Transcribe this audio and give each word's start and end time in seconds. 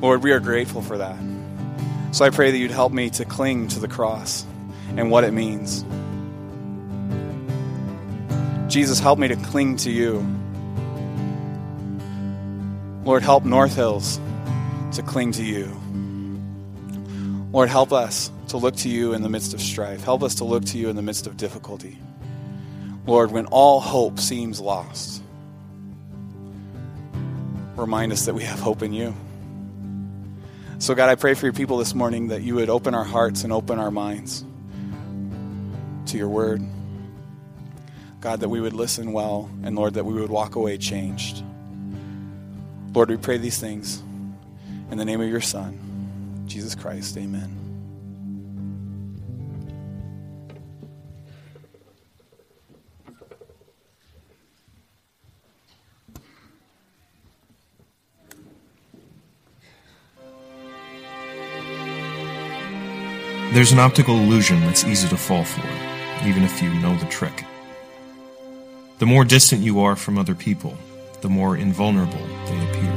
Lord, 0.00 0.22
we 0.22 0.32
are 0.32 0.40
grateful 0.40 0.82
for 0.82 0.98
that. 0.98 1.16
So 2.12 2.24
I 2.24 2.30
pray 2.30 2.50
that 2.50 2.58
you'd 2.58 2.70
help 2.70 2.92
me 2.92 3.10
to 3.10 3.24
cling 3.24 3.68
to 3.68 3.80
the 3.80 3.88
cross 3.88 4.44
and 4.96 5.10
what 5.10 5.24
it 5.24 5.32
means. 5.32 5.84
Jesus, 8.72 8.98
help 8.98 9.18
me 9.18 9.28
to 9.28 9.36
cling 9.36 9.76
to 9.78 9.90
you. 9.90 10.24
Lord, 13.04 13.22
help 13.22 13.44
North 13.44 13.74
Hills 13.74 14.18
to 14.92 15.02
cling 15.02 15.32
to 15.32 15.44
you. 15.44 15.66
Lord, 17.52 17.68
help 17.68 17.92
us 17.92 18.30
to 18.48 18.56
look 18.56 18.76
to 18.76 18.88
you 18.88 19.12
in 19.12 19.22
the 19.22 19.28
midst 19.28 19.54
of 19.54 19.60
strife. 19.60 20.02
Help 20.02 20.22
us 20.22 20.36
to 20.36 20.44
look 20.44 20.64
to 20.66 20.78
you 20.78 20.88
in 20.88 20.96
the 20.96 21.02
midst 21.02 21.26
of 21.26 21.36
difficulty. 21.36 21.98
Lord, 23.06 23.30
when 23.30 23.46
all 23.46 23.80
hope 23.80 24.18
seems 24.18 24.60
lost, 24.60 25.22
remind 27.76 28.12
us 28.12 28.26
that 28.26 28.34
we 28.34 28.42
have 28.44 28.58
hope 28.58 28.82
in 28.82 28.92
you. 28.92 29.14
So, 30.84 30.94
God, 30.94 31.08
I 31.08 31.14
pray 31.14 31.32
for 31.32 31.46
your 31.46 31.54
people 31.54 31.78
this 31.78 31.94
morning 31.94 32.28
that 32.28 32.42
you 32.42 32.56
would 32.56 32.68
open 32.68 32.94
our 32.94 33.04
hearts 33.04 33.42
and 33.42 33.54
open 33.54 33.78
our 33.78 33.90
minds 33.90 34.44
to 36.08 36.18
your 36.18 36.28
word. 36.28 36.62
God, 38.20 38.40
that 38.40 38.50
we 38.50 38.60
would 38.60 38.74
listen 38.74 39.14
well, 39.14 39.48
and 39.62 39.76
Lord, 39.76 39.94
that 39.94 40.04
we 40.04 40.12
would 40.12 40.28
walk 40.28 40.56
away 40.56 40.76
changed. 40.76 41.42
Lord, 42.92 43.08
we 43.08 43.16
pray 43.16 43.38
these 43.38 43.58
things 43.58 44.02
in 44.90 44.98
the 44.98 45.06
name 45.06 45.22
of 45.22 45.28
your 45.30 45.40
Son, 45.40 46.44
Jesus 46.48 46.74
Christ. 46.74 47.16
Amen. 47.16 47.63
There's 63.54 63.70
an 63.70 63.78
optical 63.78 64.16
illusion 64.16 64.60
that's 64.62 64.82
easy 64.82 65.06
to 65.06 65.16
fall 65.16 65.44
for, 65.44 65.64
even 66.26 66.42
if 66.42 66.60
you 66.60 66.74
know 66.74 66.96
the 66.96 67.06
trick. 67.06 67.44
The 68.98 69.06
more 69.06 69.24
distant 69.24 69.62
you 69.62 69.80
are 69.80 69.94
from 69.94 70.18
other 70.18 70.34
people, 70.34 70.76
the 71.20 71.28
more 71.28 71.56
invulnerable 71.56 72.26
they 72.46 72.60
appear. 72.68 72.92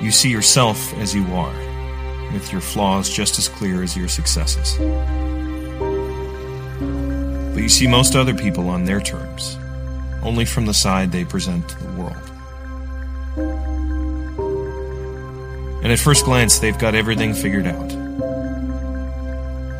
You 0.00 0.12
see 0.12 0.30
yourself 0.30 0.94
as 0.98 1.12
you 1.12 1.26
are, 1.34 1.52
with 2.32 2.52
your 2.52 2.60
flaws 2.60 3.10
just 3.10 3.36
as 3.40 3.48
clear 3.48 3.82
as 3.82 3.96
your 3.96 4.06
successes. 4.06 4.76
But 7.52 7.62
you 7.64 7.68
see 7.68 7.88
most 7.88 8.14
other 8.14 8.32
people 8.32 8.68
on 8.70 8.84
their 8.84 9.00
terms, 9.00 9.58
only 10.22 10.44
from 10.44 10.66
the 10.66 10.74
side 10.74 11.10
they 11.10 11.24
present 11.24 11.68
to 11.68 11.82
the 11.82 12.00
world. 12.00 12.27
And 15.88 15.94
at 15.94 16.00
first 16.00 16.26
glance, 16.26 16.58
they've 16.58 16.78
got 16.78 16.94
everything 16.94 17.32
figured 17.32 17.66
out. 17.66 17.90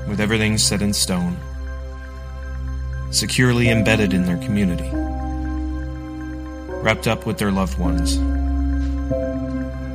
With 0.09 0.21
everything 0.21 0.57
set 0.57 0.81
in 0.81 0.95
stone, 0.95 1.37
securely 3.11 3.69
embedded 3.69 4.15
in 4.15 4.25
their 4.25 4.39
community, 4.39 4.89
wrapped 6.81 7.07
up 7.07 7.27
with 7.27 7.37
their 7.37 7.53
loved 7.53 7.79
ones, 7.79 8.19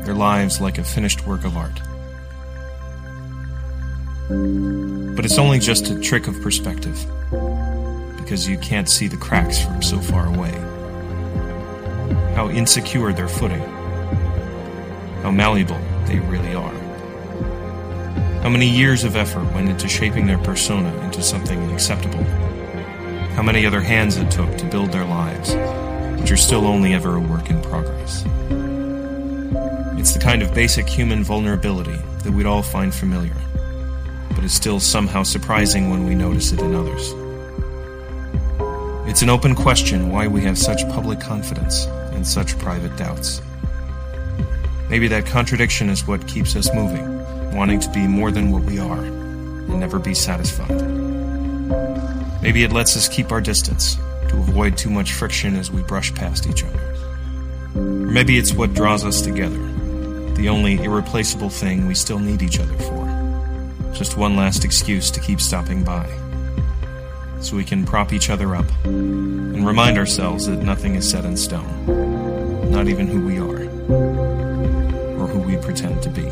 their 0.05 0.13
lives 0.13 0.61
like 0.61 0.77
a 0.77 0.83
finished 0.83 1.25
work 1.25 1.45
of 1.45 1.57
art. 1.57 1.81
But 5.15 5.25
it's 5.25 5.39
only 5.39 5.57
just 5.57 5.89
a 5.89 5.99
trick 5.99 6.27
of 6.27 6.39
perspective, 6.43 7.03
because 8.17 8.47
you 8.47 8.59
can't 8.59 8.87
see 8.87 9.07
the 9.07 9.17
cracks 9.17 9.65
from 9.65 9.81
so 9.81 9.97
far 9.97 10.27
away. 10.27 10.51
How 12.35 12.51
insecure 12.51 13.13
their 13.13 13.27
footing, 13.27 13.63
how 15.23 15.31
malleable 15.31 15.81
they 16.07 16.19
really 16.19 16.53
are. 16.53 16.73
How 18.41 18.49
many 18.49 18.67
years 18.67 19.03
of 19.03 19.15
effort 19.15 19.45
went 19.53 19.69
into 19.69 19.87
shaping 19.87 20.27
their 20.27 20.37
persona 20.37 20.93
into 21.05 21.21
something 21.21 21.71
acceptable? 21.71 22.23
How 23.35 23.41
many 23.41 23.65
other 23.65 23.81
hands 23.81 24.17
it 24.17 24.29
took 24.29 24.57
to 24.57 24.65
build 24.65 24.91
their 24.91 25.05
lives, 25.05 25.55
which 26.19 26.31
are 26.31 26.37
still 26.37 26.67
only 26.67 26.93
ever 26.93 27.15
a 27.15 27.19
work 27.19 27.49
in 27.49 27.61
progress? 27.61 28.23
It's 29.97 30.13
the 30.13 30.19
kind 30.21 30.41
of 30.41 30.53
basic 30.53 30.89
human 30.89 31.23
vulnerability 31.23 31.97
that 32.23 32.31
we'd 32.33 32.45
all 32.45 32.61
find 32.61 32.93
familiar, 32.93 33.35
but 34.35 34.43
is 34.43 34.53
still 34.53 34.79
somehow 34.79 35.23
surprising 35.23 35.89
when 35.89 36.05
we 36.05 36.13
notice 36.13 36.51
it 36.51 36.59
in 36.59 36.75
others. 36.75 37.13
It's 39.09 39.21
an 39.21 39.29
open 39.29 39.55
question 39.55 40.11
why 40.11 40.27
we 40.27 40.41
have 40.41 40.57
such 40.57 40.87
public 40.89 41.21
confidence 41.21 41.85
and 42.11 42.27
such 42.27 42.57
private 42.59 42.97
doubts. 42.97 43.41
Maybe 44.93 45.07
that 45.07 45.25
contradiction 45.25 45.89
is 45.89 46.05
what 46.05 46.27
keeps 46.27 46.55
us 46.55 46.71
moving, 46.71 47.55
wanting 47.55 47.79
to 47.79 47.89
be 47.89 48.05
more 48.05 48.29
than 48.29 48.51
what 48.51 48.61
we 48.61 48.77
are, 48.77 49.03
and 49.03 49.79
never 49.79 49.97
be 49.97 50.13
satisfied. 50.13 50.69
Maybe 52.43 52.63
it 52.63 52.71
lets 52.71 52.95
us 52.95 53.09
keep 53.09 53.31
our 53.31 53.41
distance, 53.41 53.95
to 54.29 54.37
avoid 54.37 54.77
too 54.77 54.91
much 54.91 55.13
friction 55.13 55.55
as 55.55 55.71
we 55.71 55.81
brush 55.81 56.13
past 56.13 56.45
each 56.45 56.63
other. 56.63 56.95
Or 57.75 57.81
maybe 57.81 58.37
it's 58.37 58.53
what 58.53 58.75
draws 58.75 59.03
us 59.03 59.23
together, 59.23 59.57
the 60.35 60.47
only 60.47 60.75
irreplaceable 60.75 61.49
thing 61.49 61.87
we 61.87 61.95
still 61.95 62.19
need 62.19 62.43
each 62.43 62.59
other 62.59 62.77
for. 62.77 63.91
Just 63.95 64.15
one 64.15 64.35
last 64.35 64.63
excuse 64.63 65.09
to 65.09 65.19
keep 65.19 65.41
stopping 65.41 65.83
by. 65.83 66.05
So 67.39 67.55
we 67.55 67.63
can 67.63 67.83
prop 67.83 68.13
each 68.13 68.29
other 68.29 68.55
up 68.55 68.69
and 68.83 69.65
remind 69.65 69.97
ourselves 69.97 70.45
that 70.45 70.61
nothing 70.61 70.93
is 70.93 71.09
set 71.09 71.25
in 71.25 71.35
stone, 71.35 72.69
not 72.69 72.87
even 72.87 73.07
who 73.07 73.25
we 73.25 73.39
are 73.39 74.22
we 75.45 75.57
pretend 75.57 76.01
to 76.03 76.09
be. 76.09 76.29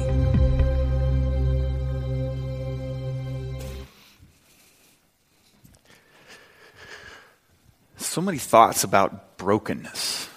So 7.97 8.21
many 8.21 8.37
thoughts 8.37 8.83
about 8.83 9.37
brokenness. 9.37 10.27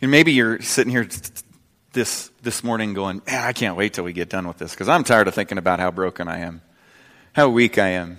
And 0.00 0.10
maybe 0.10 0.32
you're 0.32 0.60
sitting 0.60 0.90
here 0.90 1.08
this, 1.92 2.30
this 2.42 2.64
morning 2.64 2.92
going, 2.92 3.22
"Man, 3.26 3.42
I 3.42 3.52
can't 3.52 3.76
wait 3.76 3.94
till 3.94 4.04
we 4.04 4.12
get 4.12 4.28
done 4.28 4.46
with 4.46 4.58
this 4.58 4.72
because 4.72 4.88
I'm 4.88 5.04
tired 5.04 5.28
of 5.28 5.34
thinking 5.34 5.58
about 5.58 5.78
how 5.78 5.90
broken 5.90 6.28
I 6.28 6.40
am, 6.40 6.60
how 7.32 7.48
weak 7.48 7.78
I 7.78 7.90
am. 7.90 8.18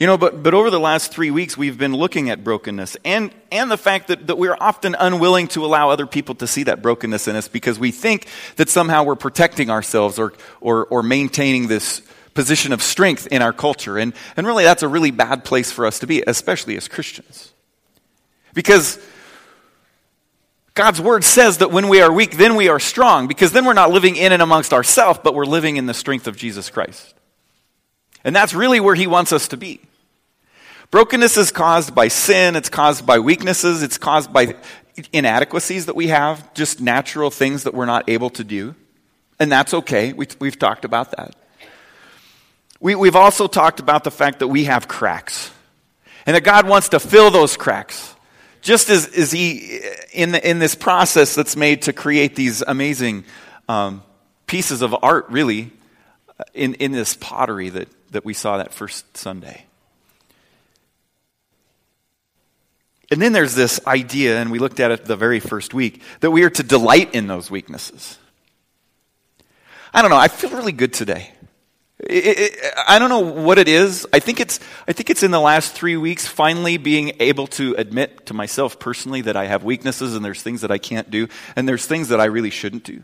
You 0.00 0.06
know, 0.06 0.16
but, 0.16 0.42
but 0.42 0.54
over 0.54 0.70
the 0.70 0.80
last 0.80 1.12
three 1.12 1.30
weeks, 1.30 1.58
we've 1.58 1.76
been 1.76 1.92
looking 1.94 2.30
at 2.30 2.42
brokenness 2.42 2.96
and, 3.04 3.30
and 3.52 3.70
the 3.70 3.76
fact 3.76 4.08
that, 4.08 4.28
that 4.28 4.38
we're 4.38 4.56
often 4.58 4.96
unwilling 4.98 5.46
to 5.48 5.62
allow 5.62 5.90
other 5.90 6.06
people 6.06 6.34
to 6.36 6.46
see 6.46 6.62
that 6.62 6.80
brokenness 6.80 7.28
in 7.28 7.36
us 7.36 7.48
because 7.48 7.78
we 7.78 7.90
think 7.90 8.26
that 8.56 8.70
somehow 8.70 9.04
we're 9.04 9.14
protecting 9.14 9.68
ourselves 9.68 10.18
or, 10.18 10.32
or, 10.62 10.86
or 10.86 11.02
maintaining 11.02 11.68
this 11.68 12.00
position 12.32 12.72
of 12.72 12.82
strength 12.82 13.26
in 13.30 13.42
our 13.42 13.52
culture. 13.52 13.98
And, 13.98 14.14
and 14.38 14.46
really, 14.46 14.64
that's 14.64 14.82
a 14.82 14.88
really 14.88 15.10
bad 15.10 15.44
place 15.44 15.70
for 15.70 15.84
us 15.84 15.98
to 15.98 16.06
be, 16.06 16.24
especially 16.26 16.78
as 16.78 16.88
Christians. 16.88 17.52
Because 18.54 18.98
God's 20.72 20.98
word 21.02 21.24
says 21.24 21.58
that 21.58 21.72
when 21.72 21.88
we 21.88 22.00
are 22.00 22.10
weak, 22.10 22.38
then 22.38 22.54
we 22.54 22.70
are 22.70 22.80
strong, 22.80 23.28
because 23.28 23.52
then 23.52 23.66
we're 23.66 23.74
not 23.74 23.90
living 23.90 24.16
in 24.16 24.32
and 24.32 24.40
amongst 24.40 24.72
ourselves, 24.72 25.20
but 25.22 25.34
we're 25.34 25.44
living 25.44 25.76
in 25.76 25.84
the 25.84 25.92
strength 25.92 26.26
of 26.26 26.38
Jesus 26.38 26.70
Christ. 26.70 27.12
And 28.24 28.34
that's 28.34 28.54
really 28.54 28.80
where 28.80 28.94
He 28.94 29.06
wants 29.06 29.34
us 29.34 29.48
to 29.48 29.58
be. 29.58 29.82
Brokenness 30.90 31.36
is 31.36 31.52
caused 31.52 31.94
by 31.94 32.08
sin, 32.08 32.56
it's 32.56 32.68
caused 32.68 33.06
by 33.06 33.20
weaknesses, 33.20 33.82
it's 33.82 33.96
caused 33.96 34.32
by 34.32 34.56
inadequacies 35.12 35.86
that 35.86 35.94
we 35.94 36.08
have, 36.08 36.52
just 36.52 36.80
natural 36.80 37.30
things 37.30 37.62
that 37.62 37.74
we're 37.74 37.86
not 37.86 38.08
able 38.08 38.30
to 38.30 38.42
do. 38.42 38.74
And 39.38 39.50
that's 39.50 39.72
okay. 39.72 40.12
We, 40.12 40.26
have 40.42 40.58
talked 40.58 40.84
about 40.84 41.12
that. 41.12 41.36
We, 42.80 42.94
we've 42.94 43.16
also 43.16 43.46
talked 43.46 43.78
about 43.78 44.04
the 44.04 44.10
fact 44.10 44.40
that 44.40 44.48
we 44.48 44.64
have 44.64 44.88
cracks 44.88 45.50
and 46.26 46.34
that 46.34 46.42
God 46.42 46.66
wants 46.68 46.90
to 46.90 47.00
fill 47.00 47.30
those 47.30 47.56
cracks. 47.56 48.14
Just 48.60 48.90
as, 48.90 49.06
as 49.16 49.30
He, 49.30 49.80
in, 50.12 50.32
the, 50.32 50.48
in 50.50 50.58
this 50.58 50.74
process 50.74 51.34
that's 51.34 51.56
made 51.56 51.82
to 51.82 51.92
create 51.92 52.34
these 52.34 52.62
amazing 52.62 53.24
um, 53.68 54.02
pieces 54.46 54.82
of 54.82 54.94
art, 55.02 55.26
really, 55.30 55.70
in, 56.52 56.74
in 56.74 56.92
this 56.92 57.14
pottery 57.14 57.70
that, 57.70 57.88
that 58.10 58.24
we 58.24 58.34
saw 58.34 58.58
that 58.58 58.74
first 58.74 59.16
Sunday. 59.16 59.64
And 63.10 63.20
then 63.20 63.32
there's 63.32 63.54
this 63.54 63.80
idea, 63.86 64.40
and 64.40 64.52
we 64.52 64.58
looked 64.58 64.78
at 64.78 64.90
it 64.92 65.04
the 65.04 65.16
very 65.16 65.40
first 65.40 65.74
week, 65.74 66.02
that 66.20 66.30
we 66.30 66.44
are 66.44 66.50
to 66.50 66.62
delight 66.62 67.14
in 67.14 67.26
those 67.26 67.50
weaknesses. 67.50 68.18
I 69.92 70.02
don't 70.02 70.10
know, 70.10 70.16
I 70.16 70.28
feel 70.28 70.50
really 70.50 70.72
good 70.72 70.92
today. 70.92 71.32
I 72.08 72.98
don't 72.98 73.10
know 73.10 73.20
what 73.20 73.58
it 73.58 73.68
is. 73.68 74.06
I 74.12 74.20
think 74.20 74.40
it's, 74.40 74.58
I 74.88 74.92
think 74.92 75.10
it's 75.10 75.22
in 75.22 75.32
the 75.32 75.40
last 75.40 75.74
three 75.74 75.96
weeks 75.96 76.26
finally 76.26 76.78
being 76.78 77.12
able 77.20 77.46
to 77.48 77.74
admit 77.76 78.26
to 78.26 78.34
myself 78.34 78.78
personally 78.78 79.20
that 79.22 79.36
I 79.36 79.46
have 79.46 79.64
weaknesses 79.64 80.14
and 80.14 80.24
there's 80.24 80.42
things 80.42 80.62
that 80.62 80.70
I 80.70 80.78
can't 80.78 81.10
do 81.10 81.28
and 81.56 81.68
there's 81.68 81.84
things 81.84 82.08
that 82.08 82.20
I 82.20 82.26
really 82.26 82.50
shouldn't 82.50 82.84
do. 82.84 83.02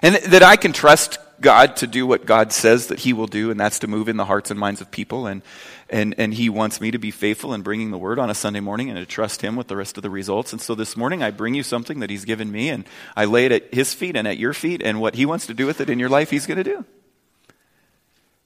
And 0.00 0.14
that 0.14 0.42
I 0.42 0.56
can 0.56 0.72
trust 0.72 1.18
God 1.42 1.76
to 1.76 1.86
do 1.86 2.06
what 2.06 2.24
God 2.24 2.52
says 2.52 2.86
that 2.86 3.00
He 3.00 3.12
will 3.12 3.26
do, 3.26 3.50
and 3.50 3.60
that's 3.60 3.80
to 3.80 3.86
move 3.86 4.08
in 4.08 4.16
the 4.16 4.24
hearts 4.24 4.50
and 4.50 4.58
minds 4.58 4.80
of 4.80 4.90
people. 4.90 5.26
And, 5.26 5.42
and, 5.90 6.14
and 6.16 6.32
He 6.32 6.48
wants 6.48 6.80
me 6.80 6.90
to 6.92 6.98
be 6.98 7.10
faithful 7.10 7.52
in 7.52 7.60
bringing 7.60 7.90
the 7.90 7.98
word 7.98 8.18
on 8.18 8.30
a 8.30 8.34
Sunday 8.34 8.60
morning 8.60 8.88
and 8.88 8.98
to 8.98 9.04
trust 9.04 9.42
Him 9.42 9.56
with 9.56 9.68
the 9.68 9.76
rest 9.76 9.98
of 9.98 10.02
the 10.02 10.08
results. 10.10 10.52
And 10.52 10.62
so 10.62 10.74
this 10.74 10.96
morning 10.96 11.22
I 11.22 11.30
bring 11.30 11.54
you 11.54 11.62
something 11.62 12.00
that 12.00 12.08
He's 12.08 12.24
given 12.24 12.50
me, 12.50 12.70
and 12.70 12.86
I 13.14 13.26
lay 13.26 13.44
it 13.44 13.52
at 13.52 13.74
His 13.74 13.92
feet 13.92 14.16
and 14.16 14.26
at 14.26 14.38
your 14.38 14.54
feet, 14.54 14.80
and 14.82 15.00
what 15.00 15.16
He 15.16 15.26
wants 15.26 15.46
to 15.48 15.54
do 15.54 15.66
with 15.66 15.82
it 15.82 15.90
in 15.90 15.98
your 15.98 16.08
life, 16.08 16.30
He's 16.30 16.46
going 16.46 16.58
to 16.58 16.64
do. 16.64 16.84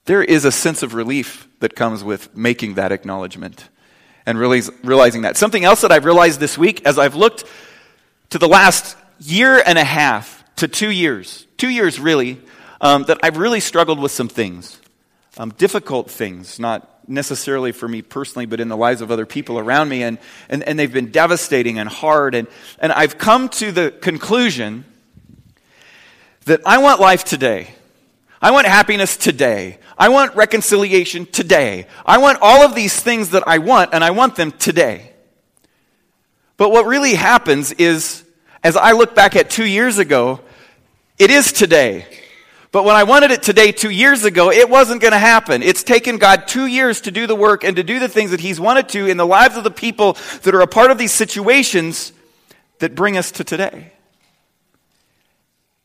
There 0.06 0.22
is 0.22 0.44
a 0.44 0.52
sense 0.52 0.82
of 0.82 0.94
relief 0.94 1.48
that 1.60 1.76
comes 1.76 2.02
with 2.02 2.36
making 2.36 2.74
that 2.74 2.92
acknowledgement 2.92 3.68
and 4.24 4.38
realizing 4.38 5.22
that. 5.22 5.36
Something 5.36 5.64
else 5.64 5.82
that 5.82 5.92
I've 5.92 6.04
realized 6.04 6.40
this 6.40 6.58
week 6.58 6.84
as 6.84 6.98
I've 6.98 7.14
looked 7.14 7.44
to 8.30 8.38
the 8.38 8.48
last 8.48 8.96
year 9.20 9.62
and 9.64 9.78
a 9.78 9.84
half 9.84 10.44
to 10.56 10.68
two 10.68 10.90
years, 10.90 11.46
two 11.56 11.68
years 11.68 12.00
really, 12.00 12.40
um, 12.80 13.04
that 13.04 13.18
I've 13.22 13.36
really 13.36 13.60
struggled 13.60 13.98
with 13.98 14.12
some 14.12 14.28
things, 14.28 14.80
um, 15.38 15.50
difficult 15.50 16.10
things, 16.10 16.58
not 16.58 17.08
necessarily 17.08 17.72
for 17.72 17.88
me 17.88 18.02
personally, 18.02 18.46
but 18.46 18.60
in 18.60 18.68
the 18.68 18.76
lives 18.76 19.00
of 19.00 19.10
other 19.10 19.26
people 19.26 19.58
around 19.58 19.88
me. 19.88 20.02
And, 20.02 20.18
and, 20.48 20.62
and 20.64 20.78
they've 20.78 20.92
been 20.92 21.10
devastating 21.10 21.78
and 21.78 21.88
hard. 21.88 22.34
And, 22.34 22.48
and 22.78 22.92
I've 22.92 23.18
come 23.18 23.48
to 23.50 23.72
the 23.72 23.90
conclusion 23.90 24.84
that 26.46 26.60
I 26.66 26.78
want 26.78 27.00
life 27.00 27.24
today. 27.24 27.68
I 28.40 28.50
want 28.50 28.66
happiness 28.66 29.16
today. 29.16 29.78
I 29.98 30.10
want 30.10 30.36
reconciliation 30.36 31.26
today. 31.26 31.86
I 32.04 32.18
want 32.18 32.38
all 32.42 32.62
of 32.62 32.74
these 32.74 32.98
things 33.00 33.30
that 33.30 33.44
I 33.46 33.58
want, 33.58 33.94
and 33.94 34.04
I 34.04 34.10
want 34.10 34.36
them 34.36 34.52
today. 34.52 35.12
But 36.56 36.70
what 36.70 36.86
really 36.86 37.14
happens 37.14 37.72
is, 37.72 38.24
as 38.62 38.76
I 38.76 38.92
look 38.92 39.14
back 39.14 39.36
at 39.36 39.50
two 39.50 39.66
years 39.66 39.98
ago, 39.98 40.40
it 41.18 41.30
is 41.30 41.52
today. 41.52 42.06
But 42.76 42.84
when 42.84 42.94
I 42.94 43.04
wanted 43.04 43.30
it 43.30 43.42
today 43.42 43.72
two 43.72 43.88
years 43.88 44.26
ago, 44.26 44.50
it 44.50 44.68
wasn't 44.68 45.00
going 45.00 45.12
to 45.12 45.18
happen. 45.18 45.62
It's 45.62 45.82
taken 45.82 46.18
God 46.18 46.46
two 46.46 46.66
years 46.66 47.00
to 47.00 47.10
do 47.10 47.26
the 47.26 47.34
work 47.34 47.64
and 47.64 47.74
to 47.76 47.82
do 47.82 47.98
the 47.98 48.06
things 48.06 48.32
that 48.32 48.40
He's 48.40 48.60
wanted 48.60 48.90
to 48.90 49.06
in 49.06 49.16
the 49.16 49.24
lives 49.24 49.56
of 49.56 49.64
the 49.64 49.70
people 49.70 50.18
that 50.42 50.54
are 50.54 50.60
a 50.60 50.66
part 50.66 50.90
of 50.90 50.98
these 50.98 51.10
situations 51.10 52.12
that 52.80 52.94
bring 52.94 53.16
us 53.16 53.30
to 53.30 53.44
today. 53.44 53.92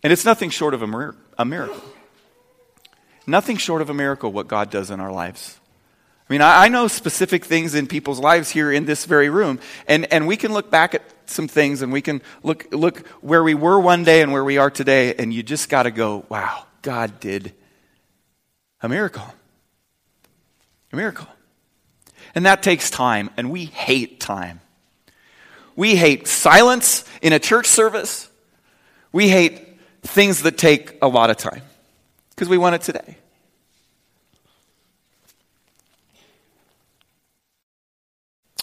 And 0.03 0.11
it's 0.11 0.25
nothing 0.25 0.49
short 0.49 0.73
of 0.73 0.81
a, 0.81 1.45
miracle. 1.45 1.81
Nothing 3.25 3.55
short 3.55 3.81
of 3.81 3.89
a 3.89 3.93
miracle 3.93 4.33
what 4.33 4.49
God 4.49 4.69
does 4.69 4.91
in 4.91 4.99
our 4.99 5.13
lives. 5.13 5.61
I 6.29 6.33
mean, 6.33 6.41
I, 6.41 6.65
I, 6.65 6.67
know 6.67 6.89
specific 6.89 7.45
things 7.45 7.73
in 7.73 7.87
people's 7.87 8.19
lives 8.19 8.49
here 8.49 8.69
in 8.69 8.83
this 8.83 9.05
very 9.05 9.29
room, 9.29 9.61
and, 9.87 10.11
and 10.11 10.27
we 10.27 10.35
can 10.35 10.51
look 10.51 10.69
back 10.69 10.93
at 10.93 11.03
some 11.25 11.47
things 11.47 11.83
and 11.83 11.93
we 11.93 12.01
can 12.01 12.21
look, 12.43 12.67
look 12.73 13.07
where 13.21 13.45
we 13.45 13.53
were 13.53 13.79
one 13.79 14.03
day 14.03 14.21
and 14.21 14.33
where 14.33 14.43
we 14.43 14.57
are 14.57 14.69
today, 14.69 15.15
and 15.15 15.33
you 15.33 15.41
just 15.41 15.69
got 15.69 15.83
to 15.83 15.91
go, 15.91 16.25
wow, 16.27 16.65
God 16.81 17.19
did 17.19 17.53
a 18.81 18.89
miracle. 18.89 19.33
A 20.91 20.95
miracle. 20.95 21.27
And 22.35 22.45
that 22.45 22.63
takes 22.63 22.89
time, 22.89 23.29
and 23.37 23.51
we 23.51 23.65
hate 23.65 24.19
time. 24.19 24.61
We 25.75 25.95
hate 25.95 26.27
silence 26.27 27.05
in 27.21 27.33
a 27.33 27.39
church 27.39 27.67
service. 27.67 28.29
We 29.11 29.29
hate 29.29 29.79
things 30.03 30.43
that 30.43 30.57
take 30.57 30.97
a 31.01 31.07
lot 31.07 31.29
of 31.29 31.37
time 31.37 31.61
because 32.29 32.49
we 32.49 32.57
want 32.57 32.75
it 32.75 32.81
today. 32.81 33.17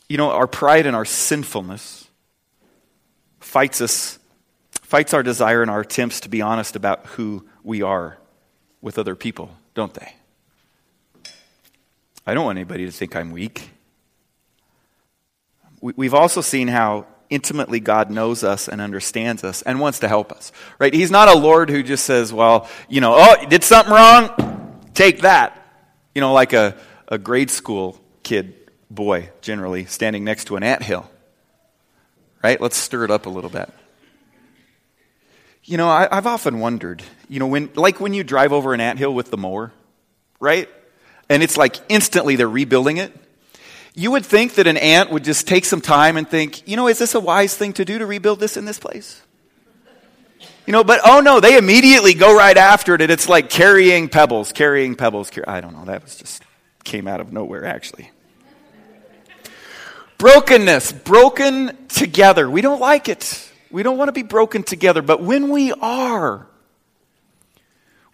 You 0.09 0.17
know, 0.17 0.31
our 0.31 0.47
pride 0.47 0.87
and 0.87 0.97
our 0.97 1.05
sinfulness 1.05 2.09
fights 3.41 3.81
us, 3.81 4.19
fights 4.73 5.13
our 5.13 5.23
desire 5.23 5.61
and 5.61 5.71
our 5.71 5.81
attempts 5.81 6.21
to 6.21 6.29
be 6.29 6.41
honest 6.41 6.77
about 6.77 7.07
who 7.07 7.48
we 7.63 7.83
are 7.83 8.19
with 8.81 8.99
other 8.99 9.15
people, 9.15 9.51
don't 9.75 9.95
they? 9.95 10.15
I 12.27 12.35
don't 12.35 12.45
want 12.45 12.59
anybody 12.59 12.85
to 12.85 12.93
think 12.93 13.17
I'm 13.17 13.31
weak. 13.31 13.71
We've 15.81 16.15
also 16.15 16.41
seen 16.41 16.69
how 16.69 17.07
intimately 17.31 17.81
God 17.81 18.11
knows 18.11 18.43
us 18.43 18.69
and 18.69 18.81
understands 18.81 19.45
us 19.45 19.63
and 19.63 19.81
wants 19.81 20.01
to 20.01 20.09
help 20.09 20.33
us. 20.33 20.53
Right? 20.79 20.93
He's 20.93 21.11
not 21.11 21.29
a 21.29 21.35
Lord 21.39 21.71
who 21.71 21.83
just 21.83 22.05
says, 22.05 22.33
well, 22.33 22.69
you 22.89 23.01
know, 23.01 23.15
oh, 23.17 23.41
you 23.41 23.47
did 23.47 23.65
something 23.65 23.93
wrong? 23.93 24.81
Take 24.95 25.21
that. 25.23 25.55
You 26.15 26.21
know, 26.21 26.33
like 26.33 26.53
a, 26.53 26.77
a 27.07 27.19
grade 27.19 27.51
school 27.51 28.01
kid, 28.23 28.55
boy, 28.91 29.31
generally, 29.41 29.85
standing 29.85 30.25
next 30.25 30.47
to 30.47 30.57
an 30.57 30.63
ant 30.63 30.83
hill. 30.83 31.09
Right? 32.43 32.61
Let's 32.61 32.77
stir 32.77 33.05
it 33.05 33.11
up 33.11 33.27
a 33.27 33.31
little 33.31 33.51
bit. 33.51 33.71
You 35.65 35.77
know, 35.77 35.89
I, 35.89 36.09
have 36.11 36.27
often 36.27 36.61
wondered, 36.61 37.03
you 37.29 37.39
know, 37.39 37.47
when, 37.47 37.71
like 37.75 38.01
when 38.01 38.15
you 38.15 38.25
drive 38.25 38.53
over 38.53 38.75
an 38.75 38.81
ant 38.81 38.99
hill 38.99 39.15
with 39.15 39.31
the 39.31 39.37
mower, 39.37 39.73
right? 40.41 40.69
And 41.29 41.43
it's 41.43 41.57
like 41.57 41.77
instantly 41.89 42.37
they're 42.37 42.49
rebuilding 42.49 42.97
it 42.97 43.13
you 43.99 44.13
would 44.13 44.25
think 44.25 44.55
that 44.55 44.69
an 44.69 44.77
ant 44.77 45.11
would 45.11 45.25
just 45.25 45.49
take 45.49 45.65
some 45.65 45.81
time 45.81 46.17
and 46.17 46.29
think, 46.29 46.69
you 46.69 46.77
know, 46.77 46.87
is 46.87 46.99
this 46.99 47.17
a 47.17 47.21
wise 47.21 47.57
thing 47.57 47.73
to 47.73 47.85
do 47.85 47.99
to 47.99 48.07
rebuild 48.07 48.39
this 48.39 48.57
in 48.57 48.65
this 48.65 48.79
place? 48.79 49.21
You 50.67 50.73
know, 50.73 50.85
but 50.85 51.01
oh 51.05 51.19
no, 51.19 51.41
they 51.41 51.57
immediately 51.57 52.15
go 52.15 52.37
right 52.37 52.57
after 52.57 52.95
it, 52.95 53.01
and 53.01 53.11
it's 53.11 53.29
like 53.29 53.51
carrying 53.51 54.09
pebbles, 54.09 54.53
carrying 54.53 54.95
pebbles. 54.95 55.33
I 55.49 55.61
don't 55.61 55.73
know, 55.73 55.85
that 55.87 56.05
was 56.05 56.15
just 56.15 56.45
came 56.85 57.09
out 57.09 57.21
of 57.21 57.33
nowhere, 57.33 57.65
actually. 57.65 58.13
Brokenness, 60.19 60.93
broken 60.93 61.89
together. 61.89 62.49
We 62.49 62.61
don't 62.61 62.81
like 62.81 63.09
it. 63.09 63.51
We 63.69 63.83
don't 63.83 63.99
want 63.99 64.09
to 64.09 64.13
be 64.13 64.23
broken 64.23 64.63
together, 64.63 65.03
but 65.03 65.21
when 65.21 65.49
we 65.51 65.73
are, 65.73 66.47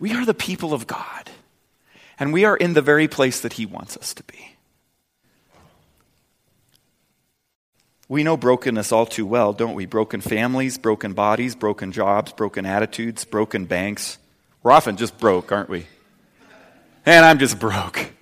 we 0.04 0.12
are 0.12 0.26
the 0.26 0.34
people 0.34 0.74
of 0.74 0.86
God, 0.86 1.30
and 2.18 2.30
we 2.30 2.44
are 2.44 2.58
in 2.58 2.74
the 2.74 2.82
very 2.82 3.08
place 3.08 3.40
that 3.40 3.54
He 3.54 3.64
wants 3.64 3.96
us 3.96 4.12
to 4.12 4.22
be. 4.24 4.54
We 8.06 8.22
know 8.22 8.36
brokenness 8.36 8.92
all 8.92 9.06
too 9.06 9.24
well, 9.24 9.54
don't 9.54 9.72
we? 9.72 9.86
Broken 9.86 10.20
families, 10.20 10.76
broken 10.76 11.14
bodies, 11.14 11.54
broken 11.54 11.90
jobs, 11.90 12.34
broken 12.34 12.66
attitudes, 12.66 13.24
broken 13.24 13.64
banks. 13.64 14.18
We're 14.62 14.72
often 14.72 14.98
just 14.98 15.16
broke, 15.16 15.50
aren't 15.50 15.70
we? 15.70 15.86
And 17.06 17.24
I'm 17.24 17.38
just 17.38 17.58
broke. 17.58 18.12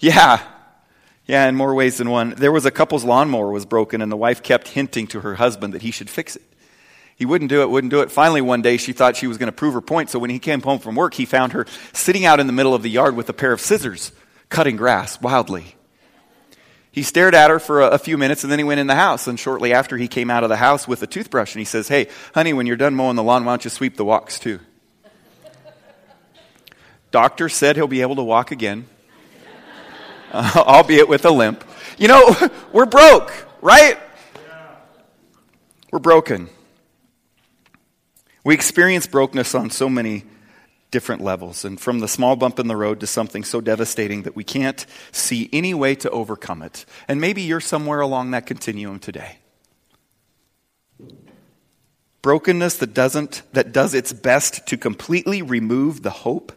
Yeah. 0.00 0.42
Yeah, 1.26 1.46
in 1.46 1.56
more 1.56 1.74
ways 1.74 1.98
than 1.98 2.08
one. 2.08 2.30
There 2.30 2.52
was 2.52 2.64
a 2.64 2.70
couple's 2.70 3.04
lawnmower 3.04 3.50
was 3.50 3.66
broken, 3.66 4.00
and 4.00 4.10
the 4.10 4.16
wife 4.16 4.42
kept 4.42 4.68
hinting 4.68 5.08
to 5.08 5.20
her 5.20 5.34
husband 5.34 5.74
that 5.74 5.82
he 5.82 5.90
should 5.90 6.08
fix 6.08 6.36
it. 6.36 6.51
He 7.16 7.26
wouldn't 7.26 7.50
do 7.50 7.62
it, 7.62 7.70
wouldn't 7.70 7.90
do 7.90 8.00
it. 8.00 8.10
Finally, 8.10 8.40
one 8.40 8.62
day, 8.62 8.76
she 8.76 8.92
thought 8.92 9.16
she 9.16 9.26
was 9.26 9.38
going 9.38 9.48
to 9.48 9.52
prove 9.52 9.74
her 9.74 9.80
point. 9.80 10.10
So 10.10 10.18
when 10.18 10.30
he 10.30 10.38
came 10.38 10.60
home 10.60 10.78
from 10.78 10.96
work, 10.96 11.14
he 11.14 11.24
found 11.24 11.52
her 11.52 11.66
sitting 11.92 12.24
out 12.24 12.40
in 12.40 12.46
the 12.46 12.52
middle 12.52 12.74
of 12.74 12.82
the 12.82 12.90
yard 12.90 13.14
with 13.14 13.28
a 13.28 13.32
pair 13.32 13.52
of 13.52 13.60
scissors, 13.60 14.12
cutting 14.48 14.76
grass 14.76 15.20
wildly. 15.20 15.76
He 16.92 17.02
stared 17.02 17.34
at 17.34 17.48
her 17.48 17.58
for 17.58 17.80
a, 17.80 17.88
a, 17.92 17.98
few 17.98 18.18
minutes 18.18 18.42
and 18.44 18.52
then 18.52 18.58
he 18.58 18.64
went 18.64 18.78
in 18.78 18.86
the 18.86 18.94
house. 18.94 19.26
And 19.26 19.40
shortly 19.40 19.72
after, 19.72 19.96
he 19.96 20.08
came 20.08 20.30
out 20.30 20.42
of 20.42 20.50
the 20.50 20.56
house 20.56 20.86
with 20.86 21.02
a 21.02 21.06
toothbrush 21.06 21.54
and 21.54 21.60
he 21.60 21.64
says, 21.64 21.88
Hey, 21.88 22.08
honey, 22.34 22.52
when 22.52 22.66
you're 22.66 22.76
done 22.76 22.94
mowing 22.94 23.16
the 23.16 23.22
lawn, 23.22 23.46
why 23.46 23.52
don't 23.52 23.64
you 23.64 23.70
sweep 23.70 23.96
the 23.96 24.04
walks 24.04 24.38
too? 24.38 24.60
Doctor 27.10 27.48
said 27.48 27.76
he'll 27.76 27.86
be 27.86 28.02
able 28.02 28.16
to 28.16 28.22
walk 28.22 28.50
again, 28.52 28.86
uh, 30.32 30.52
albeit 30.56 31.08
with 31.08 31.24
a 31.24 31.30
limp. 31.30 31.64
You 31.96 32.08
know, 32.08 32.36
we're 32.72 32.86
broke, 32.86 33.32
right? 33.62 33.98
We're 35.90 35.98
broken. 35.98 36.48
We 38.44 38.54
experience 38.54 39.06
brokenness 39.06 39.54
on 39.54 39.70
so 39.70 39.88
many 39.88 40.24
different 40.90 41.22
levels, 41.22 41.64
and 41.64 41.80
from 41.80 42.00
the 42.00 42.08
small 42.08 42.36
bump 42.36 42.58
in 42.58 42.68
the 42.68 42.76
road 42.76 43.00
to 43.00 43.06
something 43.06 43.44
so 43.44 43.60
devastating 43.60 44.22
that 44.22 44.36
we 44.36 44.44
can't 44.44 44.84
see 45.10 45.48
any 45.52 45.74
way 45.74 45.94
to 45.96 46.10
overcome 46.10 46.62
it. 46.62 46.84
And 47.08 47.20
maybe 47.20 47.42
you're 47.42 47.60
somewhere 47.60 48.00
along 48.00 48.32
that 48.32 48.46
continuum 48.46 48.98
today. 48.98 49.38
Brokenness 52.20 52.76
that 52.76 52.94
doesn't 52.94 53.42
that 53.52 53.72
does 53.72 53.94
its 53.94 54.12
best 54.12 54.66
to 54.68 54.76
completely 54.76 55.42
remove 55.42 56.02
the 56.02 56.10
hope 56.10 56.52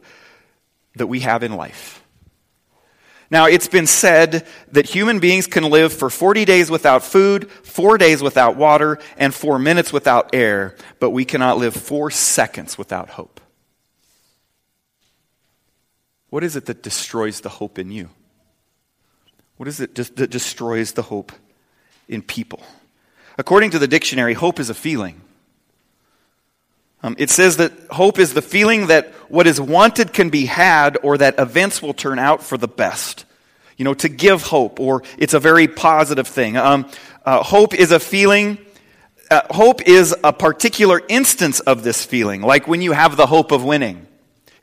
that 0.96 1.08
we 1.08 1.22
have 1.22 1.42
in 1.42 1.56
life. 1.56 2.05
Now, 3.32 3.46
it's 3.48 3.68
been 3.68 3.88
said 3.88 4.46
that 4.72 4.86
human 4.86 5.20
beings 5.20 5.48
can 5.48 5.64
live 5.64 5.92
for 5.92 6.10
40 6.10 6.46
days 6.46 6.70
without 6.70 7.04
food, 7.04 7.50
four 7.50 7.98
days 7.98 8.22
without 8.22 8.56
water, 8.56 9.00
and 9.18 9.34
four 9.34 9.58
minutes 9.58 9.92
without 9.92 10.36
air, 10.36 10.76
but 11.00 11.10
we 11.10 11.26
cannot 11.26 11.58
live 11.58 11.74
four 11.74 12.12
seconds 12.12 12.78
without 12.78 13.10
hope. 13.10 13.42
What 16.30 16.44
is 16.44 16.56
it 16.56 16.66
that 16.68 16.84
destroys 16.84 17.42
the 17.42 17.50
hope 17.50 17.80
in 17.80 17.92
you? 17.92 18.10
What 19.58 19.68
is 19.68 19.80
it 19.80 19.96
that 19.96 20.30
destroys 20.30 20.92
the 20.92 21.04
hope 21.04 21.32
in 22.08 22.22
people? 22.22 22.62
According 23.38 23.72
to 23.72 23.80
the 23.80 23.88
dictionary, 23.88 24.34
hope 24.34 24.60
is 24.60 24.70
a 24.70 24.74
feeling. 24.74 25.22
Um, 27.06 27.16
it 27.20 27.30
says 27.30 27.58
that 27.58 27.72
hope 27.92 28.18
is 28.18 28.34
the 28.34 28.42
feeling 28.42 28.88
that 28.88 29.14
what 29.30 29.46
is 29.46 29.62
wanted 29.62 30.12
can 30.12 30.32
be 30.32 30.48
had 30.48 30.98
or 31.04 31.20
that 31.20 31.38
events 31.38 31.80
will 31.80 31.94
turn 31.94 32.18
out 32.18 32.42
for 32.42 32.58
the 32.58 32.68
best. 32.68 33.26
You 33.78 33.86
know, 33.86 33.94
to 33.94 34.10
give 34.10 34.42
hope, 34.42 34.80
or 34.80 35.04
it's 35.20 35.36
a 35.36 35.40
very 35.40 35.68
positive 35.68 36.28
thing. 36.28 36.58
Um, 36.58 36.90
uh, 37.24 37.44
hope 37.44 37.76
is 37.76 37.92
a 37.92 38.00
feeling, 38.00 38.58
uh, 39.30 39.42
hope 39.52 39.88
is 39.88 40.16
a 40.24 40.34
particular 40.34 41.00
instance 41.08 41.60
of 41.60 41.84
this 41.84 42.04
feeling, 42.04 42.42
like 42.42 42.68
when 42.68 42.82
you 42.82 42.94
have 42.94 43.18
the 43.18 43.28
hope 43.28 43.52
of 43.52 43.64
winning. 43.64 44.08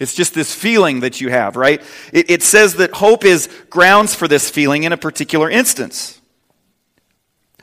It's 0.00 0.16
just 0.16 0.34
this 0.34 0.52
feeling 0.52 1.00
that 1.00 1.20
you 1.20 1.28
have, 1.28 1.54
right? 1.54 1.80
It, 2.12 2.28
it 2.28 2.42
says 2.42 2.74
that 2.74 2.92
hope 2.92 3.24
is 3.24 3.48
grounds 3.70 4.16
for 4.16 4.26
this 4.26 4.50
feeling 4.50 4.82
in 4.82 4.92
a 4.92 4.96
particular 4.96 5.48
instance. 5.48 6.20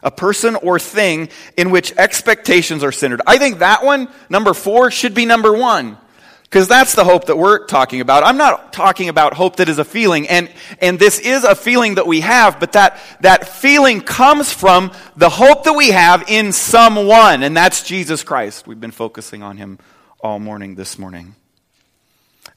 A 0.03 0.11
person 0.11 0.55
or 0.55 0.79
thing 0.79 1.29
in 1.57 1.71
which 1.71 1.93
expectations 1.97 2.83
are 2.83 2.91
centered. 2.91 3.21
I 3.27 3.37
think 3.37 3.59
that 3.59 3.83
one, 3.83 4.07
number 4.29 4.53
four, 4.53 4.91
should 4.91 5.13
be 5.13 5.25
number 5.25 5.51
one. 5.53 5.97
Because 6.43 6.67
that's 6.67 6.95
the 6.95 7.03
hope 7.03 7.25
that 7.25 7.37
we're 7.37 7.67
talking 7.67 8.01
about. 8.01 8.23
I'm 8.23 8.37
not 8.37 8.73
talking 8.73 9.07
about 9.07 9.35
hope 9.35 9.57
that 9.57 9.69
is 9.69 9.77
a 9.77 9.85
feeling, 9.85 10.27
and, 10.27 10.49
and 10.81 10.97
this 10.97 11.19
is 11.19 11.43
a 11.43 11.53
feeling 11.53 11.95
that 11.95 12.07
we 12.07 12.21
have, 12.21 12.59
but 12.59 12.71
that, 12.71 12.99
that 13.21 13.47
feeling 13.47 14.01
comes 14.01 14.51
from 14.51 14.91
the 15.15 15.29
hope 15.29 15.65
that 15.65 15.73
we 15.73 15.89
have 15.89 16.27
in 16.27 16.51
someone, 16.51 17.43
and 17.43 17.55
that's 17.55 17.83
Jesus 17.83 18.23
Christ. 18.23 18.65
We've 18.65 18.79
been 18.79 18.89
focusing 18.89 19.43
on 19.43 19.57
him 19.57 19.77
all 20.21 20.39
morning 20.39 20.73
this 20.73 20.97
morning. 20.97 21.35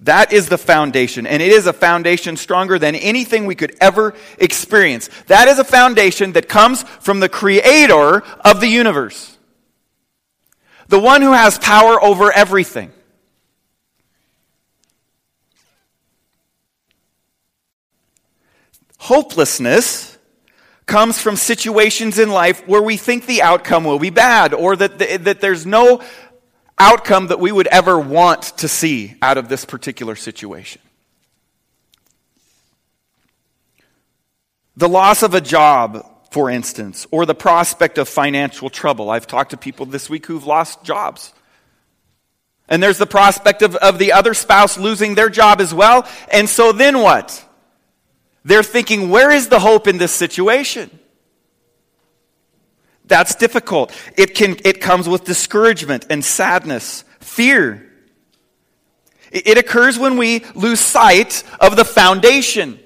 That 0.03 0.33
is 0.33 0.49
the 0.49 0.59
foundation, 0.59 1.29
and 1.29 1.41
it 1.41 1.53
is 1.53 1.69
a 1.69 1.73
foundation 1.73 2.37
stronger 2.37 2.77
than 2.77 2.97
anything 2.97 3.47
we 3.47 3.55
could 3.55 3.77
ever 3.81 4.15
experience. 4.37 5.09
That 5.29 5.47
is 5.47 5.61
a 5.61 5.65
foundation 5.65 6.33
that 6.33 6.49
comes 6.49 6.83
from 6.83 7.21
the 7.21 7.29
creator 7.29 8.25
of 8.45 8.61
the 8.61 8.67
universe, 8.67 9.37
the 10.89 10.99
one 10.99 11.23
who 11.23 11.33
has 11.33 11.57
power 11.57 12.03
over 12.03 12.33
everything. 12.33 12.91
Hopelessness 18.99 20.19
comes 20.87 21.21
from 21.21 21.37
situations 21.37 22.19
in 22.19 22.29
life 22.29 22.67
where 22.67 22.83
we 22.83 22.97
think 22.97 23.27
the 23.27 23.43
outcome 23.43 23.85
will 23.85 24.01
be 24.01 24.11
bad 24.11 24.53
or 24.53 24.75
that, 24.75 24.99
the, 24.99 25.17
that 25.19 25.41
there's 25.41 25.65
no 25.65 26.03
outcome 26.79 27.29
that 27.29 27.41
we 27.41 27.53
would 27.53 27.67
ever 27.69 27.99
want 27.99 28.43
to 28.59 28.69
see 28.69 29.15
out 29.23 29.39
of 29.39 29.49
this 29.49 29.65
particular 29.65 30.17
situation. 30.17 30.81
The 34.77 34.89
loss 34.89 35.23
of 35.23 35.35
a 35.35 35.41
job, 35.41 36.07
for 36.31 36.49
instance, 36.49 37.07
or 37.11 37.27
the 37.27 37.35
prospect 37.35 37.99
of 37.99 38.09
financial 38.09 38.71
trouble. 38.71 39.11
I've 39.11 39.27
talked 39.27 39.51
to 39.51 39.57
people 39.57 39.87
this 39.87 40.09
week 40.09 40.27
who've 40.27 40.47
lost 40.47 40.83
jobs. 40.83 41.33
And 42.69 42.83
there's 42.83 42.99
the 42.99 43.07
prospect 43.07 43.61
of, 43.63 43.77
of 43.77 43.99
the 43.99 44.13
other 44.13 44.33
spouse 44.33 44.79
losing 44.79 45.15
their 45.15 45.29
job 45.29 45.61
as 45.61 45.75
well. 45.75 46.09
And 46.31 46.49
so 46.49 46.73
then 46.73 47.01
what? 47.01 47.45
They're 48.45 48.63
thinking, 48.63 49.11
where 49.11 49.31
is 49.31 49.49
the 49.49 49.61
hope 49.61 49.87
in 49.87 49.99
this 49.99 50.13
situation? 50.13 50.91
That's 53.13 53.35
difficult. 53.35 53.93
It, 54.17 54.35
can, 54.35 54.57
it 54.65 54.81
comes 54.81 55.07
with 55.07 55.25
discouragement 55.25 56.07
and 56.09 56.25
sadness, 56.25 57.05
fear. 57.21 57.87
It, 59.31 59.49
it 59.49 59.59
occurs 59.59 59.99
when 59.99 60.17
we 60.17 60.47
lose 60.55 60.81
sight 60.81 61.45
of 61.61 61.77
the 61.77 61.85
foundation. 61.85 62.81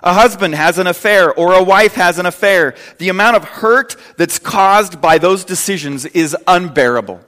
A 0.00 0.12
husband 0.12 0.54
has 0.54 0.78
an 0.78 0.86
affair 0.86 1.34
or 1.34 1.54
a 1.54 1.64
wife 1.64 1.94
has 1.94 2.20
an 2.20 2.26
affair. 2.26 2.76
The 2.98 3.08
amount 3.08 3.34
of 3.34 3.42
hurt 3.42 3.96
that's 4.16 4.38
caused 4.38 5.00
by 5.00 5.18
those 5.18 5.44
decisions 5.44 6.06
is 6.06 6.36
unbearable. 6.46 7.20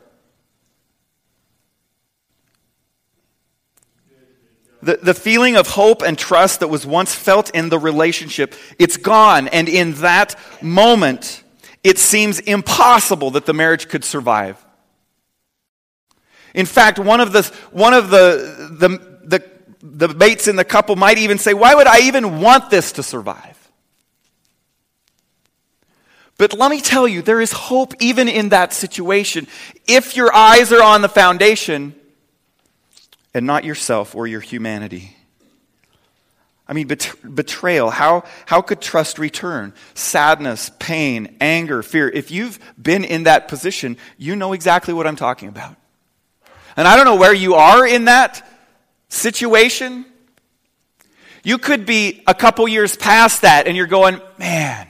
The, 4.87 5.01
the 5.03 5.15
feeling 5.15 5.57
of 5.57 5.67
hope 5.67 6.03
and 6.03 6.17
trust 6.17 6.61
that 6.61 6.69
was 6.69 6.87
once 6.87 7.13
felt 7.13 7.51
in 7.51 7.71
the 7.71 7.79
relationship, 7.79 8.55
it's 8.79 8.97
gone. 8.97 9.49
And 9.49 9.69
in 9.69 9.95
that 9.95 10.37
moment, 10.63 11.43
it 11.83 11.99
seems 11.99 12.39
impossible 12.39 13.33
that 13.33 13.47
the 13.47 13.53
marriage 13.53 13.89
could 13.89 14.05
survive. 14.05 14.65
In 16.55 16.67
fact, 16.67 17.01
one 17.01 17.19
of 17.19 17.33
the, 17.33 17.43
one 17.73 17.95
of 17.95 18.11
the, 18.11 18.79
the, 18.79 19.19
the, 19.25 19.51
the 19.83 20.15
mates 20.15 20.47
in 20.47 20.55
the 20.55 20.65
couple 20.65 20.95
might 20.95 21.19
even 21.19 21.39
say, 21.39 21.53
Why 21.53 21.75
would 21.75 21.89
I 21.89 22.03
even 22.03 22.41
want 22.41 22.71
this 22.71 22.93
to 22.93 23.03
survive? 23.03 23.59
But 26.39 26.57
let 26.57 26.71
me 26.71 26.81
tell 26.81 27.09
you, 27.09 27.23
there 27.23 27.41
is 27.41 27.51
hope 27.51 27.93
even 27.99 28.29
in 28.29 28.51
that 28.51 28.73
situation. 28.73 29.49
If 29.89 30.15
your 30.15 30.33
eyes 30.33 30.71
are 30.71 30.83
on 30.83 31.03
the 31.03 31.09
foundation, 31.09 31.97
and 33.37 33.47
not 33.47 33.65
yourself 33.65 34.15
or 34.15 34.27
your 34.27 34.41
humanity. 34.41 35.15
I 36.67 36.73
mean, 36.73 36.87
bet- 36.87 37.15
betrayal. 37.23 37.91
How, 37.91 38.25
how 38.47 38.63
could 38.63 38.81
trust 38.81 39.19
return? 39.19 39.75
Sadness, 39.93 40.71
pain, 40.79 41.37
anger, 41.39 41.83
fear. 41.83 42.09
If 42.09 42.31
you've 42.31 42.59
been 42.81 43.05
in 43.05 43.25
that 43.25 43.49
position, 43.49 43.99
you 44.17 44.37
know 44.37 44.55
exactly 44.55 44.95
what 44.95 45.07
I'm 45.07 45.17
talking 45.17 45.51
about. 45.51 45.77
And 46.79 46.89
I 46.89 46.97
don't 46.97 47.05
know 47.05 47.17
where 47.17 47.35
you 47.35 47.57
are 47.57 47.87
in 47.87 48.07
that 48.07 48.49
situation. 49.11 50.07
You 51.45 51.59
could 51.59 51.85
be 51.85 52.23
a 52.27 52.35
couple 52.35 52.67
years 52.67 52.97
past 52.97 53.43
that 53.43 53.67
and 53.67 53.77
you're 53.77 53.87
going, 53.87 54.19
man, 54.39 54.89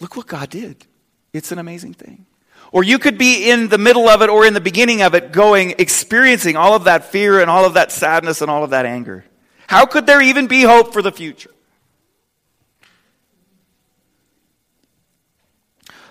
look 0.00 0.16
what 0.16 0.26
God 0.26 0.50
did. 0.50 0.84
It's 1.32 1.52
an 1.52 1.60
amazing 1.60 1.94
thing. 1.94 2.26
Or 2.72 2.84
you 2.84 2.98
could 2.98 3.16
be 3.16 3.50
in 3.50 3.68
the 3.68 3.78
middle 3.78 4.08
of 4.08 4.22
it 4.22 4.28
or 4.28 4.44
in 4.44 4.54
the 4.54 4.60
beginning 4.60 5.02
of 5.02 5.14
it 5.14 5.32
going, 5.32 5.74
experiencing 5.78 6.56
all 6.56 6.74
of 6.74 6.84
that 6.84 7.04
fear 7.04 7.40
and 7.40 7.50
all 7.50 7.64
of 7.64 7.74
that 7.74 7.92
sadness 7.92 8.42
and 8.42 8.50
all 8.50 8.64
of 8.64 8.70
that 8.70 8.86
anger. 8.86 9.24
How 9.66 9.86
could 9.86 10.06
there 10.06 10.20
even 10.20 10.46
be 10.46 10.62
hope 10.62 10.92
for 10.92 11.02
the 11.02 11.12
future? 11.12 11.50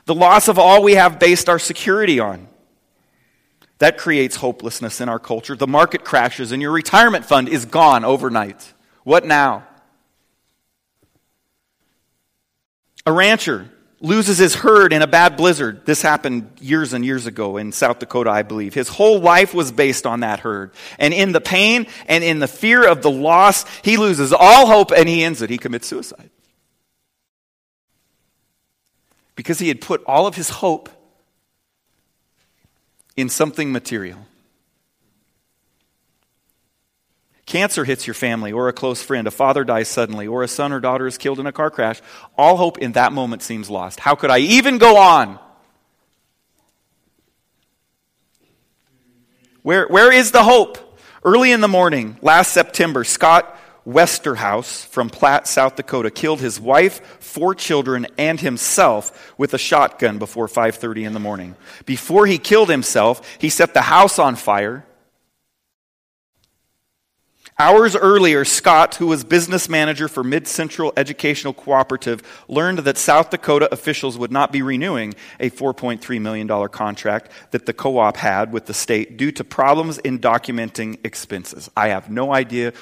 The 0.05 0.15
loss 0.15 0.47
of 0.47 0.59
all 0.59 0.83
we 0.83 0.93
have 0.95 1.19
based 1.19 1.49
our 1.49 1.59
security 1.59 2.19
on. 2.19 2.47
That 3.79 3.97
creates 3.97 4.37
hopelessness 4.37 5.01
in 5.01 5.09
our 5.09 5.19
culture. 5.19 5.55
The 5.55 5.67
market 5.67 6.05
crashes 6.05 6.51
and 6.51 6.61
your 6.61 6.71
retirement 6.71 7.25
fund 7.25 7.49
is 7.49 7.65
gone 7.65 8.05
overnight. 8.05 8.73
What 9.03 9.25
now? 9.25 9.67
A 13.05 13.11
rancher 13.11 13.69
loses 14.05 14.37
his 14.37 14.55
herd 14.55 14.93
in 14.93 15.01
a 15.01 15.07
bad 15.07 15.35
blizzard. 15.35 15.85
This 15.85 16.01
happened 16.01 16.49
years 16.61 16.93
and 16.93 17.03
years 17.03 17.25
ago 17.25 17.57
in 17.57 17.71
South 17.71 17.99
Dakota, 17.99 18.29
I 18.29 18.43
believe. 18.43 18.73
His 18.73 18.87
whole 18.87 19.19
life 19.19 19.53
was 19.53 19.71
based 19.71 20.05
on 20.05 20.19
that 20.19 20.39
herd. 20.41 20.71
And 20.99 21.13
in 21.13 21.31
the 21.31 21.41
pain 21.41 21.87
and 22.07 22.23
in 22.23 22.39
the 22.39 22.47
fear 22.47 22.87
of 22.87 23.01
the 23.01 23.09
loss, 23.09 23.65
he 23.81 23.97
loses 23.97 24.31
all 24.31 24.67
hope 24.67 24.91
and 24.91 25.09
he 25.09 25.23
ends 25.23 25.41
it. 25.41 25.49
He 25.49 25.57
commits 25.57 25.87
suicide. 25.87 26.29
Because 29.35 29.59
he 29.59 29.67
had 29.67 29.81
put 29.81 30.03
all 30.05 30.27
of 30.27 30.35
his 30.35 30.49
hope 30.49 30.89
in 33.17 33.27
something 33.27 33.71
material. 33.71 34.19
Cancer 37.45 37.85
hits 37.85 38.07
your 38.07 38.15
family 38.15 38.51
or 38.51 38.69
a 38.69 38.73
close 38.73 39.03
friend, 39.03 39.27
a 39.27 39.31
father 39.31 39.63
dies 39.63 39.87
suddenly, 39.87 40.27
or 40.27 40.41
a 40.41 40.47
son 40.47 40.71
or 40.71 40.79
daughter 40.79 41.05
is 41.05 41.17
killed 41.17 41.39
in 41.39 41.45
a 41.45 41.51
car 41.51 41.69
crash. 41.69 42.01
All 42.37 42.57
hope 42.57 42.79
in 42.79 42.93
that 42.93 43.13
moment 43.13 43.43
seems 43.43 43.69
lost. 43.69 43.99
How 43.99 44.15
could 44.15 44.31
I 44.31 44.39
even 44.39 44.79
go 44.79 44.97
on? 44.97 45.39
Where, 49.61 49.87
where 49.87 50.11
is 50.11 50.31
the 50.31 50.43
hope? 50.43 50.99
Early 51.23 51.51
in 51.51 51.61
the 51.61 51.67
morning, 51.67 52.17
last 52.21 52.51
September, 52.51 53.03
Scott 53.03 53.59
Westerhuis 53.87 54.85
from 54.87 55.09
Platte, 55.09 55.47
South 55.47 55.75
Dakota, 55.75 56.09
killed 56.09 56.39
his 56.39 56.59
wife, 56.59 57.01
four 57.19 57.53
children, 57.53 58.07
and 58.17 58.39
himself 58.39 59.33
with 59.37 59.53
a 59.53 59.57
shotgun 59.59 60.17
before 60.17 60.47
5:30 60.47 61.03
in 61.03 61.13
the 61.13 61.19
morning. 61.19 61.55
Before 61.85 62.25
he 62.25 62.37
killed 62.37 62.69
himself, 62.69 63.21
he 63.39 63.49
set 63.49 63.73
the 63.73 63.81
house 63.81 64.17
on 64.17 64.35
fire 64.35 64.85
Hours 67.57 67.95
earlier, 67.95 68.43
Scott, 68.43 68.95
who 68.95 69.07
was 69.07 69.23
business 69.23 69.69
manager 69.69 70.09
for 70.09 70.25
Mid 70.25 70.45
Central 70.45 70.91
Educational 70.97 71.53
Cooperative, 71.53 72.21
learned 72.49 72.79
that 72.79 72.97
South 72.97 73.29
Dakota 73.29 73.69
officials 73.71 74.17
would 74.17 74.31
not 74.31 74.51
be 74.51 74.61
renewing 74.61 75.13
a 75.39 75.49
$4.3 75.49 76.19
million 76.19 76.67
contract 76.67 77.31
that 77.51 77.65
the 77.65 77.71
co 77.71 77.97
op 77.97 78.17
had 78.17 78.51
with 78.51 78.65
the 78.65 78.73
state 78.73 79.15
due 79.15 79.31
to 79.31 79.45
problems 79.45 79.99
in 79.99 80.19
documenting 80.19 80.99
expenses. 81.05 81.71
I 81.77 81.89
have 81.89 82.09
no 82.09 82.33
idea 82.33 82.73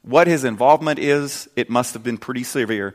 what 0.00 0.26
his 0.26 0.44
involvement 0.44 0.98
is. 0.98 1.46
It 1.54 1.68
must 1.68 1.92
have 1.92 2.02
been 2.02 2.16
pretty 2.16 2.44
severe. 2.44 2.94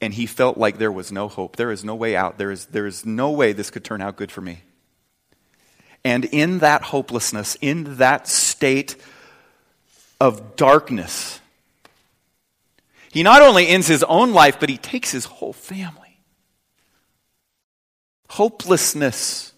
And 0.00 0.12
he 0.12 0.26
felt 0.26 0.58
like 0.58 0.78
there 0.78 0.92
was 0.92 1.12
no 1.12 1.28
hope. 1.28 1.54
There 1.54 1.70
is 1.70 1.84
no 1.84 1.94
way 1.94 2.16
out. 2.16 2.36
There 2.36 2.50
is, 2.50 2.66
there 2.66 2.86
is 2.86 3.06
no 3.06 3.30
way 3.30 3.52
this 3.52 3.70
could 3.70 3.84
turn 3.84 4.02
out 4.02 4.16
good 4.16 4.32
for 4.32 4.40
me. 4.40 4.62
And 6.04 6.24
in 6.24 6.58
that 6.58 6.82
hopelessness, 6.82 7.56
in 7.60 7.98
that 7.98 8.26
state, 8.26 8.96
of 10.20 10.56
darkness. 10.56 11.40
He 13.12 13.22
not 13.22 13.42
only 13.42 13.68
ends 13.68 13.86
his 13.86 14.02
own 14.02 14.32
life, 14.32 14.60
but 14.60 14.68
he 14.68 14.76
takes 14.76 15.10
his 15.10 15.24
whole 15.24 15.52
family. 15.52 16.20
Hopelessness. 18.28 19.52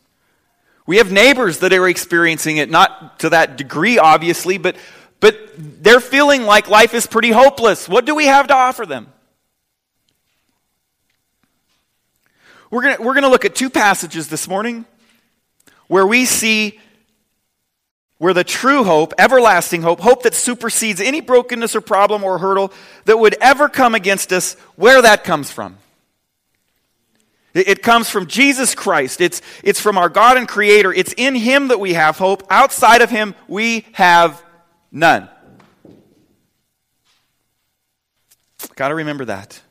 We 0.87 0.99
have 0.99 1.11
neighbors 1.11 1.59
that 1.59 1.73
are 1.73 1.89
experiencing 1.89 2.59
it, 2.59 2.71
not 2.71 3.21
to 3.21 3.31
that 3.31 3.57
degree, 3.57 3.99
obviously, 3.99 4.59
but, 4.59 4.77
but 5.19 5.37
they're 5.57 6.01
feeling 6.01 6.45
like 6.45 6.69
life 6.69 6.95
is 6.95 7.07
pretty 7.07 7.31
hopeless. 7.31 7.89
What 7.89 8.05
do 8.05 8.15
we 8.15 8.27
have 8.27 8.49
to 8.49 8.55
offer 8.55 8.87
them? 8.87 9.09
We're 12.71 12.83
going 12.83 12.97
we're 13.01 13.15
going 13.15 13.25
to 13.25 13.31
look 13.31 13.45
at 13.45 13.57
two 13.57 13.69
passages 13.69 14.29
this 14.29 14.47
morning 14.47 14.85
where 15.89 16.07
we 16.07 16.25
see 16.25 16.79
where 18.21 18.35
the 18.35 18.45
true 18.45 18.85
hope, 18.85 19.15
everlasting 19.17 19.81
hope, 19.81 19.99
hope 19.99 20.25
that 20.25 20.35
supersedes 20.35 21.01
any 21.01 21.23
brokenness 21.23 21.75
or 21.75 21.81
problem 21.81 22.23
or 22.23 22.37
hurdle 22.37 22.71
that 23.07 23.19
would 23.19 23.35
ever 23.41 23.67
come 23.67 23.95
against 23.95 24.31
us, 24.31 24.53
where 24.77 25.01
that 25.01 25.25
comes 25.25 25.51
from. 25.51 25.79
It 27.55 27.83
comes 27.83 28.11
from 28.11 28.27
Jesus 28.27 28.75
Christ. 28.75 29.23
It's, 29.23 29.41
it's 29.65 29.81
from 29.81 29.97
our 29.97 30.11
God 30.11 30.37
and 30.37 30.47
Creator. 30.47 30.93
It's 30.93 31.15
in 31.17 31.35
Him 31.35 31.69
that 31.69 31.81
we 31.81 31.95
have 31.95 32.19
hope. 32.19 32.43
Outside 32.51 33.01
of 33.01 33.09
Him, 33.09 33.35
we 33.49 33.87
have 33.93 34.45
none. 34.93 35.27
Got 38.77 38.89
to 38.89 38.97
remember 38.97 39.25
that. 39.25 39.63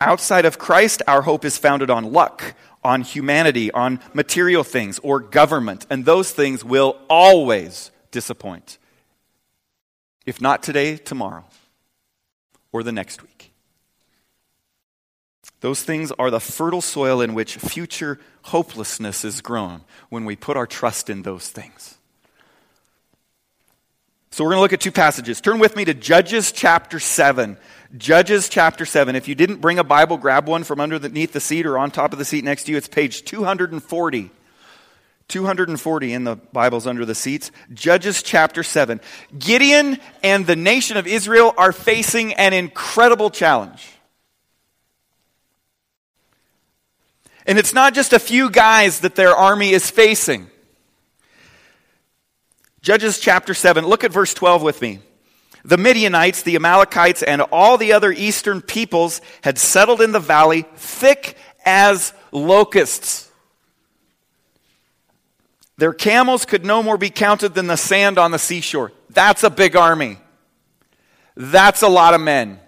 Outside 0.00 0.46
of 0.46 0.58
Christ, 0.58 1.02
our 1.06 1.20
hope 1.20 1.44
is 1.44 1.58
founded 1.58 1.90
on 1.90 2.10
luck, 2.10 2.54
on 2.84 3.02
humanity, 3.02 3.70
on 3.70 4.00
material 4.12 4.64
things, 4.64 4.98
or 5.00 5.20
government. 5.20 5.86
And 5.90 6.04
those 6.04 6.32
things 6.32 6.64
will 6.64 6.98
always 7.08 7.90
disappoint. 8.10 8.78
If 10.26 10.40
not 10.40 10.62
today, 10.62 10.96
tomorrow, 10.96 11.44
or 12.72 12.82
the 12.82 12.92
next 12.92 13.22
week. 13.22 13.52
Those 15.60 15.82
things 15.82 16.10
are 16.18 16.30
the 16.30 16.40
fertile 16.40 16.80
soil 16.80 17.20
in 17.20 17.34
which 17.34 17.56
future 17.56 18.18
hopelessness 18.42 19.24
is 19.24 19.40
grown 19.40 19.82
when 20.08 20.24
we 20.24 20.34
put 20.34 20.56
our 20.56 20.66
trust 20.66 21.08
in 21.08 21.22
those 21.22 21.48
things. 21.48 21.98
So 24.32 24.42
we're 24.42 24.50
going 24.50 24.58
to 24.58 24.62
look 24.62 24.72
at 24.72 24.80
two 24.80 24.90
passages. 24.90 25.40
Turn 25.40 25.58
with 25.58 25.76
me 25.76 25.84
to 25.84 25.94
Judges 25.94 26.52
chapter 26.52 26.98
7. 26.98 27.58
Judges 27.96 28.48
chapter 28.48 28.86
7. 28.86 29.16
If 29.16 29.28
you 29.28 29.34
didn't 29.34 29.60
bring 29.60 29.78
a 29.78 29.84
Bible, 29.84 30.16
grab 30.16 30.48
one 30.48 30.64
from 30.64 30.80
underneath 30.80 31.32
the 31.32 31.40
seat 31.40 31.66
or 31.66 31.76
on 31.76 31.90
top 31.90 32.12
of 32.12 32.18
the 32.18 32.24
seat 32.24 32.44
next 32.44 32.64
to 32.64 32.72
you. 32.72 32.78
It's 32.78 32.88
page 32.88 33.24
240. 33.24 34.30
240 35.28 36.12
in 36.12 36.24
the 36.24 36.36
Bibles 36.36 36.86
under 36.86 37.04
the 37.04 37.14
seats. 37.14 37.50
Judges 37.72 38.22
chapter 38.22 38.62
7. 38.62 39.00
Gideon 39.38 39.98
and 40.22 40.46
the 40.46 40.56
nation 40.56 40.96
of 40.96 41.06
Israel 41.06 41.54
are 41.56 41.72
facing 41.72 42.32
an 42.34 42.52
incredible 42.52 43.30
challenge. 43.30 43.88
And 47.46 47.58
it's 47.58 47.74
not 47.74 47.92
just 47.92 48.12
a 48.12 48.18
few 48.18 48.50
guys 48.50 49.00
that 49.00 49.16
their 49.16 49.34
army 49.34 49.70
is 49.70 49.90
facing. 49.90 50.48
Judges 52.80 53.18
chapter 53.18 53.54
7, 53.54 53.86
look 53.86 54.02
at 54.02 54.12
verse 54.12 54.32
12 54.34 54.62
with 54.62 54.80
me. 54.80 55.00
The 55.64 55.78
Midianites, 55.78 56.42
the 56.42 56.56
Amalekites, 56.56 57.22
and 57.22 57.42
all 57.42 57.78
the 57.78 57.92
other 57.92 58.10
eastern 58.10 58.60
peoples 58.60 59.20
had 59.42 59.58
settled 59.58 60.00
in 60.00 60.12
the 60.12 60.20
valley 60.20 60.64
thick 60.76 61.36
as 61.64 62.12
locusts. 62.32 63.30
Their 65.78 65.92
camels 65.92 66.44
could 66.44 66.64
no 66.64 66.82
more 66.82 66.98
be 66.98 67.10
counted 67.10 67.54
than 67.54 67.66
the 67.66 67.76
sand 67.76 68.18
on 68.18 68.30
the 68.30 68.38
seashore. 68.38 68.92
That's 69.10 69.44
a 69.44 69.50
big 69.50 69.76
army. 69.76 70.18
That's 71.36 71.82
a 71.82 71.88
lot 71.88 72.14
of 72.14 72.20
men. 72.20 72.60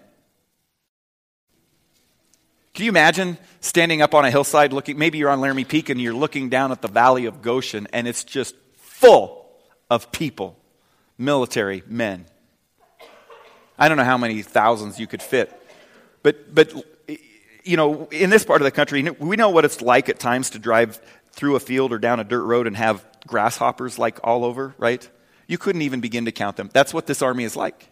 Can 2.73 2.85
you 2.85 2.91
imagine 2.91 3.37
standing 3.61 4.01
up 4.01 4.13
on 4.13 4.25
a 4.25 4.31
hillside 4.31 4.73
looking, 4.73 4.97
maybe 4.97 5.17
you're 5.17 5.29
on 5.29 5.39
Laramie 5.39 5.63
Peak 5.63 5.89
and 5.89 5.99
you're 5.99 6.13
looking 6.13 6.49
down 6.49 6.71
at 6.71 6.81
the 6.81 6.89
valley 6.89 7.25
of 7.25 7.41
Goshen 7.41 7.87
and 7.93 8.07
it's 8.07 8.23
just 8.23 8.53
full 8.75 9.49
of 9.89 10.11
people, 10.11 10.57
military 11.17 11.83
men. 11.87 12.25
I 13.77 13.87
don't 13.87 13.97
know 13.97 14.03
how 14.03 14.17
many 14.17 14.41
thousands 14.41 14.99
you 14.99 15.07
could 15.07 15.21
fit. 15.21 15.51
But, 16.23 16.53
but 16.53 16.73
you 17.63 17.77
know, 17.77 18.07
in 18.11 18.29
this 18.29 18.45
part 18.45 18.61
of 18.61 18.65
the 18.65 18.71
country, 18.71 19.03
we 19.03 19.35
know 19.35 19.49
what 19.49 19.65
it's 19.65 19.81
like 19.81 20.09
at 20.09 20.19
times 20.19 20.51
to 20.51 20.59
drive 20.59 21.01
through 21.31 21.55
a 21.55 21.59
field 21.59 21.91
or 21.91 21.99
down 21.99 22.19
a 22.19 22.23
dirt 22.23 22.43
road 22.43 22.67
and 22.67 22.77
have 22.77 23.05
grasshoppers 23.27 23.99
like 23.99 24.19
all 24.23 24.45
over, 24.45 24.73
right? 24.77 25.07
You 25.47 25.57
couldn't 25.57 25.81
even 25.81 25.99
begin 25.99 26.25
to 26.25 26.31
count 26.31 26.55
them. 26.57 26.69
That's 26.73 26.93
what 26.93 27.07
this 27.07 27.21
army 27.21 27.43
is 27.43 27.55
like. 27.55 27.89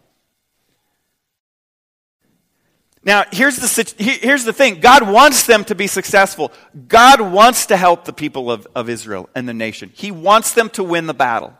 Now, 3.04 3.24
here's 3.30 3.56
the, 3.56 3.94
here's 3.98 4.44
the 4.44 4.52
thing 4.52 4.80
God 4.80 5.06
wants 5.06 5.46
them 5.46 5.64
to 5.66 5.74
be 5.74 5.86
successful. 5.86 6.52
God 6.88 7.20
wants 7.20 7.66
to 7.66 7.76
help 7.76 8.06
the 8.06 8.14
people 8.14 8.50
of, 8.50 8.66
of 8.74 8.88
Israel 8.88 9.28
and 9.34 9.46
the 9.48 9.54
nation, 9.54 9.92
He 9.94 10.10
wants 10.10 10.54
them 10.54 10.70
to 10.70 10.82
win 10.82 11.06
the 11.06 11.14
battle. 11.14 11.54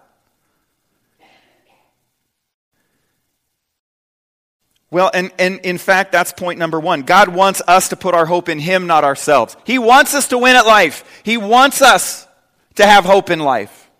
Well, 4.94 5.10
and, 5.12 5.32
and 5.40 5.58
in 5.64 5.78
fact, 5.78 6.12
that's 6.12 6.32
point 6.32 6.60
number 6.60 6.78
one. 6.78 7.02
God 7.02 7.26
wants 7.26 7.60
us 7.66 7.88
to 7.88 7.96
put 7.96 8.14
our 8.14 8.26
hope 8.26 8.48
in 8.48 8.60
Him, 8.60 8.86
not 8.86 9.02
ourselves. 9.02 9.56
He 9.66 9.76
wants 9.76 10.14
us 10.14 10.28
to 10.28 10.38
win 10.38 10.54
at 10.54 10.66
life. 10.66 11.02
He 11.24 11.36
wants 11.36 11.82
us 11.82 12.28
to 12.76 12.86
have 12.86 13.04
hope 13.04 13.28
in 13.28 13.40
life. 13.40 13.90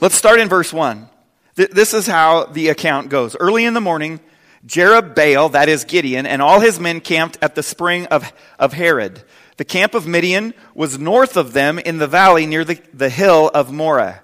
Let's 0.00 0.14
start 0.14 0.38
in 0.38 0.48
verse 0.48 0.72
1. 0.72 1.08
This 1.56 1.92
is 1.92 2.06
how 2.06 2.44
the 2.44 2.68
account 2.68 3.08
goes. 3.08 3.34
Early 3.34 3.64
in 3.64 3.74
the 3.74 3.80
morning, 3.80 4.20
Jerubbaal, 4.64 5.50
that 5.50 5.68
is 5.68 5.82
Gideon, 5.82 6.24
and 6.24 6.40
all 6.40 6.60
his 6.60 6.78
men 6.78 7.00
camped 7.00 7.38
at 7.42 7.56
the 7.56 7.64
spring 7.64 8.06
of, 8.06 8.32
of 8.60 8.74
Harod. 8.74 9.24
The 9.56 9.64
camp 9.64 9.94
of 9.94 10.06
Midian 10.06 10.54
was 10.72 11.00
north 11.00 11.36
of 11.36 11.52
them 11.52 11.80
in 11.80 11.98
the 11.98 12.06
valley 12.06 12.46
near 12.46 12.64
the, 12.64 12.80
the 12.94 13.10
hill 13.10 13.50
of 13.52 13.72
Moreh. 13.72 14.22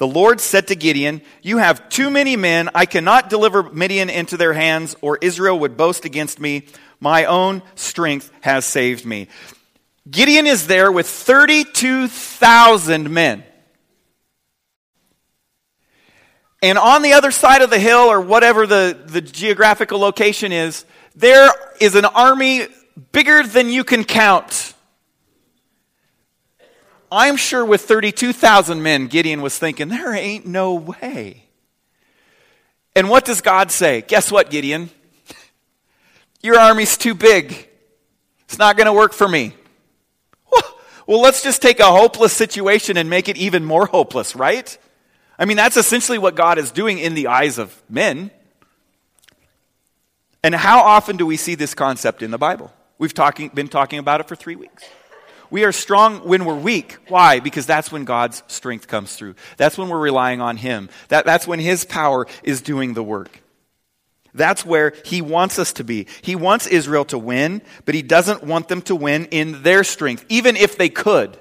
The 0.00 0.08
Lord 0.08 0.40
said 0.40 0.68
to 0.68 0.76
Gideon, 0.76 1.20
You 1.42 1.58
have 1.58 1.90
too 1.90 2.08
many 2.08 2.34
men. 2.34 2.70
I 2.74 2.86
cannot 2.86 3.28
deliver 3.28 3.62
Midian 3.62 4.08
into 4.08 4.38
their 4.38 4.54
hands, 4.54 4.96
or 5.02 5.18
Israel 5.20 5.58
would 5.58 5.76
boast 5.76 6.06
against 6.06 6.40
me. 6.40 6.64
My 7.00 7.26
own 7.26 7.60
strength 7.74 8.32
has 8.40 8.64
saved 8.64 9.04
me. 9.04 9.28
Gideon 10.10 10.46
is 10.46 10.66
there 10.66 10.90
with 10.90 11.06
32,000 11.06 13.10
men. 13.10 13.44
And 16.62 16.78
on 16.78 17.02
the 17.02 17.12
other 17.12 17.30
side 17.30 17.60
of 17.60 17.68
the 17.68 17.78
hill, 17.78 18.10
or 18.10 18.22
whatever 18.22 18.66
the, 18.66 18.98
the 19.04 19.20
geographical 19.20 19.98
location 19.98 20.50
is, 20.50 20.86
there 21.14 21.50
is 21.78 21.94
an 21.94 22.06
army 22.06 22.68
bigger 23.12 23.42
than 23.42 23.68
you 23.68 23.84
can 23.84 24.04
count. 24.04 24.69
I'm 27.12 27.36
sure 27.36 27.64
with 27.64 27.82
32,000 27.82 28.82
men, 28.82 29.06
Gideon 29.08 29.42
was 29.42 29.58
thinking, 29.58 29.88
there 29.88 30.14
ain't 30.14 30.46
no 30.46 30.74
way. 30.74 31.44
And 32.94 33.08
what 33.08 33.24
does 33.24 33.40
God 33.40 33.70
say? 33.70 34.02
Guess 34.02 34.30
what, 34.30 34.50
Gideon? 34.50 34.90
Your 36.42 36.58
army's 36.58 36.96
too 36.96 37.14
big. 37.14 37.68
It's 38.44 38.58
not 38.58 38.76
going 38.76 38.86
to 38.86 38.92
work 38.92 39.12
for 39.12 39.28
me. 39.28 39.54
Well, 41.06 41.22
let's 41.22 41.42
just 41.42 41.60
take 41.60 41.80
a 41.80 41.90
hopeless 41.90 42.32
situation 42.32 42.96
and 42.96 43.10
make 43.10 43.28
it 43.28 43.36
even 43.36 43.64
more 43.64 43.86
hopeless, 43.86 44.36
right? 44.36 44.78
I 45.36 45.44
mean, 45.44 45.56
that's 45.56 45.76
essentially 45.76 46.18
what 46.18 46.36
God 46.36 46.56
is 46.56 46.70
doing 46.70 46.98
in 46.98 47.14
the 47.14 47.26
eyes 47.26 47.58
of 47.58 47.82
men. 47.88 48.30
And 50.44 50.54
how 50.54 50.80
often 50.82 51.16
do 51.16 51.26
we 51.26 51.36
see 51.36 51.56
this 51.56 51.74
concept 51.74 52.22
in 52.22 52.30
the 52.30 52.38
Bible? 52.38 52.72
We've 52.98 53.12
talking, 53.12 53.48
been 53.48 53.66
talking 53.66 53.98
about 53.98 54.20
it 54.20 54.28
for 54.28 54.36
three 54.36 54.54
weeks. 54.54 54.84
We 55.50 55.64
are 55.64 55.72
strong 55.72 56.18
when 56.20 56.44
we're 56.44 56.54
weak. 56.54 56.98
Why? 57.08 57.40
Because 57.40 57.66
that's 57.66 57.90
when 57.90 58.04
God's 58.04 58.42
strength 58.46 58.86
comes 58.86 59.16
through. 59.16 59.34
That's 59.56 59.76
when 59.76 59.88
we're 59.88 59.98
relying 59.98 60.40
on 60.40 60.56
Him. 60.56 60.88
That, 61.08 61.24
that's 61.24 61.46
when 61.46 61.58
His 61.58 61.84
power 61.84 62.26
is 62.42 62.62
doing 62.62 62.94
the 62.94 63.02
work. 63.02 63.42
That's 64.32 64.64
where 64.64 64.92
He 65.04 65.20
wants 65.20 65.58
us 65.58 65.72
to 65.74 65.84
be. 65.84 66.06
He 66.22 66.36
wants 66.36 66.68
Israel 66.68 67.04
to 67.06 67.18
win, 67.18 67.62
but 67.84 67.96
He 67.96 68.02
doesn't 68.02 68.44
want 68.44 68.68
them 68.68 68.82
to 68.82 68.94
win 68.94 69.26
in 69.26 69.62
their 69.62 69.82
strength, 69.82 70.24
even 70.28 70.56
if 70.56 70.78
they 70.78 70.88
could. 70.88 71.36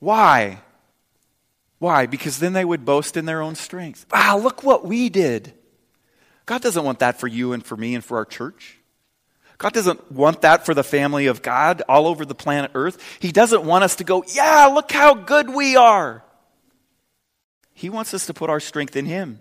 Why? 0.00 0.60
Why? 1.78 2.06
Because 2.06 2.40
then 2.40 2.54
they 2.54 2.64
would 2.64 2.84
boast 2.84 3.16
in 3.16 3.24
their 3.24 3.40
own 3.40 3.54
strength. 3.54 4.06
Wow, 4.12 4.38
look 4.38 4.64
what 4.64 4.84
we 4.84 5.08
did. 5.08 5.54
God 6.44 6.60
doesn't 6.60 6.84
want 6.84 6.98
that 6.98 7.20
for 7.20 7.28
you 7.28 7.52
and 7.52 7.64
for 7.64 7.76
me 7.76 7.94
and 7.94 8.04
for 8.04 8.16
our 8.16 8.24
church. 8.24 8.78
God 9.62 9.74
doesn't 9.74 10.10
want 10.10 10.40
that 10.40 10.66
for 10.66 10.74
the 10.74 10.82
family 10.82 11.26
of 11.26 11.40
God 11.40 11.82
all 11.88 12.08
over 12.08 12.24
the 12.24 12.34
planet 12.34 12.72
Earth. 12.74 13.00
He 13.20 13.30
doesn't 13.30 13.62
want 13.62 13.84
us 13.84 13.94
to 13.96 14.04
go, 14.04 14.24
yeah, 14.34 14.66
look 14.66 14.90
how 14.90 15.14
good 15.14 15.48
we 15.48 15.76
are. 15.76 16.24
He 17.72 17.88
wants 17.88 18.12
us 18.12 18.26
to 18.26 18.34
put 18.34 18.50
our 18.50 18.58
strength 18.58 18.96
in 18.96 19.06
Him. 19.06 19.40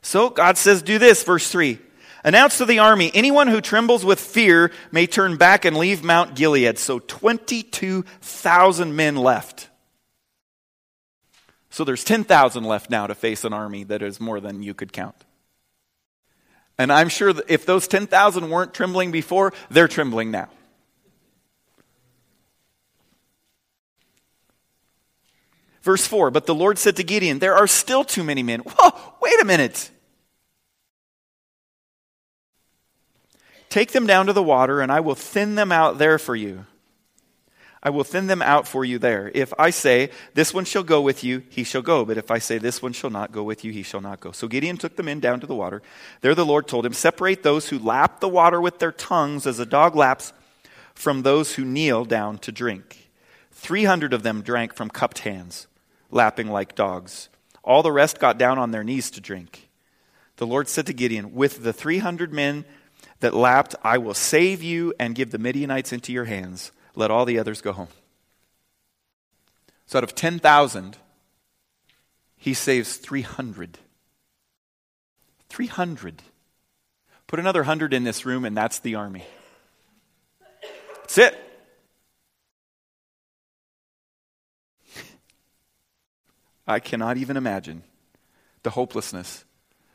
So 0.00 0.28
God 0.28 0.58
says, 0.58 0.82
do 0.82 0.98
this, 0.98 1.22
verse 1.22 1.48
3. 1.48 1.78
Announce 2.24 2.58
to 2.58 2.64
the 2.64 2.80
army, 2.80 3.12
anyone 3.14 3.46
who 3.46 3.60
trembles 3.60 4.04
with 4.04 4.18
fear 4.18 4.72
may 4.90 5.06
turn 5.06 5.36
back 5.36 5.64
and 5.64 5.76
leave 5.76 6.02
Mount 6.02 6.34
Gilead. 6.34 6.76
So 6.76 6.98
22,000 6.98 8.96
men 8.96 9.14
left. 9.14 9.68
So 11.70 11.84
there's 11.84 12.02
10,000 12.02 12.64
left 12.64 12.90
now 12.90 13.06
to 13.06 13.14
face 13.14 13.44
an 13.44 13.52
army 13.52 13.84
that 13.84 14.02
is 14.02 14.18
more 14.18 14.40
than 14.40 14.64
you 14.64 14.74
could 14.74 14.92
count. 14.92 15.14
And 16.82 16.92
I'm 16.92 17.08
sure 17.08 17.32
that 17.32 17.44
if 17.48 17.64
those 17.64 17.86
10,000 17.86 18.50
weren't 18.50 18.74
trembling 18.74 19.12
before, 19.12 19.52
they're 19.70 19.86
trembling 19.86 20.32
now. 20.32 20.48
Verse 25.82 26.04
4 26.06 26.32
But 26.32 26.46
the 26.46 26.54
Lord 26.54 26.78
said 26.78 26.96
to 26.96 27.04
Gideon, 27.04 27.38
There 27.38 27.54
are 27.54 27.68
still 27.68 28.02
too 28.02 28.24
many 28.24 28.42
men. 28.42 28.60
Whoa, 28.60 28.90
wait 29.20 29.40
a 29.40 29.44
minute. 29.44 29.90
Take 33.68 33.92
them 33.92 34.06
down 34.06 34.26
to 34.26 34.32
the 34.32 34.42
water, 34.42 34.80
and 34.80 34.90
I 34.90 34.98
will 34.98 35.14
thin 35.14 35.54
them 35.54 35.70
out 35.70 35.98
there 35.98 36.18
for 36.18 36.34
you. 36.34 36.66
I 37.82 37.90
will 37.90 38.04
thin 38.04 38.28
them 38.28 38.42
out 38.42 38.68
for 38.68 38.84
you 38.84 38.98
there. 38.98 39.30
If 39.34 39.52
I 39.58 39.70
say, 39.70 40.10
This 40.34 40.54
one 40.54 40.64
shall 40.64 40.84
go 40.84 41.00
with 41.00 41.24
you, 41.24 41.42
he 41.48 41.64
shall 41.64 41.82
go. 41.82 42.04
But 42.04 42.16
if 42.16 42.30
I 42.30 42.38
say, 42.38 42.58
This 42.58 42.80
one 42.80 42.92
shall 42.92 43.10
not 43.10 43.32
go 43.32 43.42
with 43.42 43.64
you, 43.64 43.72
he 43.72 43.82
shall 43.82 44.00
not 44.00 44.20
go. 44.20 44.30
So 44.30 44.46
Gideon 44.46 44.76
took 44.76 44.94
the 44.94 45.02
men 45.02 45.18
down 45.18 45.40
to 45.40 45.46
the 45.46 45.54
water. 45.54 45.82
There 46.20 46.34
the 46.34 46.46
Lord 46.46 46.68
told 46.68 46.86
him, 46.86 46.92
Separate 46.92 47.42
those 47.42 47.70
who 47.70 47.78
lap 47.80 48.20
the 48.20 48.28
water 48.28 48.60
with 48.60 48.78
their 48.78 48.92
tongues 48.92 49.46
as 49.46 49.58
a 49.58 49.66
dog 49.66 49.96
laps 49.96 50.32
from 50.94 51.22
those 51.22 51.54
who 51.54 51.64
kneel 51.64 52.04
down 52.04 52.38
to 52.38 52.52
drink. 52.52 53.10
Three 53.50 53.84
hundred 53.84 54.12
of 54.12 54.22
them 54.22 54.42
drank 54.42 54.74
from 54.74 54.88
cupped 54.88 55.20
hands, 55.20 55.66
lapping 56.10 56.48
like 56.48 56.76
dogs. 56.76 57.30
All 57.64 57.82
the 57.82 57.92
rest 57.92 58.20
got 58.20 58.38
down 58.38 58.58
on 58.58 58.70
their 58.70 58.84
knees 58.84 59.10
to 59.12 59.20
drink. 59.20 59.68
The 60.36 60.46
Lord 60.46 60.68
said 60.68 60.86
to 60.86 60.92
Gideon, 60.92 61.34
With 61.34 61.64
the 61.64 61.72
three 61.72 61.98
hundred 61.98 62.32
men 62.32 62.64
that 63.18 63.34
lapped, 63.34 63.74
I 63.82 63.98
will 63.98 64.14
save 64.14 64.62
you 64.62 64.94
and 65.00 65.16
give 65.16 65.32
the 65.32 65.38
Midianites 65.38 65.92
into 65.92 66.12
your 66.12 66.26
hands 66.26 66.70
let 66.94 67.10
all 67.10 67.24
the 67.24 67.38
others 67.38 67.60
go 67.60 67.72
home. 67.72 67.88
So 69.86 69.98
out 69.98 70.04
of 70.04 70.14
10,000, 70.14 70.96
he 72.36 72.54
saves 72.54 72.96
300. 72.96 73.78
300. 75.48 76.22
Put 77.26 77.38
another 77.38 77.60
100 77.60 77.92
in 77.94 78.04
this 78.04 78.24
room, 78.26 78.44
and 78.44 78.56
that's 78.56 78.78
the 78.78 78.94
army. 78.94 79.24
That's 80.96 81.18
it. 81.18 81.38
I 86.66 86.80
cannot 86.80 87.16
even 87.16 87.36
imagine 87.36 87.82
the 88.62 88.70
hopelessness. 88.70 89.44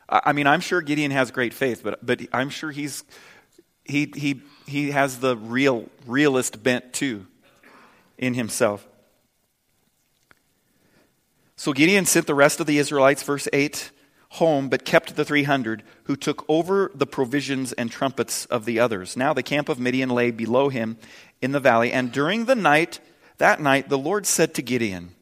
I 0.10 0.32
mean, 0.32 0.48
I'm 0.48 0.62
sure 0.62 0.82
Gideon 0.82 1.12
has 1.12 1.32
great 1.32 1.54
faith, 1.54 1.82
but, 1.84 2.06
but 2.06 2.22
I'm 2.32 2.50
sure 2.50 2.72
he's, 2.72 3.04
he, 3.88 4.12
he 4.16 4.42
he 4.68 4.92
has 4.92 5.20
the 5.20 5.36
real 5.36 5.90
realist 6.06 6.62
bent 6.62 6.94
too 6.94 7.26
in 8.18 8.34
himself. 8.34 8.86
So 11.56 11.74
Gideon 11.74 12.06
sent 12.06 12.28
the 12.28 12.36
rest 12.36 12.60
of 12.60 12.68
the 12.68 12.78
Israelites, 12.78 13.24
verse 13.24 13.48
8, 13.52 13.92
home, 14.32 14.70
but 14.70 14.86
kept 14.86 15.16
the 15.16 15.26
300 15.26 15.82
who 16.04 16.16
took 16.16 16.46
over 16.48 16.92
the 16.94 17.08
provisions 17.08 17.74
and 17.74 17.90
trumpets 17.90 18.46
of 18.46 18.66
the 18.66 18.80
others. 18.80 19.18
Now 19.18 19.34
the 19.34 19.42
camp 19.42 19.70
of 19.70 19.80
Midian 19.80 20.10
lay 20.10 20.30
below 20.30 20.70
him 20.70 20.98
in 21.42 21.54
the 21.54 21.60
valley, 21.60 21.92
and 21.92 22.12
during 22.12 22.46
the 22.46 22.56
night, 22.56 23.00
that 23.38 23.62
night, 23.62 23.90
the 23.90 23.98
Lord 23.98 24.26
said 24.26 24.54
to 24.56 24.62
Gideon, 24.62 25.16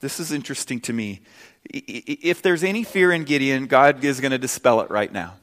This 0.00 0.20
is 0.20 0.30
interesting 0.30 0.80
to 0.82 0.92
me. 0.92 1.22
If 1.64 2.40
there's 2.40 2.62
any 2.62 2.84
fear 2.84 3.10
in 3.10 3.24
Gideon, 3.24 3.66
God 3.66 4.04
is 4.04 4.20
going 4.20 4.32
to 4.32 4.38
dispel 4.38 4.80
it 4.80 4.90
right 4.90 5.12
now. 5.12 5.34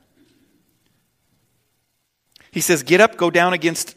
He 2.54 2.62
says, 2.62 2.84
Get 2.84 3.02
up, 3.02 3.18
go 3.18 3.32
down 3.32 3.54
against, 3.54 3.96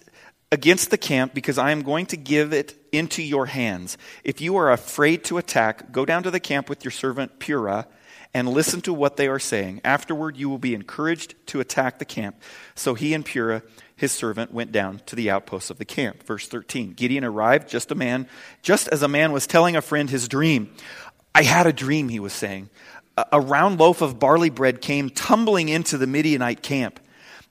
against 0.51 0.91
the 0.91 0.97
camp, 0.97 1.35
because 1.35 1.59
I 1.59 1.73
am 1.73 1.83
going 1.83 2.07
to 2.07 2.17
give 2.17 2.55
it 2.55 2.75
into 2.91 3.23
your 3.23 3.45
hands. 3.45 3.99
If 4.25 4.41
you 4.41 4.57
are 4.57 4.73
afraid 4.73 5.25
to 5.25 5.37
attack, 5.37 5.93
go 5.93 6.07
down 6.07 6.23
to 6.23 6.31
the 6.31 6.41
camp 6.41 6.71
with 6.71 6.83
your 6.83 6.91
servant 6.91 7.39
Purah 7.39 7.85
and 8.33 8.49
listen 8.49 8.81
to 8.83 8.95
what 8.95 9.19
they 9.19 9.29
are 9.29 9.39
saying. 9.39 9.83
Afterward, 9.85 10.39
you 10.39 10.49
will 10.49 10.59
be 10.59 10.75
encouraged 10.75 11.35
to 11.49 11.61
attack 11.61 11.99
the 11.99 12.07
camp. 12.07 12.41
So 12.75 12.95
he 12.95 13.13
and 13.13 13.27
Purah, 13.27 13.63
his 13.95 14.13
servant, 14.13 14.55
went 14.55 14.73
down 14.73 15.03
to 15.05 15.17
the 15.17 15.29
outposts 15.31 15.69
of 15.69 15.77
the 15.77 15.85
camp. 15.85 16.23
Verse 16.23 16.49
13 16.49 16.95
Gideon 16.95 17.25
arrived 17.25 17.69
just 17.69 17.91
a 17.91 17.95
man, 17.95 18.27
just 18.63 18.89
as 18.89 19.03
a 19.03 19.09
man 19.09 19.33
was 19.33 19.47
telling 19.47 19.77
a 19.77 19.83
friend 19.83 20.09
his 20.09 20.29
dream. 20.29 20.75
I 21.35 21.43
had 21.43 21.67
a 21.67 21.75
dream, 21.75 22.09
he 22.09 22.21
was 22.21 22.33
saying. 22.33 22.71
A 23.31 23.39
round 23.41 23.79
loaf 23.79 24.01
of 24.01 24.19
barley 24.19 24.51
bread 24.51 24.81
came 24.81 25.11
tumbling 25.11 25.69
into 25.69 25.99
the 25.99 26.07
Midianite 26.07 26.63
camp. 26.63 27.01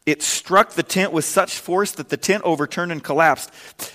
It 0.06 0.22
struck 0.22 0.74
the 0.74 0.84
tent 0.84 1.14
with 1.14 1.26
such 1.26 1.58
force 1.58 1.92
that 1.94 2.10
the 2.10 2.18
tent 2.18 2.44
overturned 2.44 2.92
and 2.92 3.04
collapsed. 3.04 3.50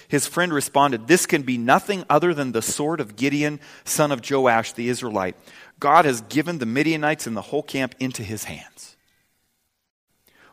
His 0.09 0.27
friend 0.27 0.53
responded, 0.53 1.07
This 1.07 1.25
can 1.25 1.43
be 1.43 1.57
nothing 1.57 2.05
other 2.11 2.35
than 2.35 2.51
the 2.51 2.63
sword 2.63 3.01
of 3.01 3.15
Gideon, 3.15 3.61
son 3.85 4.11
of 4.11 4.29
Joash 4.29 4.73
the 4.73 4.89
Israelite. 4.89 5.37
God 5.79 6.05
has 6.05 6.21
given 6.23 6.59
the 6.59 6.67
Midianites 6.67 7.29
and 7.29 7.37
the 7.37 7.43
whole 7.43 7.63
camp 7.63 7.95
into 8.01 8.25
his 8.25 8.45
hands. 8.45 8.97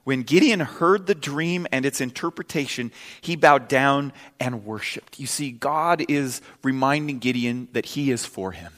When 0.03 0.23
Gideon 0.23 0.61
heard 0.61 1.05
the 1.05 1.15
dream 1.15 1.67
and 1.71 1.85
its 1.85 1.99
interpretation, 1.99 2.91
he 3.19 3.35
bowed 3.35 3.67
down 3.67 4.13
and 4.39 4.63
worshiped. 4.63 5.19
You 5.19 5.27
see, 5.27 5.51
God 5.51 6.05
is 6.07 6.41
reminding 6.63 7.19
Gideon 7.19 7.67
that 7.73 7.87
he 7.87 8.11
is 8.11 8.25
for 8.25 8.51
him. 8.53 8.71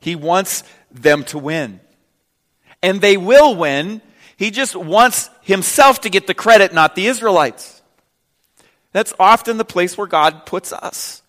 He 0.00 0.16
wants 0.16 0.64
them 0.90 1.22
to 1.24 1.38
win. 1.38 1.80
And 2.82 3.00
they 3.00 3.16
will 3.16 3.54
win 3.54 4.00
he 4.38 4.52
just 4.52 4.76
wants 4.76 5.30
himself 5.42 6.02
to 6.02 6.08
get 6.08 6.28
the 6.28 6.32
credit, 6.32 6.72
not 6.72 6.94
the 6.94 7.08
Israelites. 7.08 7.82
That's 8.92 9.12
often 9.18 9.56
the 9.56 9.64
place 9.64 9.98
where 9.98 10.06
God 10.06 10.46
puts 10.46 10.72
us. 10.72 11.22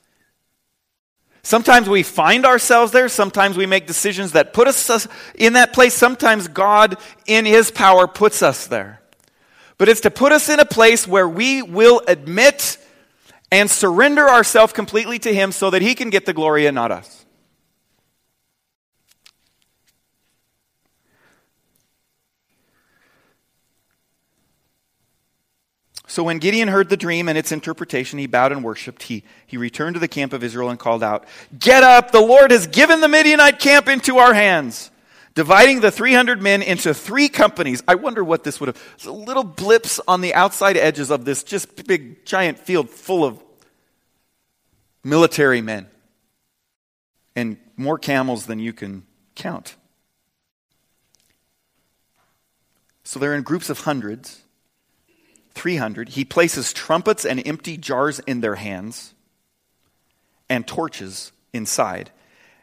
Sometimes 1.42 1.90
we 1.90 2.04
find 2.04 2.46
ourselves 2.46 2.92
there. 2.92 3.10
Sometimes 3.10 3.58
we 3.58 3.66
make 3.66 3.88
decisions 3.88 4.34
that 4.34 4.54
put 4.54 4.68
us 4.68 5.08
in 5.34 5.54
that 5.54 5.74
place. 5.74 5.96
Sometimes 5.96 6.48
God, 6.48 6.98
in 7.26 7.46
His 7.46 7.72
power, 7.72 8.06
puts 8.06 8.44
us 8.44 8.68
there. 8.68 9.02
But 9.80 9.90
it's 9.90 10.02
to 10.02 10.12
put 10.12 10.32
us 10.32 10.48
in 10.48 10.60
a 10.60 10.66
place 10.66 11.08
where 11.08 11.28
we 11.28 11.64
will 11.64 12.04
admit 12.08 12.78
and 13.52 13.72
surrender 13.72 14.30
ourselves 14.30 14.72
completely 14.72 15.18
to 15.18 15.34
Him 15.34 15.52
so 15.52 15.72
that 15.72 15.82
He 15.82 15.96
can 15.96 16.12
get 16.12 16.28
the 16.28 16.34
glory 16.34 16.68
and 16.68 16.76
not 16.76 16.92
us. 16.92 17.26
So 26.10 26.24
when 26.24 26.40
Gideon 26.40 26.70
heard 26.70 26.90
the 26.90 26.98
dream 26.98 27.30
and 27.30 27.38
its 27.38 27.52
interpretation, 27.52 28.18
he 28.18 28.26
bowed 28.26 28.52
and 28.52 28.64
worshiped. 28.64 29.04
He, 29.04 29.24
he 29.46 29.58
returned 29.58 29.94
to 29.94 30.00
the 30.00 30.08
camp 30.08 30.34
of 30.34 30.44
Israel 30.44 30.72
and 30.72 30.80
called 30.80 31.04
out, 31.04 31.28
Get 31.58 31.84
up! 31.84 32.10
The 32.10 32.20
Lord 32.20 32.50
has 32.50 32.66
given 32.66 33.00
the 33.00 33.08
Midianite 33.08 33.60
camp 33.60 33.88
into 33.88 34.18
our 34.18 34.34
hands. 34.34 34.90
Dividing 35.36 35.82
the 35.82 35.92
300 35.92 36.42
men 36.42 36.64
into 36.64 36.96
three 36.96 37.30
companies. 37.30 37.84
I 37.88 37.94
wonder 37.94 38.24
what 38.24 38.44
this 38.44 38.60
would 38.60 38.68
have. 38.70 39.06
little 39.06 39.44
blips 39.44 40.00
on 40.08 40.22
the 40.22 40.34
outside 40.34 40.78
edges 40.78 41.12
of 41.12 41.26
this 41.26 41.44
just 41.44 41.86
big, 41.86 42.26
giant 42.26 42.58
field 42.58 42.90
full 42.90 43.24
of 43.24 43.44
military 45.04 45.62
men. 45.62 45.86
And 47.36 47.58
more 47.78 48.00
camels 48.00 48.48
than 48.48 48.58
you 48.58 48.74
can 48.74 49.04
count. 49.36 49.76
So 53.04 53.20
they're 53.20 53.36
in 53.36 53.44
groups 53.44 53.70
of 53.70 53.82
hundreds. 53.82 54.42
300, 55.60 56.10
he 56.10 56.24
places 56.24 56.72
trumpets 56.72 57.26
and 57.26 57.46
empty 57.46 57.76
jars 57.76 58.20
in 58.20 58.40
their 58.40 58.56
hands 58.56 59.14
and 60.50 60.66
torches 60.66 61.34
inside. 61.54 62.12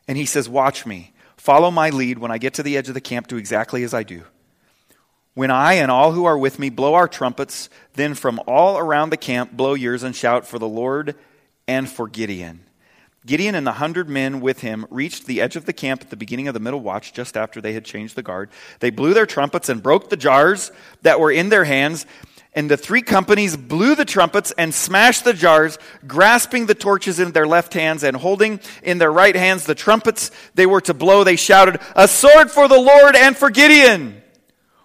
And 0.08 0.16
he 0.16 0.24
says, 0.24 0.48
Watch 0.48 0.86
me. 0.86 1.12
Follow 1.36 1.70
my 1.70 1.90
lead. 1.90 2.18
When 2.18 2.30
I 2.30 2.38
get 2.38 2.54
to 2.54 2.62
the 2.62 2.76
edge 2.76 2.88
of 2.88 2.94
the 2.94 3.00
camp, 3.02 3.28
do 3.28 3.36
exactly 3.36 3.84
as 3.84 3.92
I 3.92 4.02
do. 4.02 4.22
When 5.34 5.50
I 5.50 5.74
and 5.74 5.90
all 5.90 6.12
who 6.12 6.24
are 6.24 6.38
with 6.38 6.58
me 6.58 6.70
blow 6.70 6.94
our 6.94 7.06
trumpets, 7.06 7.68
then 7.92 8.14
from 8.14 8.40
all 8.46 8.78
around 8.78 9.10
the 9.10 9.18
camp 9.18 9.52
blow 9.52 9.74
yours 9.74 10.02
and 10.02 10.16
shout 10.16 10.46
for 10.46 10.58
the 10.58 10.66
Lord 10.66 11.14
and 11.68 11.86
for 11.88 12.08
Gideon. 12.08 12.60
Gideon 13.26 13.54
and 13.54 13.66
the 13.66 13.72
hundred 13.72 14.08
men 14.08 14.40
with 14.40 14.60
him 14.60 14.86
reached 14.88 15.26
the 15.26 15.42
edge 15.42 15.56
of 15.56 15.66
the 15.66 15.74
camp 15.74 16.00
at 16.00 16.10
the 16.10 16.16
beginning 16.16 16.48
of 16.48 16.54
the 16.54 16.60
middle 16.60 16.80
watch, 16.80 17.12
just 17.12 17.36
after 17.36 17.60
they 17.60 17.74
had 17.74 17.84
changed 17.84 18.16
the 18.16 18.22
guard. 18.22 18.48
They 18.80 18.88
blew 18.88 19.12
their 19.12 19.26
trumpets 19.26 19.68
and 19.68 19.82
broke 19.82 20.08
the 20.08 20.16
jars 20.16 20.72
that 21.02 21.20
were 21.20 21.30
in 21.30 21.50
their 21.50 21.64
hands 21.64 22.06
and 22.56 22.70
the 22.70 22.76
three 22.78 23.02
companies 23.02 23.54
blew 23.54 23.94
the 23.94 24.06
trumpets 24.06 24.50
and 24.56 24.74
smashed 24.74 25.24
the 25.24 25.34
jars, 25.34 25.78
grasping 26.06 26.64
the 26.64 26.74
torches 26.74 27.20
in 27.20 27.32
their 27.32 27.46
left 27.46 27.74
hands 27.74 28.02
and 28.02 28.16
holding 28.16 28.60
in 28.82 28.96
their 28.96 29.12
right 29.12 29.36
hands 29.36 29.66
the 29.66 29.74
trumpets 29.74 30.30
they 30.54 30.64
were 30.64 30.80
to 30.80 30.94
blow. 30.94 31.22
They 31.22 31.36
shouted, 31.36 31.78
A 31.94 32.08
sword 32.08 32.50
for 32.50 32.66
the 32.66 32.80
Lord 32.80 33.14
and 33.14 33.36
for 33.36 33.50
Gideon! 33.50 34.22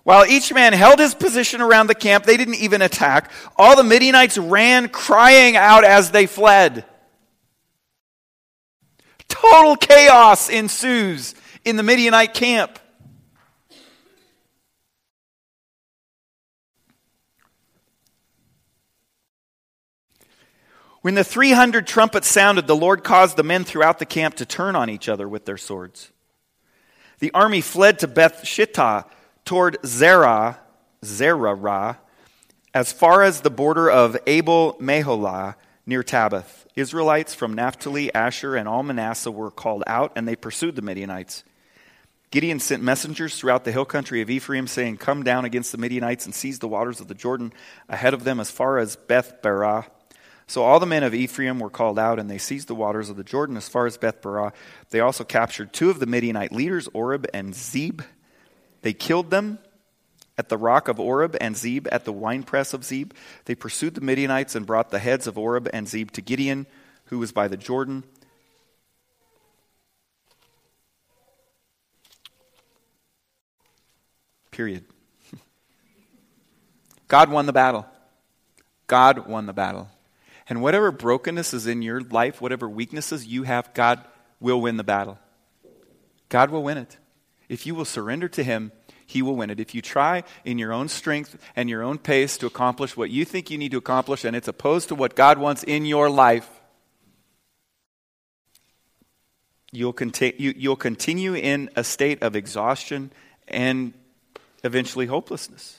While 0.03 0.25
each 0.25 0.53
man 0.53 0.73
held 0.73 0.99
his 0.99 1.15
position 1.15 1.61
around 1.61 1.87
the 1.87 1.95
camp, 1.95 2.25
they 2.25 2.35
didn't 2.35 2.55
even 2.55 2.81
attack. 2.81 3.31
All 3.55 3.77
the 3.77 3.83
Midianites 3.83 4.37
ran, 4.37 4.89
crying 4.89 5.55
out 5.55 5.85
as 5.85 6.11
they 6.11 6.25
fled. 6.25 6.83
Total 9.29 9.77
chaos 9.77 10.49
ensues 10.49 11.35
in 11.63 11.77
the 11.77 11.83
Midianite 11.83 12.33
camp. 12.33 12.79
When 21.01 21.15
the 21.15 21.23
300 21.23 21.87
trumpets 21.87 22.27
sounded, 22.27 22.67
the 22.67 22.75
Lord 22.75 23.03
caused 23.03 23.35
the 23.35 23.43
men 23.43 23.63
throughout 23.63 23.97
the 23.97 24.05
camp 24.05 24.35
to 24.35 24.45
turn 24.45 24.75
on 24.75 24.89
each 24.89 25.09
other 25.09 25.27
with 25.27 25.45
their 25.45 25.57
swords. 25.57 26.11
The 27.19 27.31
army 27.33 27.61
fled 27.61 27.99
to 27.99 28.07
Beth 28.07 28.43
Shittah 28.43 29.05
toward 29.43 29.77
Zerah, 29.83 30.59
Zerah, 31.03 31.97
as 32.73 32.91
far 32.91 33.23
as 33.23 33.41
the 33.41 33.49
border 33.49 33.89
of 33.89 34.15
Abel 34.27 34.75
Meholah 34.79 35.55
near 35.87 36.03
Tabbath. 36.03 36.65
Israelites 36.75 37.33
from 37.33 37.55
Naphtali, 37.55 38.13
Asher, 38.13 38.55
and 38.55 38.67
all 38.67 38.83
Manasseh 38.83 39.31
were 39.31 39.51
called 39.51 39.83
out, 39.87 40.11
and 40.15 40.27
they 40.27 40.35
pursued 40.35 40.75
the 40.75 40.81
Midianites. 40.83 41.43
Gideon 42.29 42.59
sent 42.59 42.81
messengers 42.83 43.35
throughout 43.37 43.65
the 43.65 43.71
hill 43.71 43.85
country 43.85 44.21
of 44.21 44.29
Ephraim, 44.29 44.67
saying, 44.67 44.97
Come 44.97 45.23
down 45.23 45.45
against 45.45 45.71
the 45.71 45.79
Midianites 45.79 46.25
and 46.25 46.33
seize 46.33 46.59
the 46.59 46.67
waters 46.67 47.01
of 47.01 47.07
the 47.07 47.15
Jordan 47.15 47.51
ahead 47.89 48.13
of 48.13 48.23
them 48.23 48.39
as 48.39 48.51
far 48.51 48.77
as 48.77 48.95
Beth 48.95 49.41
Barah 49.41 49.87
So 50.51 50.65
all 50.65 50.81
the 50.81 50.85
men 50.85 51.03
of 51.03 51.13
Ephraim 51.13 51.59
were 51.59 51.69
called 51.69 51.97
out, 51.97 52.19
and 52.19 52.29
they 52.29 52.37
seized 52.37 52.67
the 52.67 52.75
waters 52.75 53.09
of 53.09 53.15
the 53.15 53.23
Jordan 53.23 53.55
as 53.55 53.69
far 53.69 53.85
as 53.85 53.95
Beth 53.95 54.21
Barah. 54.21 54.51
They 54.89 54.99
also 54.99 55.23
captured 55.23 55.71
two 55.71 55.89
of 55.89 55.99
the 55.99 56.05
Midianite 56.05 56.51
leaders, 56.51 56.89
Oreb 56.91 57.25
and 57.33 57.55
Zeb. 57.55 58.01
They 58.81 58.91
killed 58.91 59.29
them 59.29 59.59
at 60.37 60.49
the 60.49 60.57
rock 60.57 60.89
of 60.89 60.99
Oreb 60.99 61.37
and 61.39 61.55
Zeb 61.55 61.87
at 61.89 62.03
the 62.03 62.11
winepress 62.11 62.73
of 62.73 62.83
Zeb. 62.83 63.13
They 63.45 63.55
pursued 63.55 63.95
the 63.95 64.01
Midianites 64.01 64.53
and 64.53 64.65
brought 64.65 64.91
the 64.91 64.99
heads 64.99 65.25
of 65.25 65.37
Oreb 65.37 65.69
and 65.71 65.87
Zeb 65.87 66.11
to 66.11 66.21
Gideon, 66.21 66.67
who 67.05 67.17
was 67.17 67.31
by 67.31 67.47
the 67.47 67.55
Jordan. 67.55 68.03
Period. 74.51 74.83
God 77.07 77.29
won 77.29 77.45
the 77.45 77.53
battle. 77.53 77.85
God 78.87 79.29
won 79.29 79.45
the 79.45 79.53
battle. 79.53 79.87
And 80.51 80.61
whatever 80.61 80.91
brokenness 80.91 81.53
is 81.53 81.65
in 81.65 81.81
your 81.81 82.01
life, 82.01 82.41
whatever 82.41 82.67
weaknesses 82.67 83.25
you 83.25 83.43
have, 83.43 83.73
God 83.73 84.03
will 84.41 84.59
win 84.59 84.75
the 84.75 84.83
battle. 84.83 85.17
God 86.27 86.49
will 86.49 86.61
win 86.61 86.77
it. 86.77 86.97
If 87.47 87.65
you 87.65 87.73
will 87.73 87.85
surrender 87.85 88.27
to 88.27 88.43
Him, 88.43 88.73
He 89.05 89.21
will 89.21 89.37
win 89.37 89.49
it. 89.49 89.61
If 89.61 89.73
you 89.73 89.81
try 89.81 90.25
in 90.43 90.57
your 90.57 90.73
own 90.73 90.89
strength 90.89 91.37
and 91.55 91.69
your 91.69 91.81
own 91.83 91.99
pace 91.99 92.35
to 92.35 92.47
accomplish 92.47 92.97
what 92.97 93.09
you 93.09 93.23
think 93.23 93.49
you 93.49 93.57
need 93.57 93.71
to 93.71 93.77
accomplish, 93.77 94.25
and 94.25 94.35
it's 94.35 94.49
opposed 94.49 94.89
to 94.89 94.95
what 94.95 95.15
God 95.15 95.37
wants 95.37 95.63
in 95.63 95.85
your 95.85 96.09
life, 96.09 96.49
you'll, 99.71 99.93
conti- 99.93 100.35
you, 100.37 100.53
you'll 100.57 100.75
continue 100.75 101.33
in 101.33 101.69
a 101.77 101.83
state 101.85 102.21
of 102.21 102.35
exhaustion 102.35 103.13
and 103.47 103.93
eventually 104.65 105.05
hopelessness. 105.05 105.77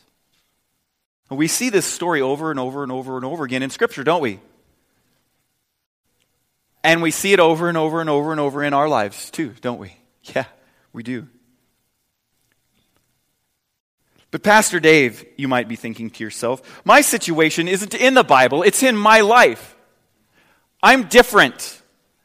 We 1.28 1.46
see 1.46 1.68
this 1.68 1.84
story 1.84 2.22
over 2.22 2.50
and 2.50 2.58
over 2.58 2.82
and 2.82 2.90
over 2.90 3.16
and 3.16 3.26
over 3.26 3.44
again 3.44 3.62
in 3.62 3.68
Scripture, 3.68 4.02
don't 4.02 4.22
we? 4.22 4.40
And 6.84 7.02
we 7.02 7.10
see 7.10 7.32
it 7.32 7.40
over 7.40 7.68
and 7.68 7.78
over 7.78 8.00
and 8.00 8.10
over 8.10 8.32
and 8.32 8.40
over 8.40 8.62
in 8.62 8.72
our 8.72 8.88
lives 8.88 9.30
too, 9.30 9.54
don't 9.60 9.78
we? 9.78 9.96
Yeah, 10.34 10.44
we 10.92 11.02
do. 11.02 11.28
But, 14.30 14.42
Pastor 14.42 14.80
Dave, 14.80 15.26
you 15.36 15.46
might 15.46 15.68
be 15.68 15.76
thinking 15.76 16.08
to 16.10 16.24
yourself, 16.24 16.82
my 16.86 17.02
situation 17.02 17.68
isn't 17.68 17.94
in 17.94 18.14
the 18.14 18.24
Bible, 18.24 18.62
it's 18.62 18.82
in 18.82 18.96
my 18.96 19.20
life. 19.20 19.76
I'm 20.82 21.04
different 21.04 21.82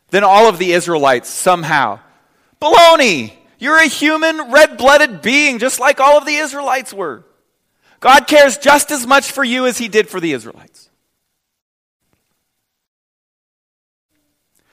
than 0.10 0.24
all 0.24 0.48
of 0.48 0.58
the 0.58 0.72
Israelites 0.72 1.30
somehow. 1.30 2.00
Baloney! 2.62 3.34
You're 3.60 3.78
a 3.78 3.88
human, 3.88 4.52
red 4.52 4.78
blooded 4.78 5.22
being, 5.22 5.60
just 5.60 5.80
like 5.80 6.00
all 6.00 6.18
of 6.18 6.26
the 6.26 6.36
Israelites 6.36 6.94
were. 6.94 7.26
God 8.00 8.28
cares 8.28 8.58
just 8.58 8.92
as 8.92 9.06
much 9.06 9.32
for 9.32 9.44
you 9.44 9.66
as 9.66 9.78
he 9.78 9.88
did 9.88 10.08
for 10.08 10.20
the 10.20 10.32
Israelites. 10.34 10.87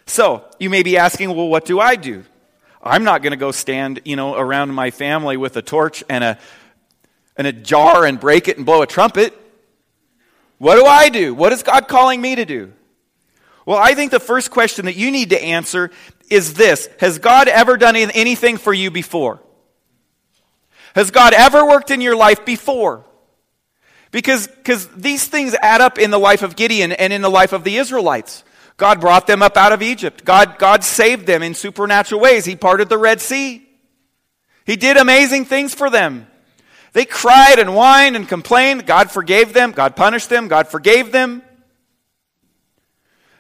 So, 0.07 0.45
you 0.59 0.71
may 0.71 0.83
be 0.83 0.97
asking, 0.97 1.35
well, 1.35 1.49
what 1.49 1.65
do 1.65 1.81
I 1.81 1.97
do? 1.97 2.25
I'm 2.83 3.05
not 3.05 3.23
going 3.23 3.31
to 3.31 3.39
go 3.39 3.51
stand, 3.51 4.01
you 4.05 4.17
know, 4.17 4.35
around 4.37 4.75
my 4.75 4.91
family 4.91 5.37
with 5.37 5.57
a 5.57 5.63
torch 5.63 6.05
and 6.09 6.23
a, 6.23 6.39
and 7.37 7.47
a 7.47 7.53
jar 7.53 8.05
and 8.05 8.21
break 8.21 8.47
it 8.47 8.59
and 8.59 8.67
blow 8.67 8.83
a 8.83 8.87
trumpet. 8.87 9.33
What 10.59 10.77
do 10.77 10.85
I 10.85 11.09
do? 11.09 11.35
What 11.35 11.53
is 11.53 11.63
God 11.63 11.89
calling 11.89 12.21
me 12.21 12.35
to 12.37 12.45
do? 12.45 12.73
Well, 13.67 13.79
I 13.79 13.95
think 13.95 14.11
the 14.11 14.21
first 14.21 14.51
question 14.51 14.85
that 14.85 14.97
you 14.97 15.11
need 15.11 15.31
to 15.31 15.43
answer 15.43 15.91
is 16.31 16.55
this 16.55 16.89
Has 17.01 17.19
God 17.19 17.49
ever 17.49 17.77
done 17.77 17.97
anything 17.97 18.57
for 18.59 18.73
you 18.73 18.91
before? 18.91 19.41
Has 20.95 21.11
God 21.11 21.33
ever 21.33 21.67
worked 21.67 21.91
in 21.91 22.01
your 22.01 22.17
life 22.17 22.45
before? 22.45 23.05
Because 24.11 24.47
because 24.47 24.87
these 24.89 25.27
things 25.27 25.57
add 25.61 25.81
up 25.81 25.99
in 25.99 26.11
the 26.11 26.19
life 26.19 26.43
of 26.43 26.55
Gideon 26.57 26.93
and 26.93 27.13
in 27.13 27.23
the 27.23 27.31
life 27.31 27.53
of 27.53 27.65
the 27.65 27.77
Israelites. 27.77 28.45
God 28.77 29.01
brought 29.01 29.27
them 29.27 29.43
up 29.43 29.57
out 29.57 29.73
of 29.73 29.83
Egypt. 29.83 30.25
God, 30.25 30.59
God 30.59 30.83
saved 30.83 31.27
them 31.27 31.43
in 31.43 31.55
supernatural 31.55 32.21
ways. 32.21 32.45
He 32.45 32.57
parted 32.57 32.89
the 32.89 32.99
Red 32.99 33.21
Sea. 33.21 33.67
He 34.65 34.77
did 34.77 34.97
amazing 34.97 35.45
things 35.45 35.75
for 35.75 35.91
them. 35.91 36.27
They 36.93 37.05
cried 37.05 37.59
and 37.59 37.71
whined 37.71 38.17
and 38.17 38.29
complained. 38.29 38.87
God 38.87 39.11
forgave 39.11 39.53
them. 39.53 39.73
God 39.73 39.97
punished 39.97 40.29
them. 40.29 40.49
God 40.49 40.69
forgave 40.69 41.13
them. 41.13 41.43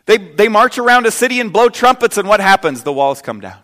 They, 0.06 0.18
they 0.18 0.48
march 0.48 0.76
around 0.78 1.06
a 1.06 1.10
city 1.10 1.40
and 1.40 1.52
blow 1.52 1.68
trumpets, 1.68 2.18
and 2.18 2.28
what 2.28 2.40
happens? 2.40 2.82
The 2.82 2.92
walls 2.92 3.22
come 3.22 3.40
down. 3.40 3.58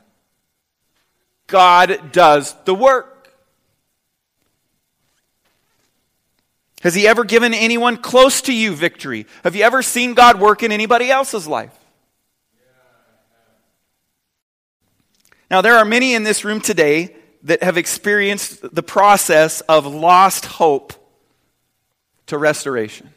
God 1.46 2.12
does 2.12 2.54
the 2.64 2.74
work. 2.74 3.10
Has 6.81 6.95
He 6.95 7.07
ever 7.07 7.25
given 7.25 7.55
anyone 7.55 7.97
close 7.97 8.43
to 8.43 8.53
you 8.53 8.75
victory? 8.75 9.27
Have 9.45 9.55
you 9.55 9.62
ever 9.62 9.83
seen 9.83 10.14
God 10.14 10.40
work 10.40 10.62
in 10.62 10.73
anybody 10.73 11.11
else's 11.11 11.47
life? 11.47 11.77
Now, 15.51 15.62
there 15.62 15.77
are 15.77 15.85
many 15.85 16.14
in 16.14 16.23
this 16.23 16.45
room 16.45 16.61
today 16.61 17.16
that 17.43 17.62
have 17.62 17.77
experienced 17.77 18.75
the 18.75 18.83
process 18.83 19.62
of 19.62 19.87
lost 19.87 20.47
hope 20.47 20.93
to 22.27 22.38
restoration. 22.38 23.11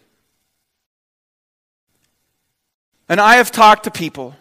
And 3.07 3.21
I 3.21 3.35
have 3.35 3.51
talked 3.51 3.83
to 3.83 3.91
people. 3.91 4.35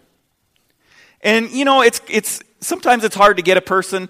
And 1.21 1.51
you 1.51 1.65
know, 1.65 1.83
it's 1.83 2.01
it's 2.09 2.43
sometimes 2.61 3.05
it's 3.05 3.15
hard 3.15 3.37
to 3.37 3.43
get 3.43 3.57
a 3.57 3.61
person 3.61 4.09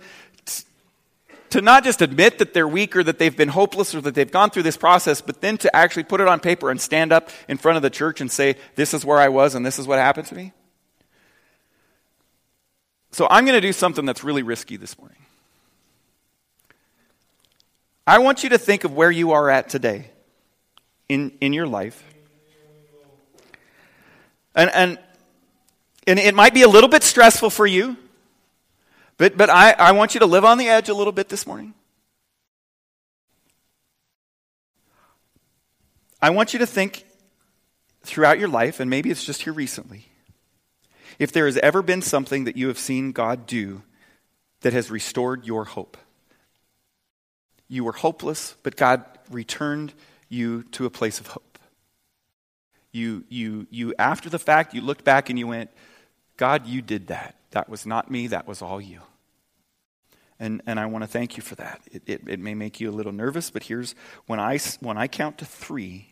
to 1.52 1.60
not 1.60 1.84
just 1.84 2.00
admit 2.00 2.38
that 2.38 2.54
they're 2.54 2.66
weak 2.66 2.96
or 2.96 3.02
that 3.04 3.18
they've 3.18 3.36
been 3.36 3.50
hopeless 3.50 3.94
or 3.94 4.00
that 4.00 4.14
they've 4.14 4.30
gone 4.30 4.48
through 4.48 4.62
this 4.62 4.78
process, 4.78 5.20
but 5.20 5.42
then 5.42 5.58
to 5.58 5.76
actually 5.76 6.04
put 6.04 6.18
it 6.22 6.26
on 6.26 6.40
paper 6.40 6.70
and 6.70 6.80
stand 6.80 7.12
up 7.12 7.28
in 7.46 7.58
front 7.58 7.76
of 7.76 7.82
the 7.82 7.90
church 7.90 8.22
and 8.22 8.32
say, 8.32 8.56
This 8.74 8.94
is 8.94 9.04
where 9.04 9.18
I 9.18 9.28
was 9.28 9.54
and 9.54 9.64
this 9.64 9.78
is 9.78 9.86
what 9.86 9.98
happened 9.98 10.26
to 10.28 10.34
me. 10.34 10.52
So 13.10 13.26
I'm 13.30 13.44
going 13.44 13.54
to 13.54 13.60
do 13.60 13.74
something 13.74 14.06
that's 14.06 14.24
really 14.24 14.42
risky 14.42 14.78
this 14.78 14.98
morning. 14.98 15.18
I 18.06 18.18
want 18.20 18.42
you 18.42 18.48
to 18.50 18.58
think 18.58 18.84
of 18.84 18.94
where 18.94 19.10
you 19.10 19.32
are 19.32 19.50
at 19.50 19.68
today 19.68 20.10
in, 21.10 21.32
in 21.42 21.52
your 21.52 21.66
life. 21.66 22.02
And, 24.54 24.70
and, 24.70 24.98
and 26.06 26.18
it 26.18 26.34
might 26.34 26.54
be 26.54 26.62
a 26.62 26.68
little 26.68 26.88
bit 26.88 27.02
stressful 27.02 27.50
for 27.50 27.66
you. 27.66 27.98
But, 29.18 29.36
but 29.36 29.50
I, 29.50 29.72
I 29.72 29.92
want 29.92 30.14
you 30.14 30.20
to 30.20 30.26
live 30.26 30.44
on 30.44 30.58
the 30.58 30.68
edge 30.68 30.88
a 30.88 30.94
little 30.94 31.12
bit 31.12 31.28
this 31.28 31.46
morning. 31.46 31.74
I 36.20 36.30
want 36.30 36.52
you 36.52 36.60
to 36.60 36.66
think 36.66 37.04
throughout 38.02 38.38
your 38.38 38.48
life, 38.48 38.80
and 38.80 38.88
maybe 38.88 39.10
it's 39.10 39.24
just 39.24 39.42
here 39.42 39.52
recently, 39.52 40.06
if 41.18 41.32
there 41.32 41.46
has 41.46 41.56
ever 41.58 41.82
been 41.82 42.02
something 42.02 42.44
that 42.44 42.56
you 42.56 42.68
have 42.68 42.78
seen 42.78 43.12
God 43.12 43.46
do 43.46 43.82
that 44.62 44.72
has 44.72 44.90
restored 44.90 45.44
your 45.44 45.64
hope. 45.64 45.96
You 47.68 47.84
were 47.84 47.92
hopeless, 47.92 48.54
but 48.62 48.76
God 48.76 49.04
returned 49.30 49.92
you 50.28 50.62
to 50.72 50.86
a 50.86 50.90
place 50.90 51.20
of 51.20 51.26
hope. 51.28 51.58
You, 52.92 53.24
you, 53.28 53.66
you, 53.70 53.94
after 53.98 54.28
the 54.28 54.38
fact, 54.38 54.74
you 54.74 54.80
looked 54.80 55.04
back 55.04 55.30
and 55.30 55.38
you 55.38 55.46
went, 55.46 55.70
God, 56.36 56.66
you 56.66 56.82
did 56.82 57.08
that. 57.08 57.34
That 57.52 57.68
was 57.68 57.86
not 57.86 58.10
me, 58.10 58.26
that 58.28 58.46
was 58.46 58.60
all 58.60 58.80
you. 58.80 59.00
And, 60.38 60.60
and 60.66 60.80
I 60.80 60.86
want 60.86 61.04
to 61.04 61.08
thank 61.08 61.36
you 61.36 61.42
for 61.42 61.54
that. 61.54 61.80
It, 61.90 62.02
it, 62.06 62.22
it 62.26 62.40
may 62.40 62.54
make 62.54 62.80
you 62.80 62.90
a 62.90 62.92
little 62.92 63.12
nervous, 63.12 63.50
but 63.50 63.62
here's 63.62 63.94
when 64.26 64.40
I, 64.40 64.58
when 64.80 64.98
I 64.98 65.06
count 65.06 65.38
to 65.38 65.44
three, 65.44 66.08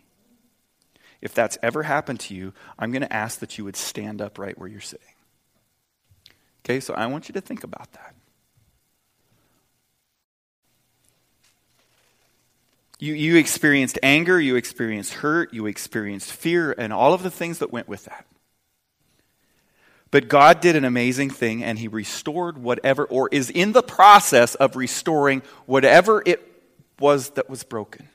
if 1.20 1.34
that's 1.34 1.58
ever 1.62 1.82
happened 1.82 2.20
to 2.20 2.34
you, 2.34 2.52
I'm 2.78 2.92
going 2.92 3.02
to 3.02 3.12
ask 3.12 3.40
that 3.40 3.58
you 3.58 3.64
would 3.64 3.76
stand 3.76 4.22
up 4.22 4.38
right 4.38 4.56
where 4.56 4.68
you're 4.68 4.80
sitting. 4.80 5.06
Okay, 6.64 6.80
so 6.80 6.94
I 6.94 7.06
want 7.06 7.28
you 7.28 7.32
to 7.32 7.40
think 7.40 7.64
about 7.64 7.90
that. 7.92 8.14
You, 13.00 13.14
you 13.14 13.36
experienced 13.36 13.98
anger, 14.02 14.38
you 14.38 14.56
experienced 14.56 15.14
hurt, 15.14 15.54
you 15.54 15.66
experienced 15.66 16.32
fear, 16.32 16.74
and 16.76 16.92
all 16.92 17.14
of 17.14 17.22
the 17.22 17.30
things 17.30 17.58
that 17.58 17.72
went 17.72 17.88
with 17.88 18.04
that. 18.04 18.26
But 20.10 20.28
God 20.28 20.60
did 20.60 20.76
an 20.76 20.84
amazing 20.84 21.30
thing 21.30 21.62
and 21.62 21.78
He 21.78 21.88
restored 21.88 22.58
whatever, 22.58 23.04
or 23.04 23.28
is 23.30 23.50
in 23.50 23.72
the 23.72 23.82
process 23.82 24.54
of 24.56 24.76
restoring 24.76 25.42
whatever 25.66 26.22
it 26.24 26.46
was 26.98 27.30
that 27.30 27.48
was 27.48 27.62
broken. 27.62 28.08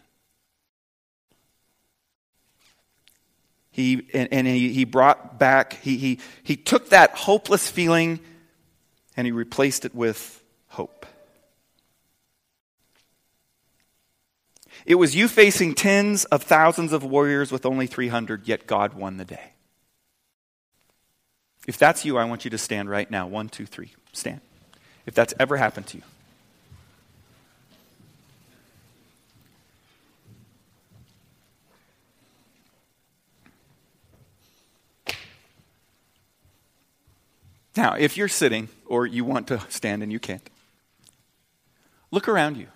He, 3.76 4.08
and, 4.14 4.30
and 4.32 4.48
he, 4.48 4.72
he 4.72 4.86
brought 4.86 5.38
back, 5.38 5.74
he, 5.82 5.98
he, 5.98 6.20
he 6.44 6.56
took 6.56 6.92
that 6.92 7.12
hopeless 7.12 7.70
feeling 7.70 8.22
and 9.18 9.28
he 9.28 9.34
replaced 9.34 9.84
it 9.84 9.94
with 9.94 10.42
hope. 10.70 11.06
It 14.86 14.96
was 14.96 15.14
you 15.14 15.28
facing 15.28 15.76
tens 15.76 16.24
of 16.24 16.44
thousands 16.44 16.94
of 16.94 17.04
warriors 17.04 17.52
with 17.52 17.66
only 17.66 17.86
300, 17.86 18.48
yet 18.48 18.66
God 18.66 18.94
won 18.94 19.18
the 19.18 19.26
day. 19.26 19.55
If 21.68 21.78
that's 21.78 22.06
you, 22.06 22.18
I 22.18 22.26
want 22.26 22.46
you 22.46 22.52
to 22.52 22.58
stand 22.58 22.90
right 22.90 23.10
now. 23.10 23.28
One, 23.28 23.50
two, 23.50 23.66
three, 23.66 23.92
stand. 24.14 24.42
If 25.06 25.14
that's 25.14 25.34
ever 25.40 25.58
happened 25.58 25.88
to 25.88 25.98
you. 25.98 26.04
Now, 37.76 37.96
if 37.96 38.16
you're 38.16 38.30
sitting 38.30 38.70
or 38.86 39.06
you 39.06 39.26
want 39.26 39.48
to 39.48 39.60
stand 39.70 40.02
and 40.02 40.12
you 40.12 40.20
can't, 40.20 40.48
look 42.10 42.30
around 42.30 42.58
you. 42.58 42.68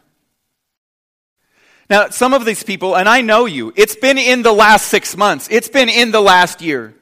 Now, 1.89 2.09
some 2.09 2.33
of 2.33 2.45
these 2.45 2.63
people, 2.63 2.95
and 2.95 3.07
I 3.07 3.21
know 3.21 3.45
you, 3.45 3.73
it's 3.75 3.95
been 3.95 4.17
in 4.17 4.43
the 4.43 4.51
last 4.51 4.87
six 4.87 5.15
months, 5.15 5.47
it's 5.49 5.69
been 5.69 5.89
in 5.89 6.11
the 6.11 6.21
last 6.21 6.61
year. 6.61 6.93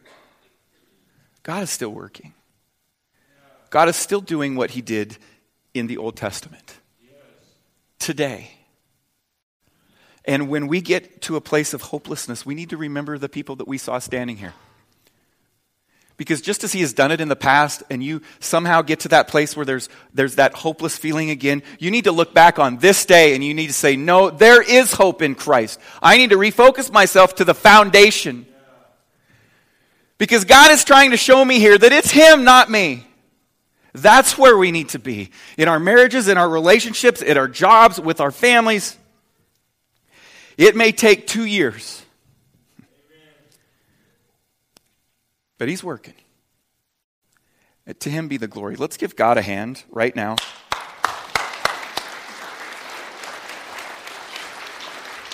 God 1.47 1.63
is 1.63 1.69
still 1.69 1.91
working. 1.91 2.33
God 3.69 3.88
is 3.88 3.95
still 3.95 4.19
doing 4.19 4.57
what 4.57 4.71
he 4.71 4.81
did 4.81 5.17
in 5.73 5.88
the 5.88 5.95
Old 5.95 6.17
Testament 6.17 6.75
today. 7.99 8.51
And 10.25 10.49
when 10.49 10.67
we 10.67 10.81
get 10.81 11.21
to 11.21 11.38
a 11.38 11.41
place 11.41 11.73
of 11.73 11.83
hopelessness, 11.83 12.45
we 12.45 12.53
need 12.53 12.71
to 12.71 12.77
remember 12.77 13.17
the 13.17 13.29
people 13.29 13.55
that 13.55 13.67
we 13.67 13.77
saw 13.77 13.97
standing 13.97 14.36
here. 14.36 14.53
Because 16.17 16.41
just 16.41 16.65
as 16.65 16.73
he 16.73 16.81
has 16.81 16.91
done 16.91 17.13
it 17.13 17.21
in 17.21 17.29
the 17.29 17.36
past, 17.36 17.81
and 17.89 18.03
you 18.03 18.21
somehow 18.41 18.81
get 18.81 18.99
to 19.01 19.07
that 19.10 19.29
place 19.29 19.55
where 19.55 19.65
there's, 19.65 19.88
there's 20.13 20.36
that 20.36 20.53
hopeless 20.53 20.97
feeling 20.97 21.29
again, 21.29 21.63
you 21.79 21.91
need 21.91 22.03
to 22.03 22.12
look 22.12 22.33
back 22.33 22.60
on 22.60 22.77
this 22.79 23.05
day 23.05 23.36
and 23.36 23.43
you 23.43 23.53
need 23.53 23.67
to 23.67 23.73
say, 23.73 23.95
No, 23.95 24.29
there 24.29 24.62
is 24.62 24.91
hope 24.91 25.21
in 25.21 25.33
Christ. 25.33 25.79
I 26.01 26.17
need 26.17 26.31
to 26.31 26.38
refocus 26.38 26.91
myself 26.91 27.36
to 27.36 27.45
the 27.45 27.53
foundation. 27.53 28.47
Because 30.17 30.45
God 30.45 30.71
is 30.71 30.84
trying 30.84 31.12
to 31.12 31.17
show 31.17 31.43
me 31.43 31.60
here 31.60 31.77
that 31.77 31.91
it's 31.91 32.12
Him, 32.12 32.43
not 32.43 32.71
me. 32.71 33.06
That's 33.93 34.38
where 34.38 34.58
we 34.58 34.71
need 34.71 34.89
to 34.89 34.99
be 34.99 35.32
in 35.58 35.67
our 35.67 35.80
marriages, 35.80 36.27
in 36.27 36.38
our 36.38 36.49
relationships, 36.49 37.21
in 37.21 37.38
our 37.38 37.47
jobs, 37.47 37.99
with 37.99 38.21
our 38.21 38.32
families. 38.32 38.97
It 40.58 40.75
may 40.75 40.91
take 40.91 41.27
two 41.27 41.45
years, 41.45 42.03
but 45.58 45.67
He's 45.67 45.84
working. 45.84 46.13
To 47.99 48.10
Him 48.10 48.27
be 48.27 48.38
the 48.38 48.47
glory. 48.47 48.75
Let's 48.75 48.97
give 48.97 49.15
God 49.15 49.38
a 49.38 49.41
hand 49.41 49.84
right 49.89 50.15
now. 50.15 50.36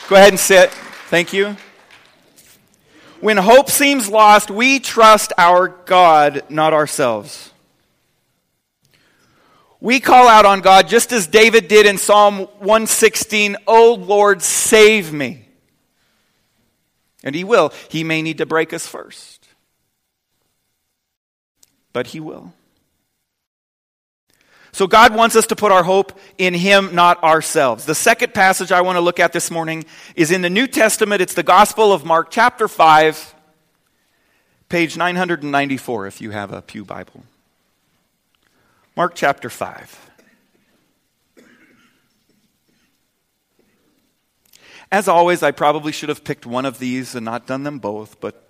Go 0.08 0.16
ahead 0.18 0.30
and 0.30 0.40
sit. 0.40 0.70
Thank 1.10 1.34
you. 1.34 1.58
When 3.24 3.38
hope 3.38 3.70
seems 3.70 4.10
lost, 4.10 4.52
we 4.52 4.82
trust 4.82 5.32
our 5.38 5.70
God, 5.70 6.44
not 6.50 6.74
ourselves. 6.74 7.52
We 9.80 10.02
call 10.02 10.28
out 10.28 10.44
on 10.46 10.60
God 10.60 10.90
just 10.90 11.14
as 11.14 11.26
David 11.26 11.70
did 11.70 11.86
in 11.86 11.98
Psalm 11.98 12.40
116, 12.60 13.56
Oh 13.66 13.94
Lord, 13.94 14.42
save 14.42 15.14
me. 15.14 15.48
And 17.24 17.34
He 17.34 17.46
will. 17.46 17.72
He 17.88 18.04
may 18.04 18.22
need 18.22 18.40
to 18.40 18.46
break 18.46 18.74
us 18.74 18.86
first, 18.88 19.48
but 21.94 22.08
He 22.08 22.20
will. 22.20 22.52
So 24.74 24.88
God 24.88 25.14
wants 25.14 25.36
us 25.36 25.46
to 25.48 25.56
put 25.56 25.72
our 25.72 25.84
hope 25.84 26.20
in 26.40 26.56
Him, 26.56 26.96
not 26.96 27.24
ourselves. 27.24 27.86
The 27.86 27.94
second 27.94 28.34
passage 28.34 28.72
I 28.72 28.82
want 28.82 28.96
to 28.96 29.02
look 29.02 29.20
at 29.20 29.32
this 29.32 29.52
morning 29.52 29.86
is 30.16 30.32
in 30.32 30.42
the 30.42 30.50
New 30.50 30.66
Testament. 30.66 31.22
It's 31.22 31.36
the 31.36 31.44
Gospel 31.44 31.94
of 31.94 32.04
Mark, 32.04 32.32
chapter 32.32 32.68
5, 32.68 33.36
page 34.70 34.98
994, 34.98 36.08
if 36.08 36.22
you 36.22 36.32
have 36.32 36.52
a 36.52 36.64
Pew 36.64 36.84
Bible. 36.84 37.24
Mark 38.98 39.14
chapter 39.14 39.48
5. 39.48 40.12
As 44.92 45.08
always, 45.08 45.44
I 45.44 45.52
probably 45.52 45.92
should 45.92 46.10
have 46.10 46.24
picked 46.24 46.48
one 46.48 46.66
of 46.66 46.80
these 46.80 47.14
and 47.14 47.24
not 47.24 47.46
done 47.46 47.64
them 47.64 47.78
both, 47.78 48.20
but, 48.20 48.43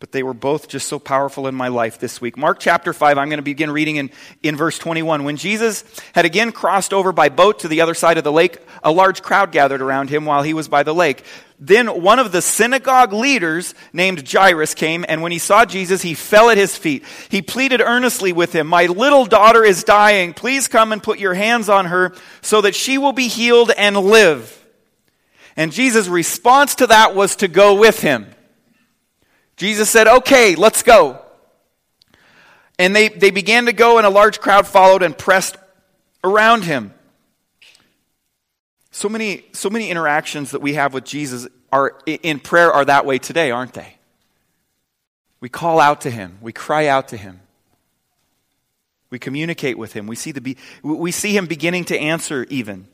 but 0.00 0.12
they 0.12 0.22
were 0.22 0.34
both 0.34 0.66
just 0.66 0.88
so 0.88 0.98
powerful 0.98 1.46
in 1.46 1.54
my 1.54 1.68
life 1.68 2.00
this 2.00 2.22
week. 2.22 2.38
Mark 2.38 2.58
chapter 2.58 2.94
5, 2.94 3.18
I'm 3.18 3.28
going 3.28 3.36
to 3.36 3.42
begin 3.42 3.70
reading 3.70 3.96
in, 3.96 4.10
in 4.42 4.56
verse 4.56 4.78
21. 4.78 5.24
When 5.24 5.36
Jesus 5.36 5.84
had 6.14 6.24
again 6.24 6.52
crossed 6.52 6.94
over 6.94 7.12
by 7.12 7.28
boat 7.28 7.58
to 7.60 7.68
the 7.68 7.82
other 7.82 7.92
side 7.92 8.16
of 8.16 8.24
the 8.24 8.32
lake, 8.32 8.58
a 8.82 8.90
large 8.90 9.20
crowd 9.20 9.52
gathered 9.52 9.82
around 9.82 10.08
him 10.08 10.24
while 10.24 10.42
he 10.42 10.54
was 10.54 10.68
by 10.68 10.82
the 10.84 10.94
lake. 10.94 11.22
Then 11.58 12.02
one 12.02 12.18
of 12.18 12.32
the 12.32 12.40
synagogue 12.40 13.12
leaders 13.12 13.74
named 13.92 14.26
Jairus 14.26 14.72
came, 14.72 15.04
and 15.06 15.20
when 15.20 15.32
he 15.32 15.38
saw 15.38 15.66
Jesus, 15.66 16.00
he 16.00 16.14
fell 16.14 16.48
at 16.48 16.56
his 16.56 16.74
feet. 16.74 17.04
He 17.28 17.42
pleaded 17.42 17.82
earnestly 17.82 18.32
with 18.32 18.54
him, 18.54 18.68
My 18.68 18.86
little 18.86 19.26
daughter 19.26 19.62
is 19.62 19.84
dying. 19.84 20.32
Please 20.32 20.66
come 20.66 20.92
and 20.92 21.02
put 21.02 21.18
your 21.18 21.34
hands 21.34 21.68
on 21.68 21.84
her 21.84 22.14
so 22.40 22.62
that 22.62 22.74
she 22.74 22.96
will 22.96 23.12
be 23.12 23.28
healed 23.28 23.70
and 23.76 23.94
live. 23.98 24.56
And 25.56 25.72
Jesus' 25.72 26.08
response 26.08 26.76
to 26.76 26.86
that 26.86 27.14
was 27.14 27.36
to 27.36 27.48
go 27.48 27.74
with 27.74 28.00
him. 28.00 28.34
Jesus 29.60 29.90
said, 29.90 30.08
Okay, 30.08 30.54
let's 30.54 30.82
go. 30.82 31.20
And 32.78 32.96
they, 32.96 33.08
they 33.08 33.30
began 33.30 33.66
to 33.66 33.74
go, 33.74 33.98
and 33.98 34.06
a 34.06 34.10
large 34.10 34.40
crowd 34.40 34.66
followed 34.66 35.02
and 35.02 35.16
pressed 35.16 35.58
around 36.24 36.64
him. 36.64 36.94
So 38.90 39.10
many, 39.10 39.44
so 39.52 39.68
many 39.68 39.90
interactions 39.90 40.52
that 40.52 40.62
we 40.62 40.74
have 40.74 40.94
with 40.94 41.04
Jesus 41.04 41.46
are 41.70 41.98
in 42.06 42.40
prayer 42.40 42.72
are 42.72 42.86
that 42.86 43.04
way 43.04 43.18
today, 43.18 43.50
aren't 43.50 43.74
they? 43.74 43.98
We 45.40 45.50
call 45.50 45.78
out 45.78 46.00
to 46.02 46.10
him, 46.10 46.38
we 46.40 46.54
cry 46.54 46.86
out 46.86 47.08
to 47.08 47.18
him. 47.18 47.40
We 49.10 49.18
communicate 49.18 49.76
with 49.76 49.92
him. 49.92 50.06
We 50.06 50.16
see, 50.16 50.32
the, 50.32 50.56
we 50.82 51.10
see 51.12 51.36
him 51.36 51.44
beginning 51.44 51.84
to 51.86 51.98
answer 51.98 52.46
even 52.48 52.86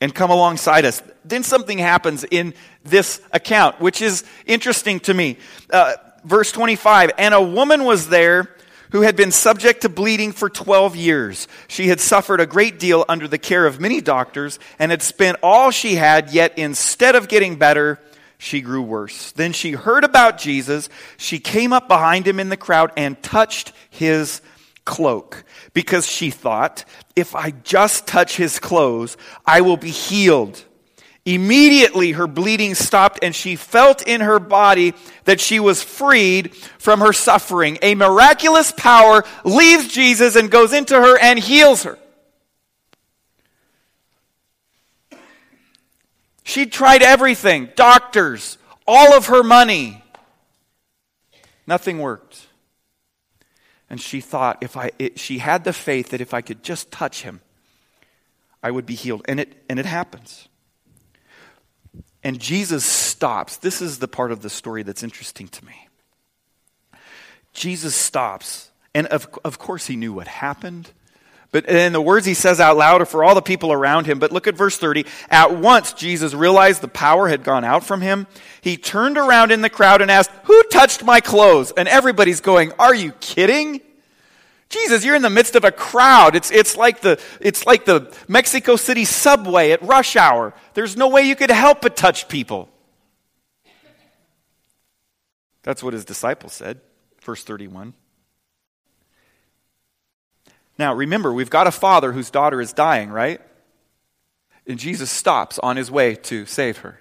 and 0.00 0.14
come 0.14 0.30
alongside 0.30 0.84
us. 0.84 1.02
Then 1.24 1.42
something 1.42 1.78
happens 1.78 2.24
in 2.30 2.54
this 2.84 3.22
account, 3.32 3.80
which 3.80 4.02
is 4.02 4.24
interesting 4.46 5.00
to 5.00 5.14
me. 5.14 5.38
Uh, 5.70 5.94
verse 6.24 6.52
25, 6.52 7.12
and 7.18 7.34
a 7.34 7.42
woman 7.42 7.84
was 7.84 8.08
there 8.08 8.54
who 8.92 9.02
had 9.02 9.16
been 9.16 9.30
subject 9.30 9.82
to 9.82 9.88
bleeding 9.88 10.32
for 10.32 10.50
12 10.50 10.96
years. 10.96 11.48
She 11.68 11.88
had 11.88 12.00
suffered 12.00 12.40
a 12.40 12.46
great 12.46 12.78
deal 12.78 13.04
under 13.08 13.28
the 13.28 13.38
care 13.38 13.66
of 13.66 13.80
many 13.80 14.00
doctors 14.00 14.58
and 14.78 14.90
had 14.90 15.02
spent 15.02 15.38
all 15.42 15.70
she 15.70 15.94
had, 15.94 16.32
yet 16.32 16.58
instead 16.58 17.14
of 17.14 17.28
getting 17.28 17.56
better, 17.56 18.00
she 18.38 18.60
grew 18.60 18.82
worse. 18.82 19.32
Then 19.32 19.52
she 19.52 19.72
heard 19.72 20.02
about 20.02 20.38
Jesus. 20.38 20.88
She 21.18 21.38
came 21.38 21.72
up 21.72 21.88
behind 21.88 22.26
him 22.26 22.40
in 22.40 22.48
the 22.48 22.56
crowd 22.56 22.90
and 22.96 23.22
touched 23.22 23.72
his 23.90 24.40
cloak 24.84 25.44
because 25.72 26.06
she 26.06 26.30
thought, 26.30 26.84
if 27.14 27.36
I 27.36 27.50
just 27.50 28.06
touch 28.06 28.36
his 28.36 28.58
clothes, 28.58 29.16
I 29.46 29.60
will 29.60 29.76
be 29.76 29.90
healed. 29.90 30.64
Immediately 31.34 32.10
her 32.12 32.26
bleeding 32.26 32.74
stopped 32.74 33.20
and 33.22 33.32
she 33.32 33.54
felt 33.54 34.02
in 34.02 34.20
her 34.20 34.40
body 34.40 34.94
that 35.26 35.38
she 35.38 35.60
was 35.60 35.80
freed 35.80 36.52
from 36.56 36.98
her 36.98 37.12
suffering. 37.12 37.78
A 37.82 37.94
miraculous 37.94 38.72
power 38.72 39.22
leaves 39.44 39.86
Jesus 39.86 40.34
and 40.34 40.50
goes 40.50 40.72
into 40.72 40.96
her 40.96 41.16
and 41.16 41.38
heals 41.38 41.84
her. 41.84 42.00
She 46.42 46.66
tried 46.66 47.00
everything 47.00 47.68
doctors, 47.76 48.58
all 48.84 49.14
of 49.14 49.26
her 49.26 49.44
money. 49.44 50.02
Nothing 51.64 52.00
worked. 52.00 52.48
And 53.88 54.00
she 54.00 54.20
thought 54.20 54.58
if 54.62 54.76
I 54.76 54.90
it, 54.98 55.20
she 55.20 55.38
had 55.38 55.62
the 55.62 55.72
faith 55.72 56.08
that 56.08 56.20
if 56.20 56.34
I 56.34 56.40
could 56.40 56.64
just 56.64 56.90
touch 56.90 57.22
him, 57.22 57.40
I 58.64 58.72
would 58.72 58.84
be 58.84 58.96
healed. 58.96 59.24
And 59.28 59.38
it 59.38 59.62
and 59.68 59.78
it 59.78 59.86
happens. 59.86 60.48
And 62.22 62.38
Jesus 62.38 62.84
stops. 62.84 63.56
This 63.56 63.80
is 63.80 63.98
the 63.98 64.08
part 64.08 64.32
of 64.32 64.42
the 64.42 64.50
story 64.50 64.82
that's 64.82 65.02
interesting 65.02 65.48
to 65.48 65.64
me. 65.64 65.88
Jesus 67.52 67.94
stops. 67.94 68.70
And 68.94 69.06
of, 69.08 69.28
of 69.44 69.58
course, 69.58 69.86
he 69.86 69.96
knew 69.96 70.12
what 70.12 70.28
happened. 70.28 70.90
But 71.52 71.68
and 71.68 71.94
the 71.94 72.00
words 72.00 72.26
he 72.26 72.34
says 72.34 72.60
out 72.60 72.76
loud 72.76 73.02
are 73.02 73.06
for 73.06 73.24
all 73.24 73.34
the 73.34 73.42
people 73.42 73.72
around 73.72 74.06
him. 74.06 74.18
But 74.18 74.30
look 74.30 74.46
at 74.46 74.54
verse 74.54 74.78
30. 74.78 75.04
At 75.30 75.56
once, 75.56 75.92
Jesus 75.92 76.32
realized 76.32 76.80
the 76.80 76.88
power 76.88 77.28
had 77.28 77.42
gone 77.42 77.64
out 77.64 77.84
from 77.84 78.00
him. 78.00 78.26
He 78.60 78.76
turned 78.76 79.18
around 79.18 79.50
in 79.50 79.62
the 79.62 79.70
crowd 79.70 80.00
and 80.00 80.10
asked, 80.10 80.30
Who 80.44 80.62
touched 80.64 81.02
my 81.02 81.20
clothes? 81.20 81.72
And 81.72 81.88
everybody's 81.88 82.40
going, 82.40 82.72
Are 82.78 82.94
you 82.94 83.12
kidding? 83.20 83.80
Jesus, 84.70 85.04
you're 85.04 85.16
in 85.16 85.22
the 85.22 85.28
midst 85.28 85.56
of 85.56 85.64
a 85.64 85.72
crowd. 85.72 86.36
It's, 86.36 86.50
it's, 86.52 86.76
like 86.76 87.00
the, 87.00 87.20
it's 87.40 87.66
like 87.66 87.84
the 87.84 88.14
Mexico 88.28 88.76
City 88.76 89.04
subway 89.04 89.72
at 89.72 89.82
rush 89.82 90.14
hour. 90.14 90.54
There's 90.74 90.96
no 90.96 91.08
way 91.08 91.22
you 91.22 91.34
could 91.34 91.50
help 91.50 91.82
but 91.82 91.96
touch 91.96 92.28
people. 92.28 92.68
That's 95.64 95.82
what 95.82 95.92
his 95.92 96.04
disciples 96.04 96.52
said, 96.52 96.80
verse 97.22 97.42
31. 97.42 97.94
Now, 100.78 100.94
remember, 100.94 101.32
we've 101.32 101.50
got 101.50 101.66
a 101.66 101.72
father 101.72 102.12
whose 102.12 102.30
daughter 102.30 102.60
is 102.60 102.72
dying, 102.72 103.10
right? 103.10 103.40
And 104.66 104.78
Jesus 104.78 105.10
stops 105.10 105.58
on 105.58 105.76
his 105.76 105.90
way 105.90 106.14
to 106.14 106.46
save 106.46 106.78
her, 106.78 107.00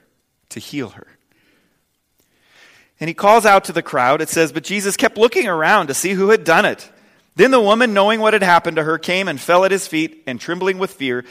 to 0.50 0.60
heal 0.60 0.90
her. 0.90 1.08
And 3.00 3.08
he 3.08 3.14
calls 3.14 3.46
out 3.46 3.66
to 3.66 3.72
the 3.72 3.84
crowd. 3.84 4.22
It 4.22 4.28
says, 4.28 4.52
But 4.52 4.64
Jesus 4.64 4.98
kept 4.98 5.18
looking 5.18 5.48
around 5.48 5.88
to 5.88 5.94
see 5.94 6.14
who 6.14 6.32
had 6.32 6.44
done 6.44 6.66
it. 6.66 6.92
Then 7.40 7.52
the 7.52 7.62
woman, 7.62 7.94
knowing 7.94 8.20
what 8.20 8.34
had 8.34 8.44
happened 8.44 8.76
to 8.76 8.84
her, 8.84 8.98
came 8.98 9.30
and 9.30 9.40
fell 9.40 9.64
at 9.64 9.72
his 9.72 9.88
feet, 9.88 10.24
and 10.28 10.42
trembling 10.42 10.78
with 10.78 10.92
fear, 10.92 11.24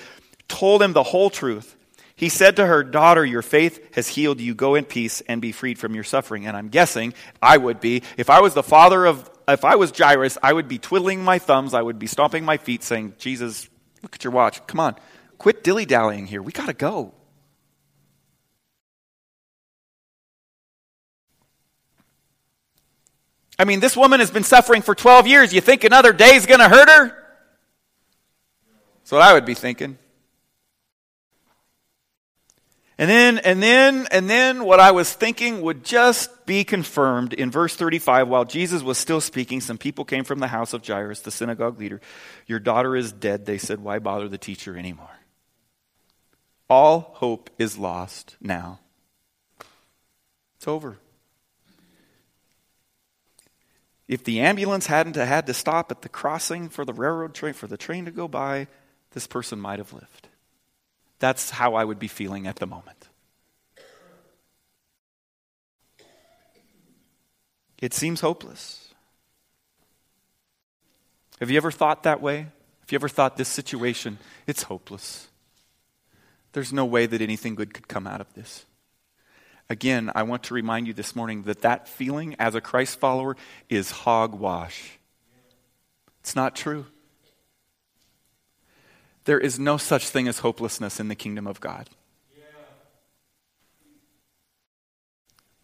told 0.49 0.81
him 0.81 0.95
the 0.95 1.03
whole 1.03 1.29
truth. 1.29 1.77
He 2.17 2.31
said 2.31 2.57
to 2.57 2.65
her, 2.65 2.83
Daughter, 2.83 3.27
your 3.27 3.43
faith 3.43 3.95
has 3.95 4.09
healed 4.09 4.41
you. 4.41 4.55
Go 4.55 4.75
in 4.75 4.87
peace 4.87 5.21
and 5.29 5.43
be 5.43 5.53
freed 5.53 5.79
from 5.79 5.95
your 5.95 6.05
suffering. 6.05 6.47
And 6.47 6.57
I'm 6.57 6.71
guessing 6.71 7.13
I 7.43 7.59
would 7.59 7.79
be, 7.79 8.05
if 8.17 8.31
I 8.31 8.41
was 8.41 8.55
the 8.55 8.63
father 8.63 9.05
of 9.05 9.31
if 9.49 9.67
I 9.67 9.77
was 9.77 9.91
Jairus, 9.91 10.39
I 10.43 10.51
would 10.51 10.67
be 10.67 10.79
twiddling 10.79 11.23
my 11.23 11.39
thumbs, 11.39 11.75
I 11.75 11.83
would 11.83 11.99
be 11.99 12.07
stomping 12.07 12.43
my 12.43 12.57
feet 12.57 12.83
saying, 12.83 13.13
Jesus, 13.19 13.69
look 14.03 14.15
at 14.15 14.25
your 14.25 14.33
watch. 14.33 14.67
Come 14.67 14.81
on, 14.81 14.97
quit 15.37 15.63
dilly 15.63 15.85
dallying 15.85 16.27
here. 16.27 16.41
We 16.41 16.53
got 16.53 16.69
to 16.69 16.73
go. 16.73 17.13
I 23.59 23.65
mean, 23.65 23.81
this 23.81 23.97
woman 23.97 24.21
has 24.21 24.31
been 24.31 24.45
suffering 24.45 24.83
for 24.83 24.95
12 24.95 25.27
years. 25.27 25.53
You 25.53 25.61
think 25.61 25.85
another 25.85 26.13
day 26.13 26.37
is 26.37 26.47
going 26.47 26.61
to 26.61 26.69
hurt 26.69 26.89
her? 26.89 27.09
That's 28.99 29.13
what 29.13 29.23
I 29.23 29.33
would 29.33 29.45
be 29.45 29.55
thinking. 29.55 29.99
And 33.01 33.09
then, 33.09 33.39
and 33.39 33.63
then, 33.63 34.09
and 34.11 34.29
then 34.29 34.65
what 34.65 34.81
I 34.81 34.91
was 34.91 35.13
thinking 35.13 35.61
would 35.63 35.85
just 35.85 36.47
be 36.47 36.65
confirmed 36.65 37.33
in 37.33 37.49
verse 37.51 37.77
35. 37.77 38.27
While 38.27 38.45
Jesus 38.45 38.83
was 38.83 38.99
still 38.99 39.21
speaking, 39.21 39.61
some 39.61 39.79
people 39.79 40.05
came 40.05 40.25
from 40.25 40.41
the 40.41 40.49
house 40.49 40.73
of 40.73 40.85
Jairus, 40.85 41.21
the 41.21 41.31
synagogue 41.31 41.79
leader. 41.79 42.01
Your 42.47 42.59
daughter 42.59 42.97
is 42.97 43.13
dead. 43.13 43.47
They 43.47 43.59
said, 43.59 43.81
Why 43.81 44.01
bother 44.01 44.29
the 44.29 44.37
teacher 44.37 44.77
anymore? 44.77 45.09
All 46.69 47.13
hope 47.15 47.51
is 47.57 47.79
lost 47.79 48.37
now. 48.41 48.81
It's 50.57 50.67
over. 50.67 50.99
If 54.09 54.25
the 54.25 54.41
ambulance 54.41 54.87
hadn't 54.87 55.17
had 55.17 55.47
to 55.47 55.55
stop 55.55 55.91
at 55.93 56.01
the 56.01 56.09
crossing 56.09 56.71
for 56.71 56.85
the 56.85 56.95
railroad 56.95 57.35
train, 57.35 57.53
for 57.53 57.67
the 57.67 57.77
train 57.77 58.07
to 58.07 58.11
go 58.11 58.27
by, 58.27 58.67
this 59.13 59.27
person 59.27 59.61
might 59.61 59.79
have 59.79 59.93
lived. 59.93 60.29
That's 61.19 61.51
how 61.51 61.75
I 61.75 61.85
would 61.85 61.99
be 61.99 62.09
feeling 62.09 62.47
at 62.47 62.57
the 62.57 62.67
moment. 62.67 63.09
It 67.81 67.93
seems 67.93 68.21
hopeless. 68.21 68.93
Have 71.39 71.51
you 71.51 71.57
ever 71.59 71.71
thought 71.71 72.03
that 72.05 72.21
way? 72.21 72.39
Have 72.39 72.91
you 72.91 72.97
ever 72.97 73.09
thought 73.09 73.37
this 73.37 73.49
situation, 73.49 74.19
it's 74.47 74.65
hopeless? 74.65 75.29
There's 76.53 76.73
no 76.73 76.87
way 76.87 77.07
that 77.07 77.21
anything 77.21 77.55
good 77.55 77.75
could 77.75 77.87
come 77.87 78.07
out 78.07 78.21
of 78.21 78.33
this. 78.35 78.65
Again, 79.71 80.11
I 80.14 80.23
want 80.23 80.45
to 80.45 80.55
remind 80.55 80.87
you 80.87 80.95
this 80.95 81.14
morning 81.14 81.43
that 81.43 81.61
that 81.61 81.89
feeling 81.89 82.35
as 82.39 82.55
a 82.55 82.61
Christ 82.61 82.99
follower 82.99 83.37
is 83.69 83.91
hogwash. 83.91 84.99
It's 86.21 86.35
not 86.35 86.57
true. 86.57 86.87
There 89.25 89.39
is 89.39 89.59
no 89.59 89.77
such 89.77 90.09
thing 90.09 90.27
as 90.27 90.39
hopelessness 90.39 90.99
in 90.99 91.09
the 91.09 91.14
kingdom 91.14 91.47
of 91.47 91.61
God. 91.61 91.91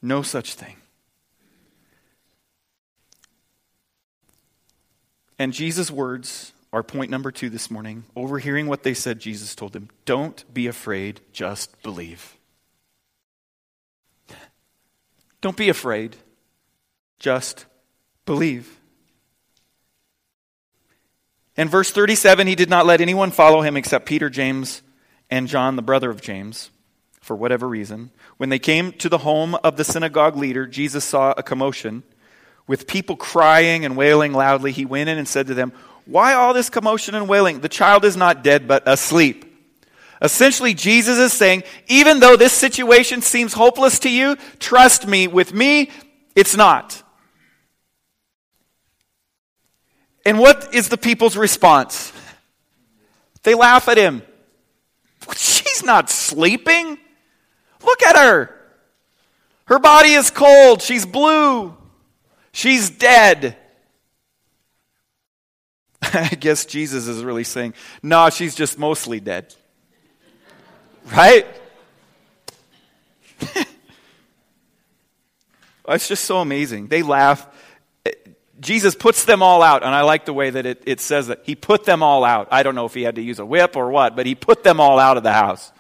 No 0.03 0.21
such 0.21 0.53
thing. 0.53 0.77
And 5.39 5.55
Jesus' 5.55 5.91
words 5.91 6.53
are 6.75 6.83
point 6.83 7.11
number 7.11 7.33
two 7.33 7.49
this 7.49 7.71
morning. 7.71 8.05
Overhearing 8.15 8.67
what 8.67 8.83
they 8.83 8.93
said, 8.93 9.19
Jesus 9.19 9.55
told 9.55 9.73
them, 9.73 9.89
Don't 10.05 10.45
be 10.53 10.67
afraid, 10.67 11.23
just 11.33 11.83
believe. 11.83 12.37
Don't 15.45 15.59
be 15.59 15.69
afraid, 15.69 16.17
just 17.19 17.67
believe. 18.25 18.81
In 21.55 21.69
verse 21.69 21.91
37, 21.91 22.47
he 22.47 22.55
did 22.55 22.71
not 22.71 22.87
let 22.87 23.03
anyone 23.03 23.31
follow 23.31 23.61
him 23.61 23.77
except 23.77 24.07
Peter, 24.07 24.31
James, 24.31 24.81
and 25.29 25.47
John, 25.47 25.77
the 25.77 25.83
brother 25.83 26.09
of 26.09 26.23
James, 26.23 26.71
for 27.21 27.37
whatever 27.37 27.69
reason. 27.69 28.11
When 28.39 28.49
they 28.49 28.59
came 28.59 28.93
to 28.93 29.11
the 29.11 29.19
home 29.19 29.55
of 29.57 29.77
the 29.77 29.85
synagogue 29.85 30.35
leader, 30.35 30.67
Jesus 30.67 31.05
saw 31.05 31.35
a 31.37 31.43
commotion 31.43 32.05
with 32.67 32.87
people 32.87 33.15
crying 33.15 33.85
and 33.85 33.99
wailing 33.99 34.33
loudly. 34.33 34.73
He 34.73 34.87
went 34.87 35.11
in 35.11 35.19
and 35.19 35.29
said 35.29 35.49
to 35.49 35.55
them, 35.55 35.75
Why 36.07 36.33
all 36.33 36.55
this 36.55 36.71
commotion 36.71 37.15
and 37.15 37.29
wailing? 37.29 37.61
The 37.61 37.69
child 37.69 38.07
is 38.07 38.17
not 38.17 38.43
dead, 38.43 38.67
but 38.67 38.89
asleep. 38.89 39.54
Essentially, 40.25 40.73
Jesus 40.73 41.19
is 41.19 41.35
saying, 41.35 41.65
even 41.87 42.19
though 42.19 42.35
this 42.35 42.55
situation 42.55 43.21
seems 43.21 43.53
hopeless 43.53 43.99
to 44.01 44.11
you, 44.11 44.37
trust 44.59 45.07
me, 45.07 45.29
with 45.29 45.53
me, 45.53 45.91
it's 46.35 46.57
not. 46.57 47.03
And 50.25 50.39
what 50.39 50.75
is 50.75 50.89
the 50.89 50.97
people's 50.97 51.37
response? 51.37 52.11
They 53.43 53.55
laugh 53.55 53.87
at 53.87 53.99
him. 53.99 54.23
She's 55.37 55.85
not 55.85 56.09
sleeping. 56.09 56.99
Look 57.85 58.03
at 58.03 58.17
her. 58.17 58.49
Her 59.67 59.79
body 59.79 60.15
is 60.15 60.31
cold. 60.31 60.81
She's 60.81 61.05
blue. 61.05 61.77
She's 62.51 62.89
dead. 62.89 63.59
I 66.03 66.29
guess 66.29 66.65
Jesus 66.65 67.09
is 67.09 67.23
really 67.23 67.45
saying, 67.45 67.75
no, 68.03 68.31
she's 68.31 68.55
just 68.55 68.79
mostly 68.79 69.21
dead. 69.21 69.55
Right? 71.13 71.47
it's 75.89 76.09
just 76.09 76.25
so 76.25 76.39
amazing. 76.39 76.89
They 76.89 77.03
laugh. 77.03 77.47
Jesus 78.61 78.95
puts 78.95 79.25
them 79.25 79.43
all 79.43 79.63
out, 79.63 79.83
and 79.83 79.95
I 79.95 80.03
like 80.03 80.25
the 80.25 80.33
way 80.33 80.51
that 80.51 80.65
it, 80.65 80.83
it 80.87 81.01
says 81.01 81.27
that. 81.27 81.41
He 81.45 81.55
put 81.55 81.85
them 81.85 82.03
all 82.03 82.25
out. 82.25 82.49
I 82.51 82.63
don't 82.63 82.75
know 82.75 82.87
if 82.87 82.95
he 82.95 83.03
had 83.03 83.17
to 83.17 83.23
use 83.23 83.39
a 83.39 83.45
whip 83.45 83.77
or 83.77 83.91
what, 83.91 84.17
but 84.17 84.27
he 84.27 84.35
put 84.35 84.63
them 84.63 84.81
all 84.81 84.99
out 84.99 85.17
of 85.17 85.23
the 85.23 85.33
house. 85.33 85.73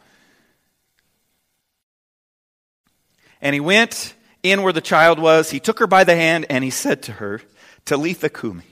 And 3.41 3.55
he 3.55 3.61
went 3.61 4.14
in 4.43 4.62
where 4.62 4.72
the 4.72 4.81
child 4.81 5.18
was. 5.18 5.51
He 5.51 5.61
took 5.61 5.79
her 5.79 5.87
by 5.87 6.05
the 6.05 6.16
hand, 6.16 6.47
and 6.51 6.64
he 6.64 6.70
said 6.70 7.03
to 7.05 7.12
her, 7.12 7.41
Talitha 7.85 8.29
Kumi, 8.29 8.64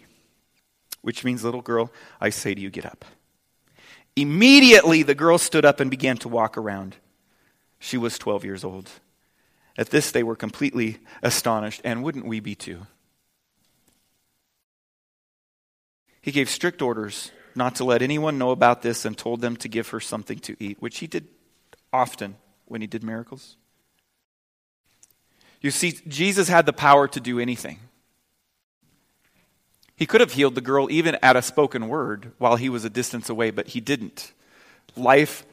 which 1.02 1.24
means, 1.24 1.44
little 1.44 1.62
girl, 1.62 1.90
I 2.20 2.30
say 2.30 2.54
to 2.54 2.60
you, 2.60 2.70
get 2.70 2.86
up. 2.86 3.04
Immediately 4.16 5.02
the 5.02 5.14
girl 5.14 5.38
stood 5.38 5.64
up 5.64 5.80
and 5.80 5.90
began 5.90 6.16
to 6.18 6.28
walk 6.28 6.58
around. 6.58 6.96
She 7.78 7.96
was 7.96 8.18
12 8.18 8.44
years 8.44 8.64
old. 8.64 8.90
At 9.76 9.90
this, 9.90 10.10
they 10.10 10.22
were 10.22 10.36
completely 10.36 10.98
astonished, 11.22 11.80
and 11.82 12.02
wouldn't 12.02 12.26
we 12.26 12.40
be 12.40 12.54
too? 12.54 12.86
He 16.20 16.30
gave 16.30 16.48
strict 16.48 16.82
orders 16.82 17.32
not 17.54 17.74
to 17.76 17.84
let 17.84 18.02
anyone 18.02 18.38
know 18.38 18.50
about 18.50 18.82
this 18.82 19.04
and 19.04 19.16
told 19.16 19.40
them 19.40 19.56
to 19.56 19.68
give 19.68 19.88
her 19.88 20.00
something 20.00 20.38
to 20.40 20.56
eat, 20.60 20.80
which 20.80 20.98
he 20.98 21.06
did 21.06 21.26
often 21.92 22.36
when 22.66 22.80
he 22.80 22.86
did 22.86 23.02
miracles. 23.02 23.56
You 25.60 25.70
see, 25.70 25.92
Jesus 26.06 26.48
had 26.48 26.66
the 26.66 26.72
power 26.72 27.08
to 27.08 27.20
do 27.20 27.38
anything. 27.38 27.78
He 30.02 30.06
could 30.06 30.20
have 30.20 30.32
healed 30.32 30.56
the 30.56 30.60
girl 30.60 30.90
even 30.90 31.16
at 31.22 31.36
a 31.36 31.42
spoken 31.42 31.86
word 31.86 32.32
while 32.38 32.56
he 32.56 32.68
was 32.68 32.84
a 32.84 32.90
distance 32.90 33.30
away, 33.30 33.52
but 33.52 33.68
he 33.68 33.80
didn't. 33.80 34.32
Life, 34.96 35.46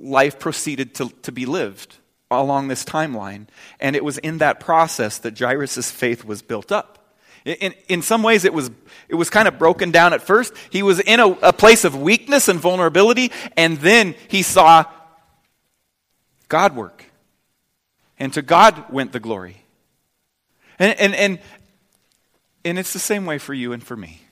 life 0.00 0.38
proceeded 0.38 0.94
to, 0.94 1.10
to 1.20 1.30
be 1.30 1.44
lived 1.44 1.98
along 2.30 2.68
this 2.68 2.82
timeline, 2.82 3.46
and 3.78 3.94
it 3.94 4.02
was 4.02 4.16
in 4.16 4.38
that 4.38 4.58
process 4.58 5.18
that 5.18 5.38
Jairus' 5.38 5.90
faith 5.90 6.24
was 6.24 6.40
built 6.40 6.72
up. 6.72 7.12
In, 7.44 7.74
in 7.88 8.00
some 8.00 8.22
ways, 8.22 8.46
it 8.46 8.54
was, 8.54 8.70
it 9.06 9.16
was 9.16 9.28
kind 9.28 9.46
of 9.46 9.58
broken 9.58 9.90
down 9.90 10.14
at 10.14 10.22
first. 10.22 10.54
He 10.70 10.82
was 10.82 10.98
in 11.00 11.20
a, 11.20 11.28
a 11.28 11.52
place 11.52 11.84
of 11.84 11.94
weakness 11.94 12.48
and 12.48 12.58
vulnerability, 12.58 13.32
and 13.54 13.76
then 13.76 14.14
he 14.28 14.40
saw 14.40 14.86
God 16.48 16.74
work. 16.74 17.04
And 18.18 18.32
to 18.32 18.40
God 18.40 18.90
went 18.90 19.12
the 19.12 19.20
glory. 19.20 19.62
And, 20.78 20.98
and, 20.98 21.14
and, 21.14 21.38
and 22.64 22.78
it's 22.78 22.92
the 22.92 22.98
same 22.98 23.26
way 23.26 23.38
for 23.38 23.54
you 23.54 23.72
and 23.72 23.82
for 23.82 23.96
me. 23.96 24.22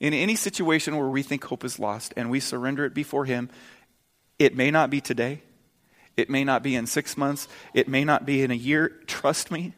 In 0.00 0.14
any 0.14 0.34
situation 0.34 0.96
where 0.96 1.08
we 1.08 1.22
think 1.22 1.44
hope 1.44 1.64
is 1.64 1.78
lost 1.78 2.12
and 2.16 2.30
we 2.30 2.40
surrender 2.40 2.84
it 2.84 2.94
before 2.94 3.24
Him, 3.24 3.50
it 4.38 4.56
may 4.56 4.70
not 4.70 4.90
be 4.90 5.00
today. 5.00 5.42
It 6.16 6.28
may 6.28 6.44
not 6.44 6.62
be 6.62 6.74
in 6.74 6.86
six 6.86 7.16
months. 7.16 7.48
It 7.72 7.88
may 7.88 8.04
not 8.04 8.26
be 8.26 8.42
in 8.42 8.50
a 8.50 8.54
year. 8.54 8.88
Trust 9.06 9.50
me, 9.50 9.74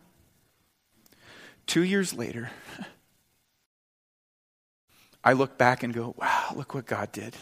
Two 1.66 1.82
years 1.82 2.12
later, 2.12 2.50
I 5.24 5.32
look 5.32 5.56
back 5.56 5.82
and 5.82 5.94
go, 5.94 6.14
wow, 6.18 6.52
look 6.54 6.74
what 6.74 6.86
God 6.86 7.10
did. 7.12 7.34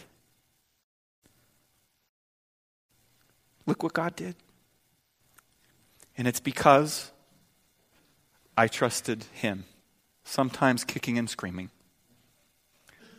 Look 3.66 3.82
what 3.82 3.92
God 3.92 4.14
did. 4.14 4.36
And 6.16 6.28
it's 6.28 6.40
because 6.40 7.10
I 8.56 8.68
trusted 8.68 9.24
Him, 9.32 9.64
sometimes 10.32 10.82
kicking 10.82 11.18
and 11.18 11.28
screaming. 11.28 11.68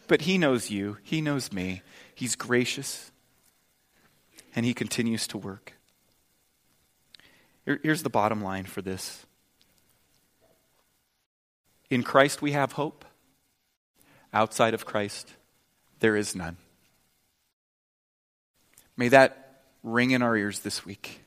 But 0.08 0.22
He 0.22 0.40
knows 0.40 0.72
you, 0.72 0.98
He 1.04 1.22
knows 1.22 1.54
me. 1.54 1.84
He's 2.16 2.36
gracious, 2.36 3.12
and 4.56 4.66
He 4.66 4.74
continues 4.74 5.28
to 5.28 5.38
work. 5.38 5.74
here's 7.66 8.02
the 8.02 8.10
bottom 8.10 8.44
line 8.44 8.66
for 8.66 8.82
this 8.82 9.26
in 11.92 12.02
Christ 12.02 12.42
we 12.42 12.54
have 12.54 12.72
hope. 12.72 13.06
Outside 14.34 14.74
of 14.74 14.84
Christ, 14.84 15.34
there 16.00 16.16
is 16.16 16.36
none. 16.36 16.58
May 18.98 19.10
that 19.10 19.62
ring 19.84 20.10
in 20.10 20.24
our 20.24 20.36
ears 20.36 20.62
this 20.62 20.84
week. 20.84 21.22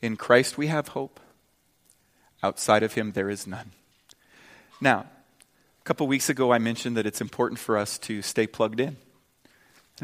In 0.00 0.16
Christ 0.16 0.56
we 0.56 0.68
have 0.68 0.88
hope. 0.88 1.18
Outside 2.44 2.84
of 2.84 2.92
him, 2.92 3.12
there 3.12 3.28
is 3.28 3.44
none. 3.48 3.72
Now, 4.80 5.06
a 5.80 5.84
couple 5.84 6.06
weeks 6.06 6.28
ago, 6.28 6.52
I 6.52 6.58
mentioned 6.58 6.96
that 6.96 7.06
it's 7.06 7.20
important 7.20 7.58
for 7.58 7.78
us 7.78 7.98
to 8.00 8.22
stay 8.22 8.46
plugged 8.46 8.80
in. 8.80 8.96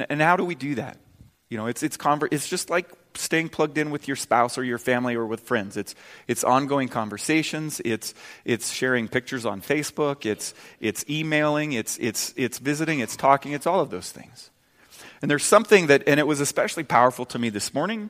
And, 0.09 0.23
how 0.23 0.37
do 0.37 0.45
we 0.45 0.55
do 0.55 0.77
that? 0.77 0.97
You 1.51 1.59
know, 1.59 1.67
it's, 1.67 1.83
it's, 1.83 1.99
conver- 1.99 2.33
it's 2.33 2.49
just 2.49 2.71
like 2.71 2.91
staying 3.15 3.51
plugged 3.51 3.77
in 3.77 3.91
with 3.91 4.09
your 4.09 4.17
spouse 4.17 4.57
or 4.57 4.65
your 4.65 4.79
family 4.79 5.15
or 5.15 5.27
with 5.27 5.41
friends. 5.41 5.77
It's, 5.77 5.95
it's 6.27 6.45
ongoing 6.45 6.89
conversations. 6.89 7.81
It's, 7.85 8.15
it's 8.47 8.71
sharing 8.71 9.07
pictures 9.07 9.45
on 9.45 9.61
Facebook. 9.61 10.25
It's, 10.25 10.55
it's 10.81 11.05
emailing. 11.11 11.73
It's, 11.73 11.99
it's, 11.99 12.33
it's 12.39 12.59
visiting. 12.59 13.01
It's 13.01 13.17
talking. 13.17 13.53
It's 13.53 13.67
all 13.67 13.81
of 13.81 13.91
those 13.91 14.11
things. 14.11 14.51
And 15.21 15.31
there's 15.31 15.45
something 15.45 15.89
that, 15.89 16.05
and 16.07 16.19
it 16.19 16.27
was 16.27 16.41
especially 16.41 16.85
powerful 16.85 17.27
to 17.27 17.39
me 17.39 17.51
this 17.51 17.75
morning. 17.75 18.09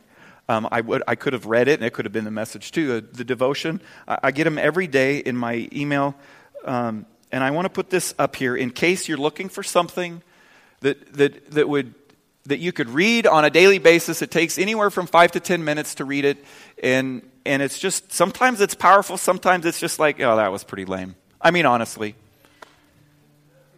Um, 0.49 0.69
I, 0.71 0.81
would, 0.81 1.03
I 1.07 1.15
could 1.15 1.33
have 1.33 1.47
read 1.47 1.69
it, 1.69 1.79
and 1.79 1.85
it 1.85 1.93
could 1.93 2.05
have 2.05 2.13
been 2.13 2.25
the 2.25 2.31
message 2.31 2.73
too. 2.73 3.01
The, 3.01 3.01
the 3.01 3.25
devotion, 3.25 3.81
I, 4.07 4.19
I, 4.25 4.31
get 4.31 4.45
them 4.45 4.59
every 4.59 4.87
day 4.87 5.19
in 5.19 5.37
my 5.37 5.69
email. 5.73 6.15
Um, 6.65 7.07
and 7.31 7.43
I 7.43 7.51
want 7.51 7.67
to 7.67 7.71
put 7.71 7.91
this 7.91 8.15
up 8.19 8.37
here 8.37 8.55
in 8.57 8.71
case 8.71 9.09
you're 9.09 9.19
looking 9.19 9.49
for 9.49 9.63
something 9.63 10.23
that, 10.81 11.13
that, 11.15 11.51
that 11.53 11.69
would 11.69 11.95
that 12.45 12.59
you 12.59 12.73
could 12.73 12.89
read 12.89 13.27
on 13.27 13.45
a 13.45 13.51
daily 13.51 13.79
basis. 13.79 14.23
It 14.23 14.31
takes 14.31 14.59
anywhere 14.59 14.91
from 14.91 15.07
five 15.07 15.33
to 15.33 15.41
ten 15.41 15.65
minutes 15.65 15.97
to 15.97 16.05
read 16.05 16.25
it, 16.25 16.45
and 16.83 17.23
and 17.47 17.63
it's 17.63 17.79
just 17.79 18.13
sometimes 18.13 18.61
it's 18.61 18.75
powerful, 18.75 19.17
sometimes 19.17 19.67
it's 19.67 19.81
just 19.81 19.99
like, 19.99 20.21
oh, 20.21 20.37
that 20.37 20.51
was 20.51 20.65
pretty 20.65 20.85
lame. 20.85 21.15
I 21.41 21.51
mean, 21.51 21.67
honestly, 21.67 22.15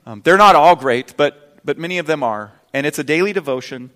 um, 0.06 0.22
they're 0.22 0.38
not 0.38 0.56
all 0.56 0.76
great, 0.76 1.14
but 1.16 1.58
but 1.64 1.78
many 1.78 1.98
of 1.98 2.06
them 2.06 2.22
are, 2.22 2.52
and 2.72 2.86
it's 2.86 2.98
a 2.98 3.04
daily 3.04 3.32
devotion. 3.32 3.90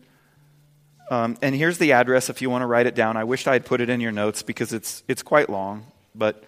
Um, 1.11 1.39
and 1.41 1.55
here's 1.55 1.78
the 1.78 1.93
address 1.93 2.28
if 2.28 2.43
you 2.43 2.51
want 2.51 2.61
to 2.61 2.66
write 2.66 2.86
it 2.86 2.95
down. 2.95 3.16
I 3.16 3.24
wish 3.24 3.47
I 3.47 3.55
had 3.55 3.64
put 3.64 3.80
it 3.80 3.89
in 3.89 4.01
your 4.01 4.12
notes 4.12 4.43
because 4.43 4.72
it's 4.72 5.03
it's 5.09 5.22
quite 5.22 5.49
long, 5.49 5.86
but. 6.14 6.45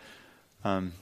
Um, 0.63 0.93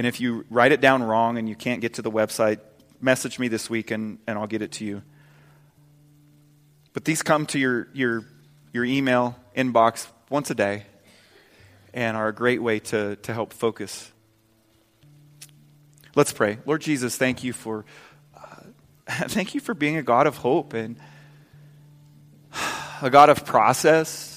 and 0.00 0.06
if 0.06 0.18
you 0.18 0.46
write 0.48 0.72
it 0.72 0.80
down 0.80 1.02
wrong 1.02 1.36
and 1.36 1.46
you 1.46 1.54
can't 1.54 1.82
get 1.82 1.92
to 1.92 2.00
the 2.00 2.10
website, 2.10 2.58
message 3.02 3.38
me 3.38 3.48
this 3.48 3.68
week 3.68 3.90
and, 3.90 4.18
and 4.26 4.38
I'll 4.38 4.46
get 4.46 4.62
it 4.62 4.72
to 4.72 4.84
you. 4.86 5.02
But 6.94 7.04
these 7.04 7.20
come 7.20 7.44
to 7.48 7.58
your, 7.58 7.88
your, 7.92 8.24
your 8.72 8.86
email 8.86 9.36
inbox 9.54 10.06
once 10.30 10.50
a 10.50 10.54
day 10.54 10.86
and 11.92 12.16
are 12.16 12.28
a 12.28 12.32
great 12.32 12.62
way 12.62 12.78
to, 12.78 13.16
to 13.16 13.34
help 13.34 13.52
focus. 13.52 14.10
Let's 16.14 16.32
pray. 16.32 16.60
Lord 16.64 16.80
Jesus, 16.80 17.18
thank 17.18 17.44
you 17.44 17.52
for 17.52 17.84
uh, 18.34 18.62
thank 19.28 19.54
you 19.54 19.60
for 19.60 19.74
being 19.74 19.98
a 19.98 20.02
God 20.02 20.26
of 20.26 20.38
hope 20.38 20.72
and 20.72 20.96
a 23.02 23.10
God 23.10 23.28
of 23.28 23.44
process 23.44 24.29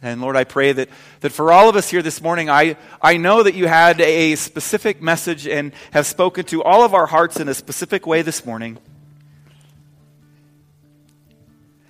and 0.00 0.20
Lord, 0.20 0.36
I 0.36 0.44
pray 0.44 0.72
that, 0.72 0.88
that 1.20 1.32
for 1.32 1.50
all 1.52 1.68
of 1.68 1.74
us 1.74 1.90
here 1.90 2.02
this 2.02 2.22
morning, 2.22 2.48
I, 2.48 2.76
I 3.02 3.16
know 3.16 3.42
that 3.42 3.54
you 3.54 3.66
had 3.66 4.00
a 4.00 4.36
specific 4.36 5.02
message 5.02 5.48
and 5.48 5.72
have 5.90 6.06
spoken 6.06 6.44
to 6.46 6.62
all 6.62 6.84
of 6.84 6.94
our 6.94 7.06
hearts 7.06 7.40
in 7.40 7.48
a 7.48 7.54
specific 7.54 8.06
way 8.06 8.22
this 8.22 8.46
morning. 8.46 8.78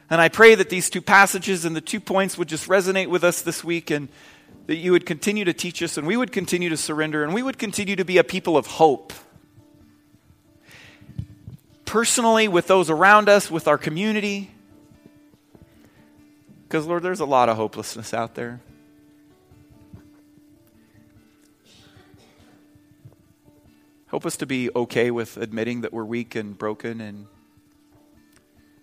And 0.08 0.22
I 0.22 0.30
pray 0.30 0.54
that 0.54 0.70
these 0.70 0.88
two 0.88 1.02
passages 1.02 1.66
and 1.66 1.76
the 1.76 1.82
two 1.82 2.00
points 2.00 2.38
would 2.38 2.48
just 2.48 2.66
resonate 2.66 3.08
with 3.08 3.24
us 3.24 3.42
this 3.42 3.62
week 3.62 3.90
and 3.90 4.08
that 4.68 4.76
you 4.76 4.92
would 4.92 5.04
continue 5.04 5.44
to 5.44 5.52
teach 5.52 5.82
us 5.82 5.98
and 5.98 6.06
we 6.06 6.16
would 6.16 6.32
continue 6.32 6.70
to 6.70 6.78
surrender 6.78 7.24
and 7.24 7.34
we 7.34 7.42
would 7.42 7.58
continue 7.58 7.96
to 7.96 8.06
be 8.06 8.16
a 8.16 8.24
people 8.24 8.56
of 8.56 8.66
hope. 8.66 9.12
Personally, 11.84 12.48
with 12.48 12.68
those 12.68 12.88
around 12.88 13.28
us, 13.28 13.50
with 13.50 13.68
our 13.68 13.76
community 13.76 14.50
because, 16.68 16.86
Lord, 16.86 17.02
there's 17.02 17.20
a 17.20 17.24
lot 17.24 17.48
of 17.48 17.56
hopelessness 17.56 18.12
out 18.12 18.34
there. 18.34 18.60
Help 24.08 24.26
us 24.26 24.36
to 24.36 24.46
be 24.46 24.68
okay 24.76 25.10
with 25.10 25.38
admitting 25.38 25.80
that 25.80 25.94
we're 25.94 26.04
weak 26.04 26.34
and 26.34 26.58
broken. 26.58 27.00
And 27.00 27.26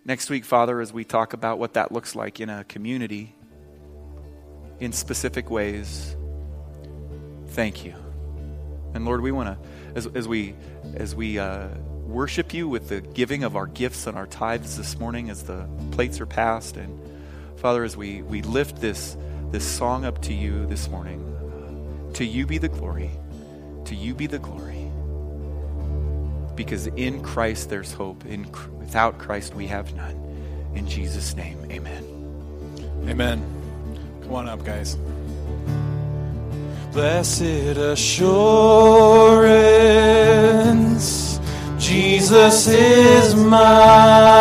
next 0.04 0.32
week, 0.32 0.46
Father, 0.46 0.82
as 0.82 0.92
we 0.92 1.04
talk 1.04 1.34
about 1.34 1.60
what 1.60 1.76
that 1.76 1.92
looks 1.92 2.16
like 2.16 2.40
in 2.40 2.50
a 2.50 2.64
community 2.64 3.36
in 4.80 4.92
specific 4.92 5.52
ways, 5.52 6.16
thank 7.50 7.86
you. 7.86 7.94
And 8.96 9.06
Lord, 9.06 9.22
we 9.22 9.32
want 9.32 9.50
to, 9.50 9.70
as, 9.94 10.08
as 10.08 10.28
we, 10.28 10.56
as 10.96 11.14
we 11.14 11.38
uh, 11.38 11.68
worship 12.02 12.52
you 12.52 12.68
with 12.68 12.90
the 12.90 13.02
giving 13.02 13.44
of 13.44 13.56
our 13.56 13.68
gifts 13.68 14.08
and 14.08 14.18
our 14.18 14.26
tithes 14.26 14.76
this 14.76 14.98
morning, 14.98 15.30
as 15.30 15.44
the 15.44 15.68
plates 15.92 16.20
are 16.20 16.26
passed 16.26 16.78
and 16.78 17.05
Father, 17.66 17.84
as 17.84 17.98
we, 17.98 18.22
we 18.22 18.44
lift 18.44 18.80
this, 18.80 19.18
this 19.50 19.66
song 19.66 20.06
up 20.06 20.22
to 20.22 20.36
you 20.36 20.68
this 20.68 20.88
morning, 20.88 21.20
uh, 22.12 22.14
to 22.14 22.24
you 22.24 22.46
be 22.46 22.60
the 22.60 22.68
glory. 22.68 23.10
To 23.86 23.96
you 23.96 24.14
be 24.14 24.28
the 24.28 24.38
glory. 24.38 24.92
Because 26.54 26.86
in 26.86 27.24
Christ 27.24 27.72
there's 27.72 27.92
hope. 27.92 28.24
In, 28.28 28.46
without 28.78 29.18
Christ 29.18 29.56
we 29.56 29.66
have 29.66 29.96
none. 29.96 30.16
In 30.76 30.88
Jesus' 30.88 31.36
name, 31.36 31.58
amen. 31.72 32.06
Amen. 33.10 33.44
Come 34.22 34.36
on 34.36 34.48
up, 34.48 34.64
guys. 34.64 34.96
Blessed 36.94 37.42
assurance, 37.42 38.30
Jesus 41.80 42.68
is 42.68 43.34
mine. 43.34 44.36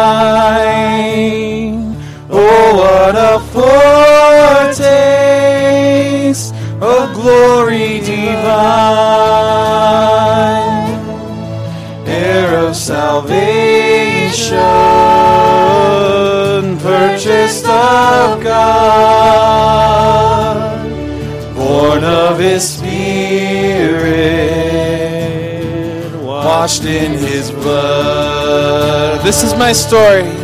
Oh, 2.36 2.74
what 2.74 3.14
a 3.14 3.38
foretaste 4.74 6.52
of 6.82 7.14
glory 7.14 8.00
divine, 8.00 8.34
heir 12.08 12.58
of 12.58 12.74
salvation, 12.74 14.58
purchased 16.80 17.66
of 17.66 18.42
God, 18.42 19.54
born 21.54 22.02
of 22.02 22.40
His 22.40 22.68
Spirit, 22.68 22.90
washed 26.20 26.84
in 26.84 27.12
His 27.12 27.52
blood. 27.52 29.20
This 29.24 29.44
is 29.44 29.54
my 29.54 29.72
story. 29.72 30.43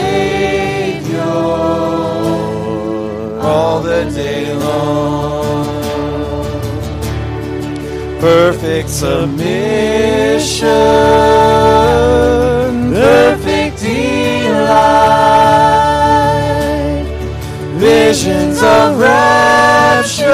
Perfect 8.21 8.89
submission, 8.89 9.49
perfect 12.93 13.81
delight, 13.81 15.01
visions 17.79 18.61
of 18.61 18.99
rapture 18.99 20.27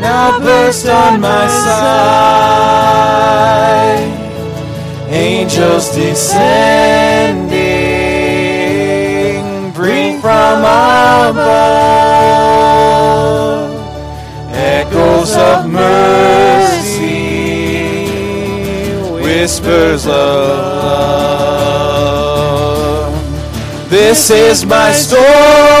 now 0.00 0.40
burst 0.40 0.88
on 0.88 1.20
my 1.20 1.46
sight. 1.46 2.10
Angels 5.10 5.94
descending, 5.94 6.50
bring 9.72 10.20
from 10.20 10.58
above 10.64 12.19
echoes 15.00 15.36
of 15.36 15.70
mercy, 15.70 17.00
whispers 19.22 20.06
of 20.06 20.12
love. 21.52 22.30
This 23.90 24.30
is 24.30 24.64
my 24.66 24.92
story. 24.92 25.80